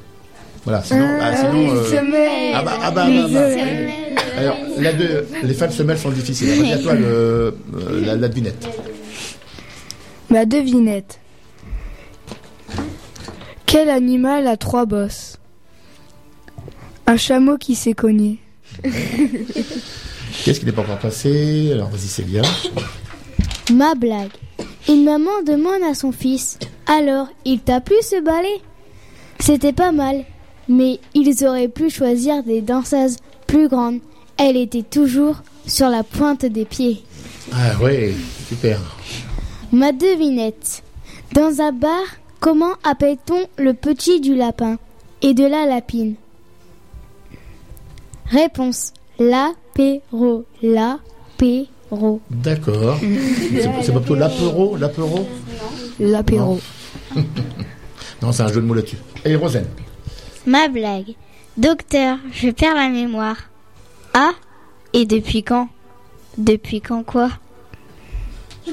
[0.65, 1.09] Voilà, sinon.
[1.21, 2.53] ah, sinon euh, semelle.
[2.55, 3.41] ah bah, ah bah, bah, bah.
[4.39, 6.47] Alors, deux, les femmes semelles sont difficiles.
[6.49, 7.51] Vas-y, à toi, le, euh,
[8.07, 8.69] la, la devinette.
[10.31, 11.19] Ma devinette.
[13.73, 15.39] Quel animal a trois bosses?
[17.07, 18.39] Un chameau qui s'est cogné.
[20.45, 21.71] Qu'est-ce qui n'est pas encore passé?
[21.73, 22.43] Alors, vas-y, Célia.
[23.73, 24.29] Ma blague.
[24.91, 28.61] Une maman demande à son fils Alors, il t'a plu ce ballet
[29.39, 30.27] C'était pas mal,
[30.69, 33.17] mais ils auraient pu choisir des danseuses
[33.47, 34.01] plus grandes.
[34.37, 35.37] Elle était toujours
[35.67, 37.03] sur la pointe des pieds.
[37.51, 38.13] Ah, ouais,
[38.51, 38.79] super.
[39.73, 40.83] Ma devinette.
[41.33, 42.03] Dans un bar,
[42.43, 44.77] comment appelle-t-on le petit du lapin
[45.23, 46.17] et de la lapine?
[48.27, 48.93] Réponse.
[49.19, 50.45] L'apéro.
[50.61, 52.21] L'apéro.
[52.31, 52.99] D'accord.
[53.83, 55.27] C'est pas plutôt l'apéro L'apéro?
[56.01, 56.61] L'apéro.
[58.23, 58.99] Non, c'est un jeu de mots là-dessus.
[59.25, 59.67] Et Rosen.
[60.47, 61.17] Ma blague.
[61.57, 63.51] Docteur, je perds la mémoire.
[64.15, 64.31] Ah
[64.93, 65.69] Et depuis quand?
[66.39, 67.31] Depuis quand quoi?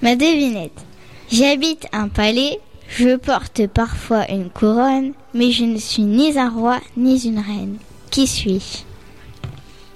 [0.00, 0.82] Ma devinette.
[1.32, 2.58] J'habite un palais,
[2.98, 7.76] je porte parfois une couronne, mais je ne suis ni un roi ni une reine.
[8.10, 8.78] Qui suis-je?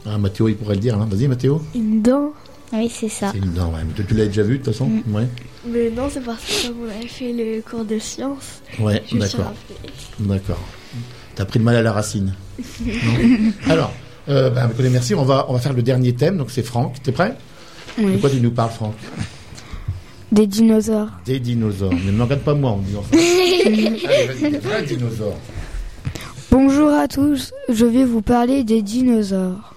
[0.07, 0.95] Ah, Mathéo, il pourrait le dire.
[0.99, 1.09] Hein.
[1.11, 1.61] Vas-y, Mathéo.
[1.75, 2.33] Une dent.
[2.73, 3.31] Oui, c'est ça.
[3.33, 5.27] C'est une- Non, ouais, mais tu, tu l'as déjà vu de toute façon Ouais.
[5.67, 8.61] Mais non, c'est parce que comme on avait fait le cours de sciences.
[8.79, 9.53] Ouais, d'accord.
[10.21, 10.61] D'accord.
[11.35, 12.35] T'as pris le mal à la racine.
[12.81, 13.93] Non Alors,
[14.29, 15.15] euh, bah, écoutez, merci.
[15.15, 16.37] On va, on va faire le dernier thème.
[16.37, 17.03] Donc, c'est Franck.
[17.03, 17.37] T'es prêt?
[17.99, 18.13] Oui.
[18.13, 18.95] De quoi tu nous parles, Franck?
[20.33, 21.11] Des dinosaures.
[21.25, 21.93] Des dinosaures.
[21.93, 23.19] Ne me regarde pas moi en disant ça.
[23.67, 24.99] Allez, vas-y.
[26.51, 29.75] Bonjour à tous, je vais vous parler des dinosaures.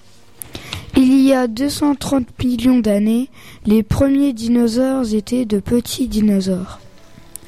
[0.96, 3.28] Il y a 230 millions d'années,
[3.66, 6.80] les premiers dinosaures étaient de petits dinosaures.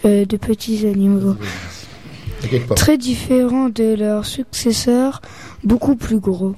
[0.04, 1.36] Euh, de petits animaux.
[2.74, 5.20] Très différents de leurs successeurs,
[5.62, 6.54] beaucoup plus gros.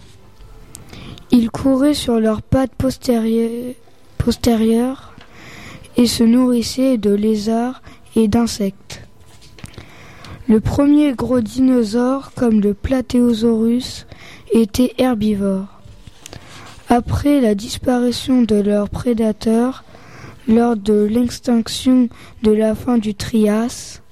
[1.32, 3.74] Ils couraient sur leurs pattes postérieures
[5.96, 7.82] et se nourrissaient de lézards
[8.16, 9.02] et d'insectes.
[10.48, 14.06] Le premier gros dinosaure, comme le Plateosaurus,
[14.52, 15.80] était herbivore.
[16.88, 19.84] Après la disparition de leurs prédateurs,
[20.48, 22.08] lors de l'extinction
[22.42, 24.02] de la fin du Trias,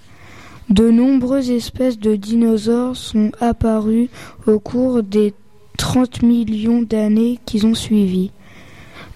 [0.70, 4.08] de nombreuses espèces de dinosaures sont apparues
[4.46, 5.34] au cours des
[5.76, 8.30] 30 millions d'années qui ont suivi.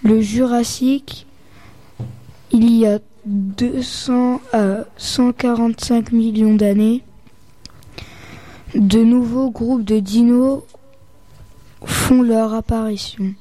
[0.02, 1.26] Le Jurassique,
[2.54, 7.02] il y a 200 à 145 millions d'années,
[8.76, 10.62] de nouveaux groupes de dinos
[11.84, 13.34] font leur apparition,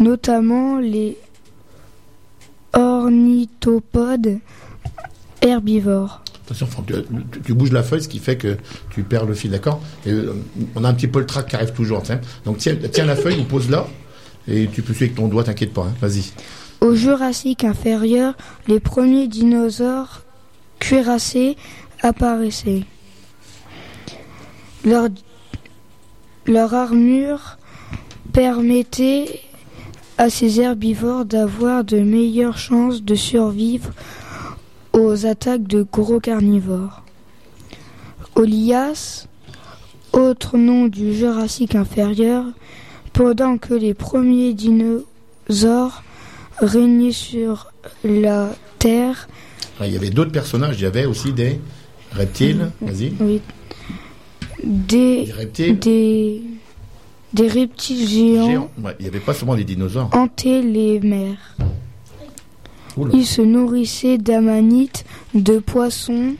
[0.00, 1.16] notamment les
[2.72, 4.40] ornithopodes
[5.40, 6.24] herbivores.
[6.46, 6.66] Attention,
[7.44, 8.56] tu, bouges la feuille, ce qui fait que
[8.90, 9.80] tu perds le fil, d'accord?
[10.08, 10.32] Euh,
[10.74, 12.20] On a un petit peu le trac qui arrive toujours, tiens.
[12.44, 13.86] Donc tiens, tiens la feuille ou pose-la,
[14.48, 15.94] et tu peux suivre ton doigt, t'inquiète pas, hein.
[16.00, 16.32] vas-y.
[16.80, 18.34] Au Jurassique inférieur,
[18.66, 20.22] les premiers dinosaures
[20.78, 21.56] cuirassés
[22.02, 22.84] apparaissaient.
[24.84, 25.08] Leur,
[26.46, 27.58] leur armure
[28.32, 29.40] permettait
[30.16, 33.90] à ces herbivores d'avoir de meilleures chances de survivre
[34.92, 37.02] aux attaques de gros carnivores.
[38.34, 39.26] Olias,
[40.12, 42.44] autre nom du Jurassique inférieur,
[43.18, 46.04] pendant que les premiers dinosaures
[46.58, 47.72] régnaient sur
[48.04, 49.28] la Terre,
[49.80, 51.58] Ah, Il y avait d'autres personnages, il y avait aussi des
[52.12, 53.12] reptiles, vas-y.
[53.18, 53.40] oui,
[54.62, 56.42] des, Des reptiles des,
[57.32, 58.70] des reptiles géants, Géants.
[58.84, 60.10] Ouais, il n'y avait pas seulement des dinosaures.
[60.14, 61.56] hantaient les mers.
[62.96, 63.10] Oula.
[63.16, 65.04] Ils se nourrissaient d'amanites,
[65.34, 66.36] de poissons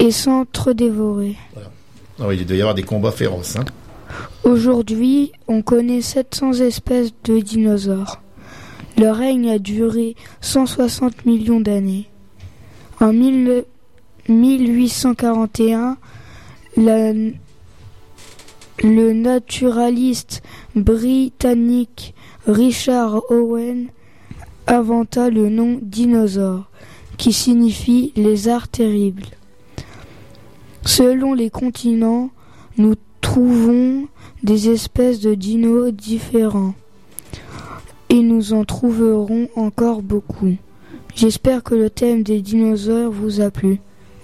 [0.00, 1.36] et s'entre-dévoraient.
[2.18, 3.54] Ah oui, il doit y avoir des combats féroces.
[3.54, 3.64] Hein.
[4.44, 8.20] Aujourd'hui, on connaît 700 espèces de dinosaures.
[8.98, 12.08] Leur règne a duré 160 millions d'années.
[13.00, 13.64] En 1000
[14.28, 15.96] 1841,
[16.76, 17.12] la-
[18.82, 20.42] le naturaliste
[20.76, 22.14] britannique
[22.46, 23.88] Richard Owen
[24.66, 26.70] inventa le nom dinosaure,
[27.16, 29.24] qui signifie lézard terrible.
[30.84, 32.30] Selon les continents,
[32.78, 34.06] nous trouvons
[34.42, 36.74] des espèces de dinos différents.
[38.08, 40.56] Et nous en trouverons encore beaucoup.
[41.14, 43.80] J'espère que le thème des dinosaures vous a plu.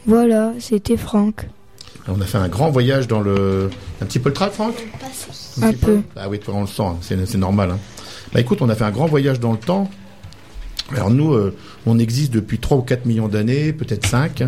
[0.06, 1.48] Voilà, c'était Franck.
[2.08, 3.70] On a fait un grand voyage dans le.
[4.00, 4.74] Un petit peu le trac, Franck?
[5.62, 6.00] Un peu.
[6.16, 7.72] Ah oui, toi, on le sent, c'est c'est normal.
[7.72, 7.78] hein.
[8.32, 9.88] Bah écoute, on a fait un grand voyage dans le temps.
[10.94, 11.54] Alors nous, euh,
[11.84, 14.44] on existe depuis 3 ou 4 millions d'années, peut-être 5.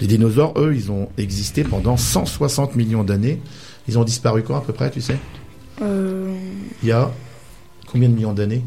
[0.00, 3.40] Les dinosaures, eux, ils ont existé pendant 160 millions d'années.
[3.88, 5.16] Ils ont disparu quand à peu près, tu sais?
[5.82, 6.34] Euh,
[6.82, 7.10] Il y a
[7.86, 8.62] combien de millions d'années?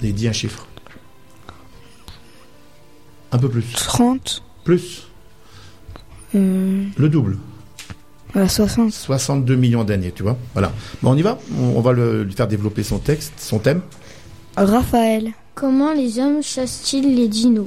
[0.00, 0.66] Les dis un chiffre.
[3.32, 3.72] Un peu plus.
[3.72, 4.42] 30.
[4.64, 5.06] Plus.
[6.34, 7.38] Euh, Le double.
[8.34, 8.92] à 60.
[8.92, 10.36] 62 millions d'années, tu vois.
[10.52, 10.72] Voilà.
[11.02, 13.80] Bon, on y va on, va le- lui faire développer son texte, son thème.
[14.56, 15.32] Raphaël.
[15.54, 17.66] Comment les hommes chassent-ils les dinos?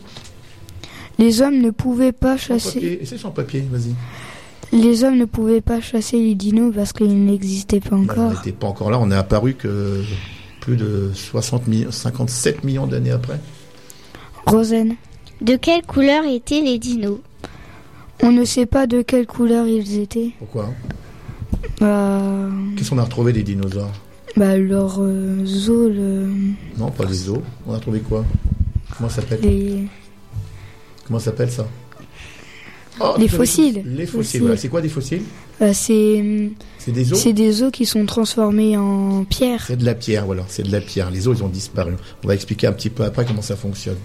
[1.20, 2.76] Les hommes ne pouvaient pas chasser.
[2.76, 3.04] papier.
[3.04, 3.94] Essaye sans papier, vas-y.
[4.74, 8.32] Les hommes ne pouvaient pas chasser les dinos parce qu'ils n'existaient pas Bah, on encore.
[8.32, 9.00] n'était pas encore là.
[9.00, 10.02] On est apparu que
[10.62, 13.40] plus de 60 millions, 57 millions d'années après.
[14.46, 14.96] Rosen.
[15.42, 17.20] De quelle couleur étaient les dinos?
[18.24, 20.32] On ne sait pas de quelle couleur ils étaient.
[20.40, 20.70] Pourquoi?
[21.80, 22.22] Bah,
[22.78, 23.92] Qu'est-ce qu'on a retrouvé des dinosaures?
[24.38, 26.32] bah leur euh, zoo, le-
[26.78, 27.40] Non, pas les os.
[27.68, 28.24] On a trouvé quoi?
[28.96, 29.42] Comment ça s'appelle?
[29.42, 29.88] Les,
[31.06, 31.68] Comment ça s'appelle ça?
[33.04, 33.84] Oh, les fossiles.
[33.86, 34.42] Les fossiles.
[34.42, 34.58] Voilà.
[34.58, 35.24] C'est quoi des fossiles
[35.60, 39.64] Bah, c'est C'est des os c'est des os qui sont transformés en pierre.
[39.68, 40.44] C'est de la pierre, voilà.
[40.48, 41.10] C'est de la pierre.
[41.12, 41.94] Les os, ils ont disparu.
[42.24, 43.98] On va expliquer un petit peu après comment ça fonctionne.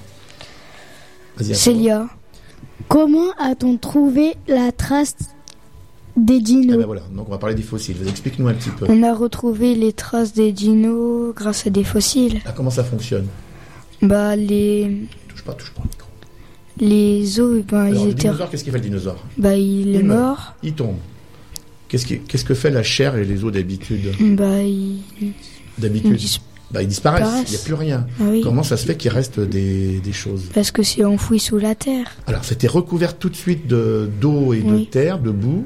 [1.40, 2.08] Célia.
[2.88, 5.16] Comment a-t-on trouvé la trace
[6.16, 7.02] des dinos ben voilà.
[7.12, 7.96] Donc on va parler des fossiles.
[8.08, 8.86] Explique-nous un petit peu.
[8.88, 12.40] On a retrouvé les traces des dinos grâce à des fossiles.
[12.46, 13.26] Ah, comment ça fonctionne?
[14.02, 15.82] Bah les Touche pas, touche pas.
[16.78, 18.22] Les os, ben Alors, ils le étaient.
[18.22, 20.20] dinosaure, qu'est-ce qu'il fait le dinosaure Bah il est meurt.
[20.20, 20.54] mort.
[20.62, 20.96] Il tombe.
[21.88, 24.98] Qu'est-ce, qui- qu'est-ce que fait la chair et les os d'habitude Bah il.
[25.78, 26.40] D'habitude Ils dis-
[26.70, 27.44] bah, Ils disparaissent.
[27.46, 28.06] Il n'y a plus rien.
[28.20, 28.40] Ah oui.
[28.42, 31.74] Comment ça se fait qu'il reste des, des choses Parce que c'est enfoui sous la
[31.74, 32.08] terre.
[32.26, 35.64] Alors, c'était recouvert tout de suite de, d'eau et de terre, de boue.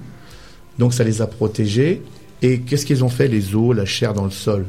[0.79, 2.03] Donc, ça les a protégés.
[2.43, 4.67] Et qu'est-ce qu'ils ont fait, les os, la chair dans le sol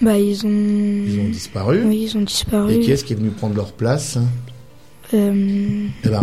[0.00, 0.48] Bah ils ont.
[0.50, 1.82] Ils ont disparu.
[1.84, 2.72] Oui ils ont disparu.
[2.74, 4.18] Et qui est-ce qui est venu prendre leur place
[5.14, 6.22] Euh, Eh ben,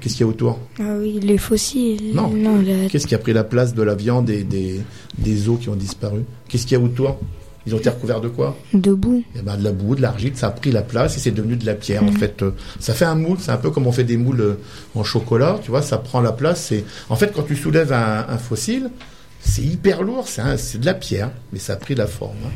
[0.00, 0.58] qu'est-ce qu'il y a autour?
[0.78, 2.12] Ah oui les fossiles.
[2.14, 2.30] Non.
[2.62, 4.80] la- Qu'est-ce qui a pris la place de la viande et des,
[5.18, 6.22] des os qui ont disparu?
[6.48, 7.18] Qu'est-ce qu'il y a autour?
[7.66, 8.58] Ils ont été recouverts de quoi?
[8.74, 9.22] Debout.
[9.34, 11.56] Eh ben, de la boue, de l'argile, ça a pris la place et c'est devenu
[11.56, 12.02] de la pierre.
[12.02, 12.18] En Mhm.
[12.18, 12.44] fait,
[12.78, 14.54] ça fait un moule, c'est un peu comme on fait des moules euh,
[14.94, 16.62] en chocolat, tu vois, ça prend la place.
[16.68, 18.90] C'est En fait, quand tu soulèves un, un fossile,
[19.40, 22.36] c'est hyper lourd, c'est un- c'est de la pierre, mais ça a pris la forme.
[22.46, 22.50] hein.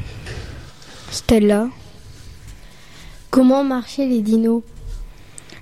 [1.10, 1.68] Stella.
[3.30, 4.62] Comment marchaient les dinos?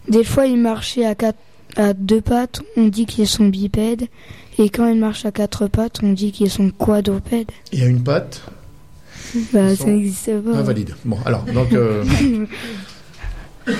[0.09, 1.39] Des fois, ils marchaient à, quatre,
[1.77, 4.07] à deux pattes, on dit qu'ils sont bipèdes.
[4.59, 7.51] Et quand ils marchent à quatre pattes, on dit qu'ils sont quadrupèdes.
[7.73, 8.43] Il y a une patte
[9.53, 10.57] Bah, ça n'existe pas.
[10.57, 10.95] invalide.
[11.05, 12.05] Bon, alors, donc, euh,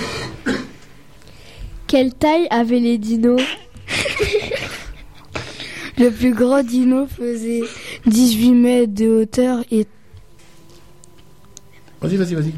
[1.87, 3.41] Quelle taille avaient les dinos
[5.97, 7.61] Le plus grand dino faisait
[8.05, 9.87] 18 mètres de hauteur et,
[12.01, 12.53] Vas-y, vas-y, vas-y.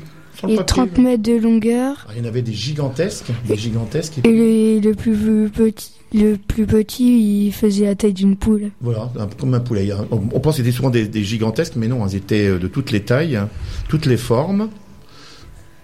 [0.48, 0.66] Et papier.
[0.66, 2.06] 30 mètres de longueur.
[2.08, 4.20] Ah, Il y en avait des gigantesques, des gigantesques.
[4.24, 8.72] Et le, le plus petit, le plus petit, il faisait la taille d'une poule.
[8.82, 9.90] Voilà, un peu comme un poulet.
[10.12, 12.68] On, on pense que c'était souvent des, des gigantesques, mais non, ils étaient euh, de
[12.68, 13.50] toutes les tailles, hein,
[13.90, 14.70] toutes les formes.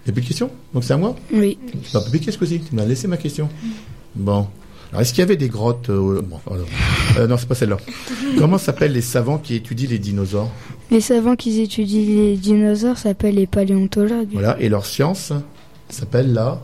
[0.04, 0.50] Il n'y a plus de questions?
[0.72, 1.16] Donc c'est à moi?
[1.32, 1.58] Oui.
[1.70, 3.48] Tu m'as pas piqué ce coup-ci, tu m'as laissé ma question.
[4.14, 4.46] Bon.
[4.92, 6.66] Alors est-ce qu'il y avait des grottes euh, bon, alors,
[7.18, 7.76] euh, Non, c'est pas celle-là.
[8.38, 10.50] Comment s'appellent les savants qui étudient les dinosaures?
[10.90, 14.28] Les savants qui étudient les dinosaures s'appellent les paléontologues.
[14.32, 15.32] Voilà, et leur science
[15.88, 16.60] s'appelle la...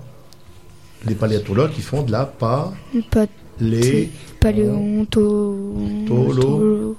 [1.07, 2.73] Les paléontologues qui font de la pas...
[3.11, 3.27] Pas
[3.61, 4.09] Les...
[4.39, 5.74] paléonto...
[6.07, 6.97] Tolo.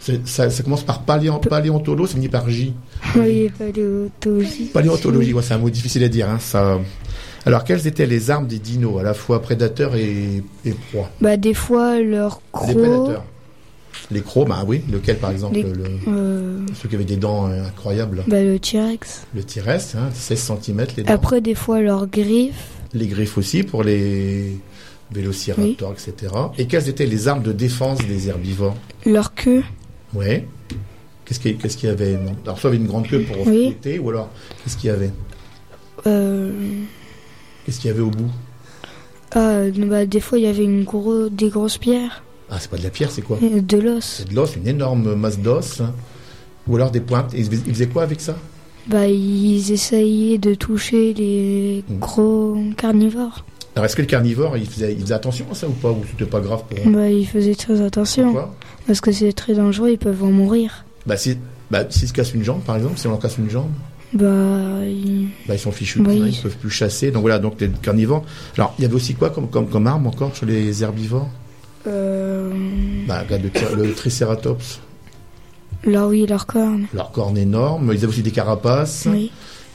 [0.00, 2.74] C'est- Ça, ça commence par paléon, paléontolo, ça finit par J.
[3.16, 4.64] Oui, paléontologie.
[4.74, 6.28] Paléontologie, ouais, c'est un mot difficile à dire.
[6.28, 6.80] Hein, ça...
[7.46, 11.08] Alors, quelles étaient les armes des dinos, à la fois prédateurs et, et proies?
[11.20, 12.76] Bah, des fois, leurs Les crocs.
[12.78, 13.24] prédateurs.
[14.10, 14.82] Les crocs, bah oui.
[14.90, 15.84] Lequel, par exemple Les- le...
[16.08, 18.24] euh, Ceux qui avaient des dents euh, incroyables.
[18.26, 19.26] bah, le T-Rex.
[19.34, 21.12] Le T-Rex, hein, 16 cm les dents.
[21.12, 22.68] Après, des fois, leurs griffes.
[22.94, 24.58] Les griffes aussi pour les
[25.12, 26.32] vélociraptors, etc.
[26.58, 28.76] Et quelles étaient les armes de défense des herbivores?
[29.06, 29.62] Leur queue.
[30.14, 30.46] Ouais.
[31.24, 32.18] Qu'est-ce qu'il y avait?
[32.44, 33.66] Alors, soit il y avait une grande queue pour Oui.
[33.72, 34.28] fouetter, ou alors,
[34.62, 35.10] qu'est-ce qu'il y avait?
[36.06, 36.50] Euh,
[37.64, 38.30] Qu'est-ce qu'il y avait au bout?
[39.34, 42.22] Ah, bah, des fois, il y avait une gros, des grosses pierres.
[42.54, 44.04] Ah, c'est pas de la pierre, c'est quoi Et De l'os.
[44.18, 45.80] C'est de l'os, une énorme masse d'os.
[45.80, 45.92] hein.
[46.68, 47.32] Ou alors des pointes.
[47.34, 48.36] Et ils faisaient- ils faisaient quoi avec ça?
[48.88, 51.98] Bah, ils essayaient de toucher les Mm.
[51.98, 53.44] gros carnivores.
[53.74, 55.90] Alors, est-ce que le carnivore, il faisait, il faisait attention à ça ou pas?
[55.90, 56.92] Ou c'était pas grave pour eux?
[56.92, 58.24] Bah, ils faisaient très attention.
[58.24, 58.54] Pourquoi?
[58.86, 60.84] Parce que c'est très dangereux, ils peuvent en mourir.
[61.06, 61.38] Bah, si,
[61.70, 63.70] bah, s'ils se cassent une jambe, par exemple, si on leur casse une jambe,
[64.12, 64.26] Bah,
[64.86, 66.00] ils- bah, ils sont fichus.
[66.00, 66.20] Oui.
[66.22, 67.10] hein, ils peuvent plus chasser.
[67.12, 68.24] Donc voilà, donc les carnivores.
[68.58, 71.28] Alors, il y avait aussi quoi comme, comme, comme arme encore sur les herbivores?
[71.28, 71.41] euh,
[71.84, 73.42] Bah, regarde
[73.76, 74.80] le, le Triceratops.
[75.84, 76.86] leur oui, leurs cornes.
[76.94, 77.90] Leurs cornes énormes.
[77.92, 79.06] Ils avaient aussi des carapaces.
[79.10, 79.30] Oui.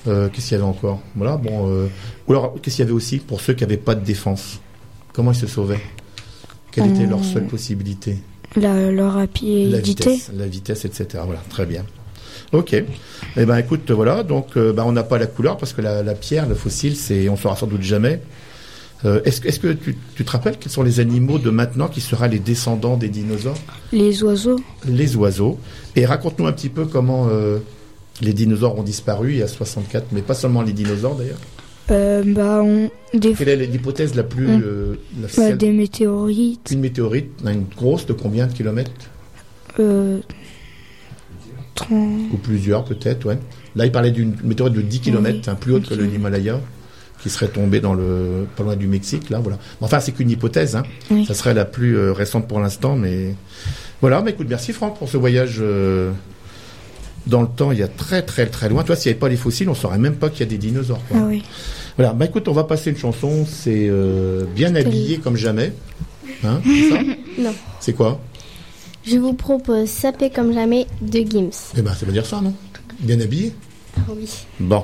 [0.08, 1.02] Euh, qu'est-ce qu'il y avait encore?
[1.16, 1.70] Voilà, bon.
[1.70, 1.88] euh,
[2.28, 4.60] Ou alors, qu'est-ce qu'il y avait aussi pour ceux qui n'avaient pas de défense?
[5.14, 5.82] Comment ils se sauvaient?
[6.72, 8.18] Quelle était leur Euh, seule possibilité?
[8.56, 9.70] La, leur rapidité.
[9.70, 11.24] La vitesse, la vitesse, etc.
[11.26, 11.84] Voilà, très bien.
[12.54, 12.74] Ok.
[12.74, 14.24] Eh ben, écoute, voilà.
[14.24, 16.96] Donc, euh, ben, on n'a pas la couleur parce que la, la pierre, le fossile,
[16.96, 18.22] c'est, on saura sans doute jamais.
[19.06, 21.88] Euh, est-ce, que- est-ce que tu, tu te rappelles quels sont les animaux de maintenant
[21.88, 23.58] qui sera les descendants des dinosaures
[23.92, 24.60] Les oiseaux.
[24.88, 25.60] Les oiseaux.
[25.96, 27.60] Et raconte-nous un petit peu comment euh,
[28.22, 31.38] les dinosaures ont disparu il y a 64, mais pas seulement les dinosaures d'ailleurs.
[31.92, 36.70] Euh, bah, on, des, Quelle est l'hypothèse la plus, la- bah, des météorites.
[36.72, 38.92] une météorite, une grosse de combien de kilomètres
[39.80, 40.20] Euh,
[41.76, 41.90] 30,
[42.34, 43.38] Ou plusieurs peut-être, ouais.
[43.76, 46.60] Là, il parlait d'une météorite de 10 km, plus haute que le Himalaya,
[47.28, 49.58] qui serait tombée dans le, pas loin du Mexique, là, voilà.
[49.82, 50.84] Enfin, c'est qu'une hypothèse, hein.
[51.12, 51.26] Oui.
[51.26, 53.36] Ça serait la plus euh, récente pour l'instant, mais
[54.02, 54.22] voilà.
[54.22, 56.12] Mais écoute, merci Franck pour ce voyage euh,
[57.26, 57.72] dans le temps.
[57.74, 58.84] Il y a très très très loin.
[58.84, 60.58] Toi, s'il n'y avait pas les fossiles, on saurait même pas qu'il y a des
[60.58, 61.02] dinosaures.
[61.10, 61.18] quoi.
[61.22, 61.44] Ah oui.
[61.98, 62.14] Voilà.
[62.14, 63.46] Bah écoute, on va passer une chanson.
[63.46, 65.74] C'est euh, bien habillé comme jamais.
[66.46, 67.00] Hein, c'est ça
[67.40, 67.54] Non.
[67.82, 68.22] C'est quoi?
[69.06, 71.50] Je vous propose Saper comme jamais de Gims.
[71.78, 72.54] Eh ben, ça veut dire ça, non?
[73.00, 73.54] Bien habillé?
[73.98, 74.30] Ah oui.
[74.60, 74.84] Bon.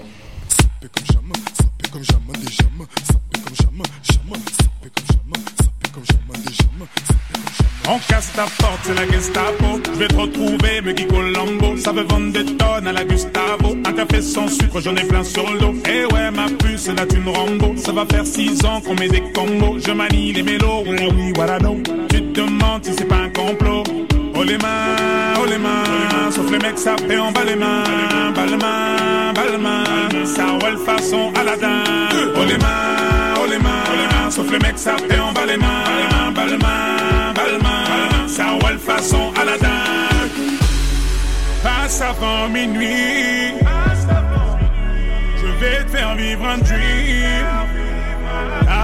[7.87, 9.79] On casse ta porte, c'est la Gestapo.
[9.85, 11.77] Je vais te retrouver, me Guy Colombo.
[11.77, 13.77] Ça veut vendre des tonnes à la Gustavo.
[13.85, 15.75] Un café sans sucre, j'en ai plein sur le dos.
[15.87, 17.75] Eh ouais, ma puce, là tu me Rambo.
[17.77, 19.77] Ça va faire six ans qu'on met des combos.
[19.85, 21.83] Je manie les mélos, oui, voilà donc.
[22.09, 23.83] Tu te demandes si c'est pas un complot.
[24.43, 26.29] Oh les mains, oh les mains.
[26.29, 27.83] Sauf les mecs, fait en bas les mains.
[28.35, 30.25] Bas les mains, bas les mains.
[30.25, 31.83] Ça roule façon Aladdin.
[32.35, 34.29] Oh les mains, oh les mains.
[34.29, 36.31] Sauf les mecs, fait en bas les mains.
[36.35, 38.27] Bas les mains, bas les mains.
[38.27, 39.85] Ça roule façon Aladdin.
[41.63, 43.53] Passe avant minuit.
[45.37, 47.62] Je vais te faire vivre un dream.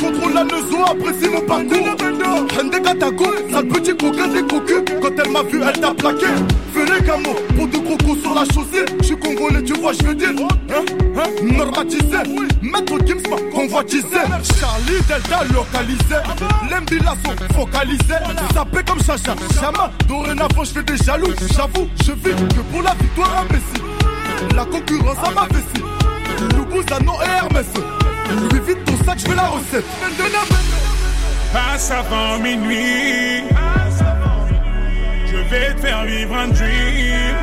[0.00, 1.96] contrôle la leçon, apprécie mon parcours.
[2.58, 4.82] Hende Katako, sale petit coquin des cocus.
[5.00, 6.26] Quand elle m'a vu, elle t'a plaqué.
[6.74, 8.84] Venez Gamo, pour de crocos sur la chaussée.
[9.00, 10.30] Je suis congolais, tu vois, je veux dire.
[10.30, 10.84] Hein,
[11.16, 12.18] hein, normatisé.
[12.62, 14.20] Maître Gims m'a convoitisé.
[14.58, 16.16] Charlie Delta localisé.
[16.70, 18.20] L'embila sont focalisés.
[18.54, 19.90] Sapé comme Chacha, Chama.
[20.08, 21.32] Dorénavant, je fais des jaloux.
[21.54, 24.56] J'avoue, je vis que pour la victoire imbécile.
[24.56, 25.99] La concurrence à ma vessie.
[26.56, 27.66] Loubouzanon et Hermès.
[28.52, 29.84] Lui vite ton sac, je veux la recette.
[31.52, 33.44] Passe avant minuit.
[35.26, 37.36] Je vais te faire vivre un dream.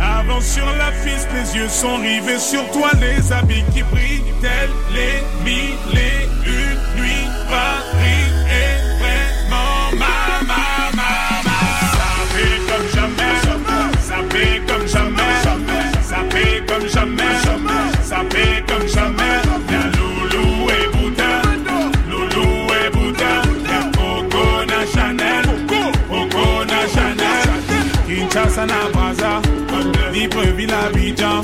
[0.00, 4.70] Avance sur la piste, les yeux sont rivés sur toi, les habits qui brillent, tels
[4.92, 7.28] les mille et une nuits.
[7.48, 8.31] Paris
[28.66, 29.40] na Braza,
[30.12, 31.42] Libreville Abidjan,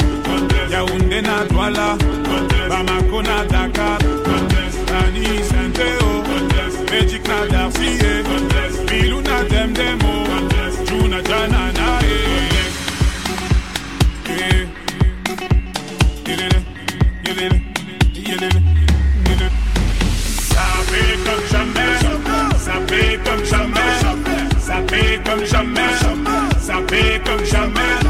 [0.70, 1.96] Yaoundé na Douala,
[2.68, 3.98] Bamako na Dakar,
[4.86, 6.22] Tani Saint-Théo,
[7.28, 7.98] na Darcy,
[8.88, 10.24] Bilou na Demdemo,
[10.86, 11.72] Juna Jana
[27.24, 28.07] comme jamais.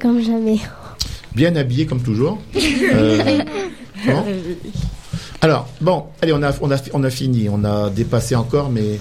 [0.00, 0.58] Comme jamais.
[1.34, 2.40] Bien habillé comme toujours.
[2.56, 3.38] Euh,
[4.06, 4.24] bon.
[5.40, 7.48] Alors, bon, allez, on a, on, a, on a fini.
[7.48, 8.98] On a dépassé encore, mais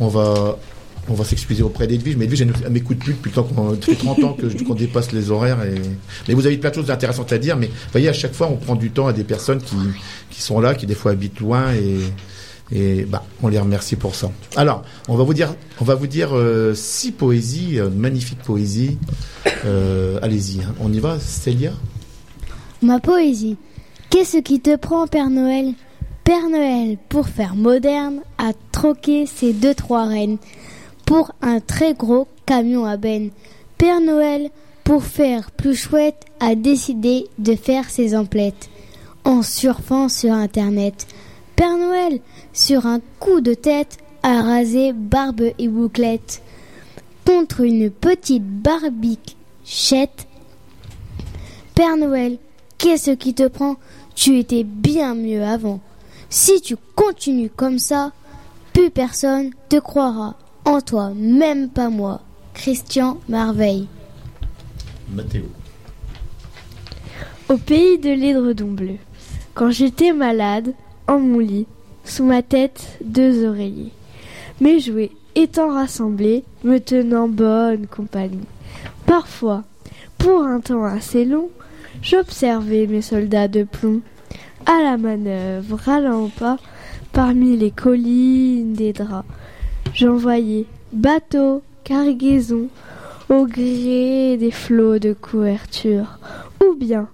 [0.00, 0.58] on va,
[1.08, 2.16] on va s'excuser auprès d'Edwige.
[2.16, 4.74] Mais Edwige, elle ne m'écoute plus depuis le temps qu'on fait 30 ans que qu'on
[4.74, 5.62] dépasse les horaires.
[5.62, 5.80] Et...
[6.28, 7.56] Mais vous avez plein de choses intéressantes à dire.
[7.56, 9.76] Mais vous voyez, à chaque fois, on prend du temps à des personnes qui,
[10.30, 11.72] qui sont là, qui des fois habitent loin.
[11.72, 11.98] Et,
[12.72, 14.30] et bah, on les remercie pour ça.
[14.56, 18.98] Alors, on va vous dire, on va vous dire euh, six poésies, euh, magnifiques poésies.
[19.64, 20.74] Euh, Allez-y, hein.
[20.80, 21.72] on y va, Célia?
[22.82, 23.56] Ma poésie.
[24.10, 25.74] Qu'est-ce qui te prend, Père Noël?
[26.24, 30.38] Père Noël, pour faire moderne, a troqué ses deux trois reines
[31.06, 33.30] pour un très gros camion à benne.
[33.78, 34.50] Père Noël,
[34.82, 38.70] pour faire plus chouette, a décidé de faire ses emplettes
[39.24, 41.06] en surfant sur Internet.
[41.56, 42.20] Père Noël,
[42.52, 46.42] sur un coup de tête, a rasé barbe et bouclette
[47.24, 50.26] contre une petite barbichette.
[51.74, 52.38] Père Noël,
[52.78, 53.76] qu'est-ce qui te prend?
[54.14, 55.80] Tu étais bien mieux avant.
[56.28, 58.12] Si tu continues comme ça,
[58.72, 60.36] plus personne te croira.
[60.64, 62.20] En toi, même pas moi.
[62.52, 63.88] Christian Marveille.
[65.10, 65.44] Mathéo.
[67.48, 68.96] Au pays de l'édredon bleu,
[69.54, 70.74] quand j'étais malade,
[71.08, 71.66] mon lit,
[72.04, 73.92] sous ma tête, deux oreillers.
[74.60, 78.46] Mes jouets étant rassemblés, me tenant bonne compagnie.
[79.06, 79.64] Parfois,
[80.18, 81.50] pour un temps assez long,
[82.02, 84.00] j'observais mes soldats de plomb,
[84.64, 86.58] à la manœuvre, allant pas,
[87.12, 89.28] parmi les collines des draps.
[89.94, 92.68] J'envoyais bateaux, cargaisons,
[93.28, 96.18] au gré des flots de couverture,
[96.64, 97.08] ou bien,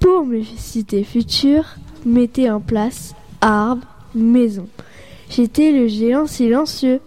[0.00, 4.68] pour mes cités futures, mettez en place arbres, maisons.
[5.30, 7.00] J'étais le géant silencieux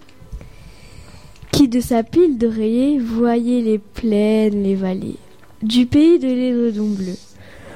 [1.51, 5.17] qui de sa pile d'oreillers voyait les plaines, les vallées
[5.61, 7.15] du pays de l'édredon bleu.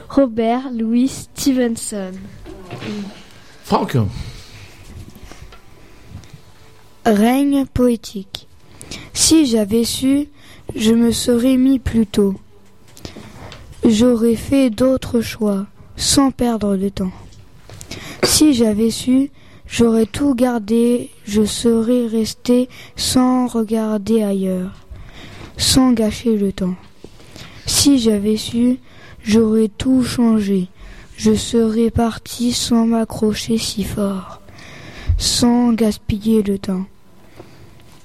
[0.10, 2.12] Robert Louis Stevenson.
[3.64, 3.98] Franck
[7.06, 8.48] Règne poétique.
[9.14, 10.30] Si j'avais su,
[10.76, 12.36] je me serais mis plus tôt.
[13.88, 15.68] J'aurais fait d'autres choix,
[15.98, 17.12] sans perdre de temps.
[18.24, 19.32] Si j'avais su,
[19.68, 24.72] j'aurais tout gardé, je serais resté sans regarder ailleurs,
[25.58, 26.76] sans gâcher le temps.
[27.66, 28.80] Si j'avais su,
[29.24, 30.68] j'aurais tout changé,
[31.18, 34.42] je serais parti sans m'accrocher si fort,
[35.18, 36.86] sans gaspiller le temps.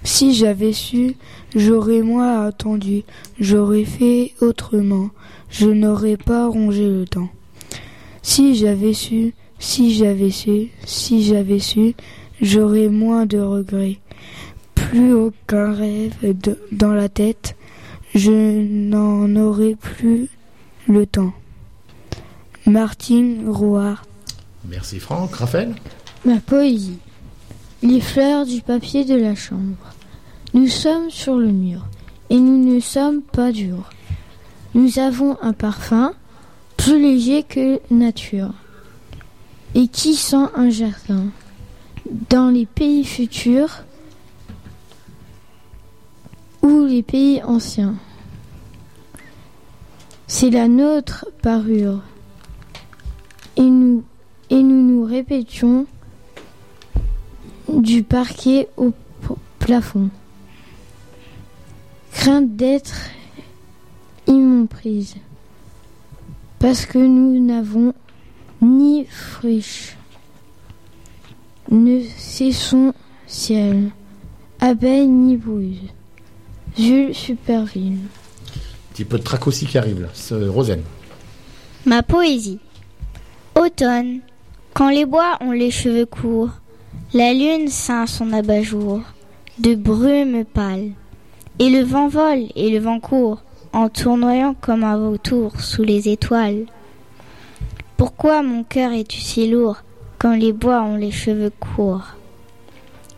[0.03, 1.17] Si j'avais su,
[1.55, 3.03] j'aurais moins attendu,
[3.39, 5.11] j'aurais fait autrement,
[5.51, 7.29] je n'aurais pas rongé le temps.
[8.23, 11.95] Si j'avais su, si j'avais su, si j'avais su,
[12.41, 13.99] j'aurai moins de regrets.
[14.75, 17.57] Plus aucun rêve de- dans la tête,
[18.15, 18.33] je
[18.63, 20.29] n'en aurai plus
[20.89, 21.33] le temps.
[22.67, 24.03] Martine Rouard.
[24.69, 25.35] Merci Franck.
[25.37, 25.75] Raphaël?
[26.25, 26.99] Ma poésie.
[27.83, 29.77] Les fleurs du papier de la chambre.
[30.53, 31.87] Nous sommes sur le mur
[32.29, 33.89] et nous ne sommes pas durs.
[34.75, 36.13] Nous avons un parfum
[36.81, 38.55] plus léger que nature
[39.75, 41.27] et qui sent un jardin.
[42.31, 43.85] Dans les pays futurs
[46.63, 47.97] ou les pays anciens.
[50.27, 52.01] C'est la nôtre parure.
[53.57, 54.03] Et nous,
[54.51, 55.87] nous répétions
[57.69, 58.93] du parquet au
[59.59, 60.09] plafond.
[62.13, 63.11] Crainte d'être
[64.27, 65.17] immonprise.
[66.61, 67.95] Parce que nous n'avons
[68.61, 69.97] ni friche,
[71.71, 72.93] ne cessons
[73.27, 73.89] ciel,
[74.61, 75.79] abeille ni bouse.
[76.77, 77.97] Jules Superville.
[78.93, 80.09] Petit peu de trac aussi qui arrive là.
[80.13, 80.83] C'est Rosen.
[81.87, 82.61] Ma poésie.
[83.55, 84.21] Automne.
[84.75, 86.51] Quand les bois ont les cheveux courts,
[87.15, 89.01] la lune ceint son abat-jour
[89.59, 90.91] de brume pâle.
[91.59, 96.09] Et le vent vole et le vent court, en tournoyant comme un vautour sous les
[96.09, 96.67] étoiles.
[97.97, 99.83] Pourquoi mon cœur es-tu si lourd
[100.19, 102.17] quand les bois ont les cheveux courts?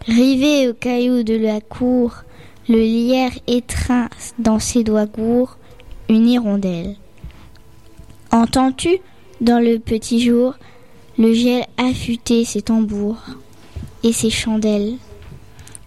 [0.06, 2.24] Rivé aux cailloux de la cour,
[2.68, 4.08] le lierre étreint
[4.38, 5.56] dans ses doigts gourds
[6.08, 6.96] une hirondelle.
[8.30, 8.98] Entends-tu,
[9.40, 10.54] dans le petit jour,
[11.18, 13.22] le gel affûter ses tambours
[14.02, 14.96] et ses chandelles?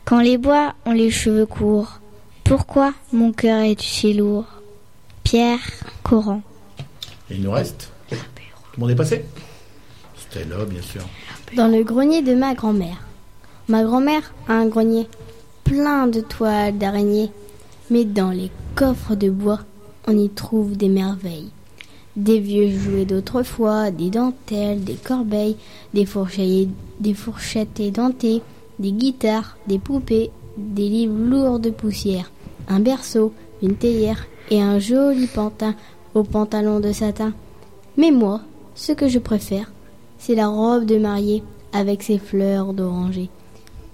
[0.05, 1.99] Quand les bois ont les cheveux courts,
[2.45, 4.45] pourquoi mon cœur est-tu si lourd?
[5.23, 5.59] Pierre
[6.03, 6.41] Coran.
[7.29, 8.15] Et il nous reste Tout
[8.77, 9.25] le monde est passé?
[10.15, 11.01] Stella, bien sûr.
[11.55, 13.03] Dans le grenier de ma grand-mère.
[13.67, 15.07] Ma grand-mère a un grenier
[15.63, 17.31] plein de toiles d'araignées,
[17.89, 19.61] mais dans les coffres de bois,
[20.07, 21.49] on y trouve des merveilles.
[22.15, 25.57] Des vieux jouets d'autrefois, des dentelles, des corbeilles,
[25.95, 26.69] des fourchettes,
[26.99, 28.43] des fourchettes édentées,
[28.77, 32.31] des guitares, des poupées, des livres lourds de poussière,
[32.67, 35.75] un berceau, une théière et un joli pantin
[36.13, 37.33] au pantalon de satin.
[37.97, 38.41] Mais moi,
[38.75, 39.71] ce que je préfère,
[40.17, 41.43] c'est la robe de mariée
[41.73, 43.29] avec ses fleurs d'oranger,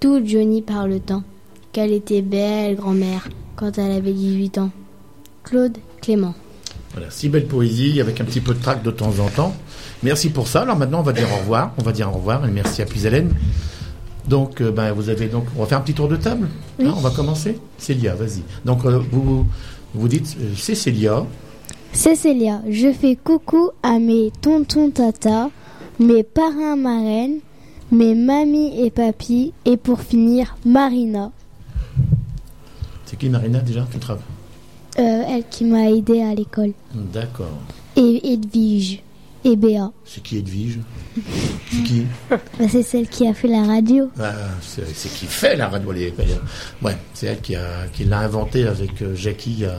[0.00, 1.22] toute jaunie par le temps.
[1.72, 4.70] Qu'elle était belle, grand-mère, quand elle avait 18 ans.
[5.42, 6.34] Claude Clément.
[6.92, 9.54] Voilà, si belle poésie avec un petit peu de trac de temps en temps.
[10.02, 10.62] Merci pour ça.
[10.62, 11.72] Alors maintenant, on va dire au revoir.
[11.78, 13.32] On va dire au revoir et merci à Puisalène.
[14.32, 16.48] Donc, euh, ben, vous avez donc, on va faire un petit tour de table.
[16.78, 16.86] Oui.
[16.86, 17.58] Hein, on va commencer.
[17.76, 18.42] Célia, vas-y.
[18.64, 19.44] Donc, euh, vous
[19.92, 21.26] vous dites, euh, c'est Célia.
[21.92, 22.62] C'est Célia.
[22.66, 25.50] Je fais coucou à mes tontons tata,
[26.00, 27.40] mes parrains marraines,
[27.90, 31.30] mes mamies et papis, et pour finir, Marina,
[33.04, 34.24] C'est qui Marina déjà Tu travailles
[34.98, 37.58] euh, elle qui m'a aidé à l'école, D'accord.
[37.96, 39.02] et Edwige,
[39.44, 39.90] et Béa.
[40.04, 40.78] C'est qui Edwige
[41.16, 42.38] C'est qui Bah,
[42.70, 44.08] c'est celle qui a fait la radio.
[44.20, 45.92] Ah, c'est c'est qui fait la radio.
[45.92, 46.12] les-
[46.82, 49.78] Ouais, c'est elle qui, a, qui l'a inventé avec euh, Jackie il y a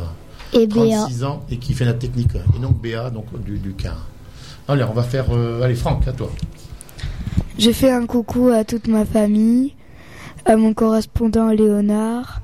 [0.54, 0.98] Et Béa.
[1.02, 2.32] 36 ans et qui fait la technique.
[2.56, 4.08] Et donc Béa, donc du, du car.
[4.68, 5.26] Allez, on va faire.
[5.32, 6.30] euh, allez, Franck, à toi.
[7.60, 9.74] Je fais un coucou à toute ma famille,
[10.46, 12.42] à mon correspondant Léonard.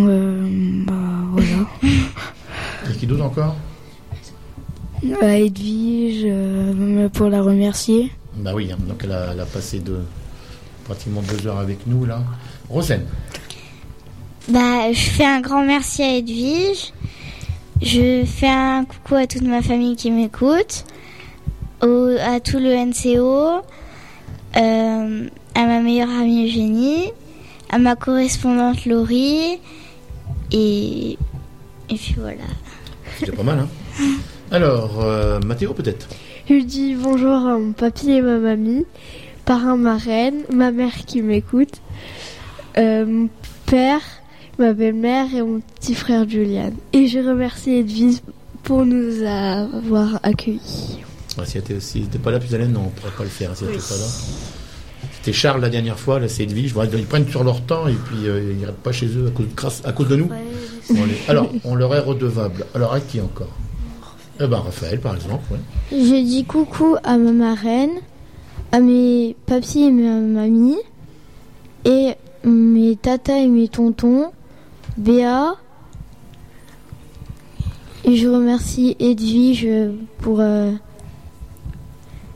[0.00, 0.92] Euh, bah
[1.32, 1.66] voilà.
[2.90, 3.56] Et qui d'autre encore?
[5.22, 8.10] À Edwige euh, pour la remercier.
[8.36, 10.00] Bah oui, hein, donc elle a, elle a passé de,
[10.84, 12.22] pratiquement deux heures avec nous là.
[12.68, 13.02] Rosen,
[14.48, 16.92] Bah, je fais un grand merci à Edwige.
[17.80, 20.84] Je fais un coucou à toute ma famille qui m'écoute,
[21.82, 23.62] au- à tout le NCO,
[24.56, 27.12] euh, à ma meilleure amie Eugénie,
[27.70, 29.58] à ma correspondante Laurie,
[30.50, 31.12] et,
[31.90, 32.42] et puis voilà.
[33.20, 33.68] c'était pas mal, hein
[34.50, 36.08] Alors, euh, Mathéo peut-être
[36.48, 38.86] Je dis bonjour à mon papy et ma mamie,
[39.44, 41.80] parrain, marraine, ma mère qui m'écoute,
[42.78, 43.28] euh, mon
[43.66, 44.00] père,
[44.58, 46.72] ma belle-mère et mon petit frère Julian.
[46.92, 48.18] Et je remercie Edwige
[48.62, 51.00] pour nous avoir accueillis.
[51.44, 53.54] Si elle était, si pas là, puis non, on pourrait pas le faire.
[53.56, 54.06] Si elle était pas là.
[55.12, 56.74] C'était Charles la dernière fois, là c'est Edwige.
[56.94, 59.46] Ils prennent sur leur temps et puis euh, ils n'iront pas chez eux à cause,
[59.54, 60.28] grâce- à cause de nous.
[61.28, 62.64] Alors, on leur est redevable.
[62.74, 63.52] Alors, à qui encore?
[64.40, 65.42] Eh ben, Raphaël, par exemple.
[65.52, 65.58] ouais.
[65.90, 67.90] Je dis coucou à ma marraine,
[68.72, 70.76] à mes papis et ma mamie,
[71.84, 72.12] et
[72.44, 74.30] mes tatas et mes tontons,
[74.96, 75.54] Béa.
[78.04, 79.66] Et je remercie Edwige
[80.18, 80.70] pour, euh,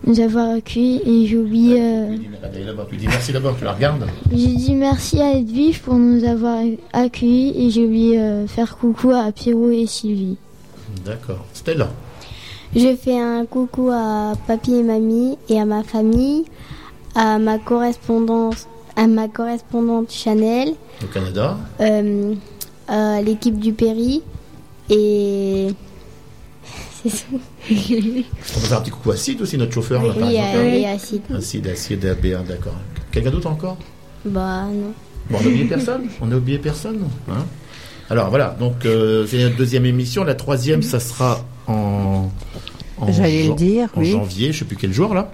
[0.06, 1.80] nous avoir accueillis et j'ai oublié.
[1.80, 2.16] euh,
[2.66, 4.04] là-bas, tu dis merci d'abord, tu la regardes.
[4.30, 6.58] j'ai dit merci à Edwige pour nous avoir
[6.92, 10.36] accueillis et j'ai oublié euh, faire coucou à Pierrot et Sylvie.
[11.06, 11.44] D'accord.
[11.62, 11.88] Stella.
[12.74, 16.44] Je fais un coucou à papy et mamie et à ma famille,
[17.14, 18.66] à ma correspondance,
[18.96, 20.70] à ma correspondante Chanel,
[21.02, 21.56] Au Canada.
[21.80, 22.34] euh,
[22.88, 24.22] à l'équipe du Péri
[24.90, 25.68] et
[27.04, 27.40] c'est tout.
[27.70, 30.02] On peut faire un petit coucou à Sid aussi, notre chauffeur.
[30.02, 31.22] là, par Oui, à- oui, à Sid.
[31.32, 32.74] Acide, acide, AB1, d'accord.
[33.12, 33.76] Quelqu'un d'autre encore?
[34.24, 34.92] Bah non.
[35.30, 36.02] Bon, on a oublié personne?
[36.20, 36.98] On a oublié personne
[37.30, 37.44] hein?
[38.10, 40.24] Alors voilà, donc euh, c'est notre deuxième émission.
[40.24, 42.28] La troisième, ça sera en.
[42.98, 44.10] en J'allais le dire, En oui.
[44.12, 45.30] janvier, je sais plus quel jour là.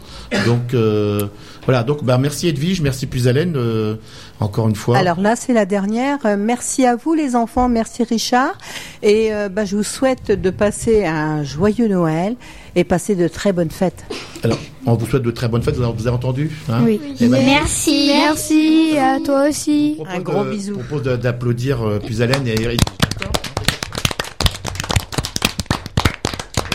[0.47, 1.27] Donc euh,
[1.67, 3.97] voilà, donc bah, merci Edwige, merci Puisalène, euh,
[4.41, 4.97] encore une fois.
[4.97, 6.19] Alors là, c'est la dernière.
[6.25, 7.69] Euh, Merci à vous, les enfants.
[7.69, 8.57] Merci, Richard.
[9.03, 12.37] Et euh, bah, je vous souhaite de passer un joyeux Noël
[12.75, 14.05] et passer de très bonnes fêtes.
[14.45, 16.99] Alors, on vous souhaite de très bonnes fêtes, vous avez, vous avez entendu hein Oui.
[17.21, 18.13] Eh ben, Merci.
[18.15, 19.99] Merci à toi aussi.
[20.09, 20.75] Un gros euh, bisou.
[20.79, 22.81] Je propose de- d'applaudir euh, Puisalène et Eric.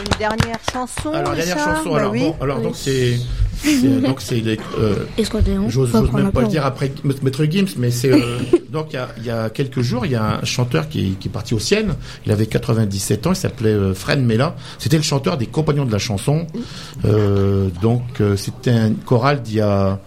[0.06, 1.12] Une dernière chanson.
[1.12, 1.92] Alors, dernière chanson.
[1.92, 2.20] Bah alors, oui.
[2.22, 3.18] bon, alors donc c'est.
[3.62, 4.42] c'est- Donc c'est.
[4.78, 4.96] Euh,
[5.70, 8.40] J'ose même pas le dire après Maître Gims, mais c'est euh,
[8.70, 11.16] donc il y a, il y a quelques jours, il y a un chanteur qui,
[11.20, 11.94] qui est parti au ciel.
[12.26, 14.56] Il avait 97 ans, il s'appelait euh, Fred Mella.
[14.80, 16.48] C'était le chanteur des Compagnons de la chanson.
[17.06, 20.00] Euh, donc euh, c'était un choral d'il y a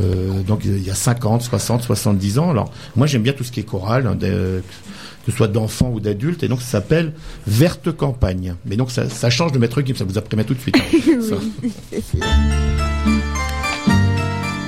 [0.00, 2.50] euh, donc il y a 50, 60, 70 ans.
[2.50, 4.16] Alors moi j'aime bien tout ce qui est choral, hein,
[5.30, 7.12] ce soit d'enfants ou d'adultes, et donc ça s'appelle
[7.46, 8.54] Verte Campagne.
[8.66, 10.76] Mais donc ça, ça change de Maître Gims, ça vous apprend tout de suite.
[10.76, 11.20] hein.
[11.20, 11.36] Ça.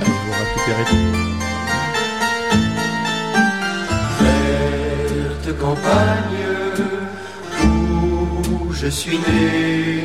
[0.01, 0.97] Allez, vous récupérez.
[4.21, 6.43] Verte campagne
[7.63, 10.03] où je suis né,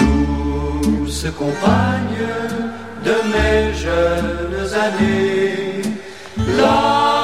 [0.00, 2.26] douce compagne
[3.04, 5.82] de mes jeunes années.
[6.36, 7.17] Pleure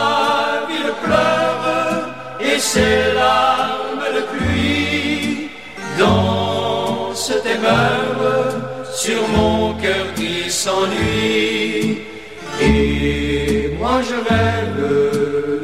[2.75, 5.51] ses larmes de pluie
[5.97, 12.03] dansent et meurent sur mon cœur qui s'ennuie.
[12.61, 14.81] Et moi je rêve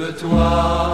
[0.02, 0.89] de toi,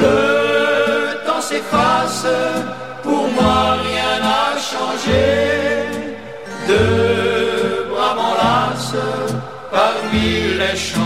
[0.00, 2.26] Le temps s'efface,
[3.02, 5.24] pour moi rien n'a changé.
[6.68, 9.08] De bras m'enlacent
[9.72, 11.03] parmi les champs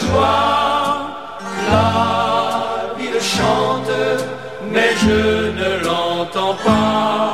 [0.00, 1.10] joie.
[1.70, 3.92] La ville chante,
[4.72, 7.25] mais je ne l'entends pas.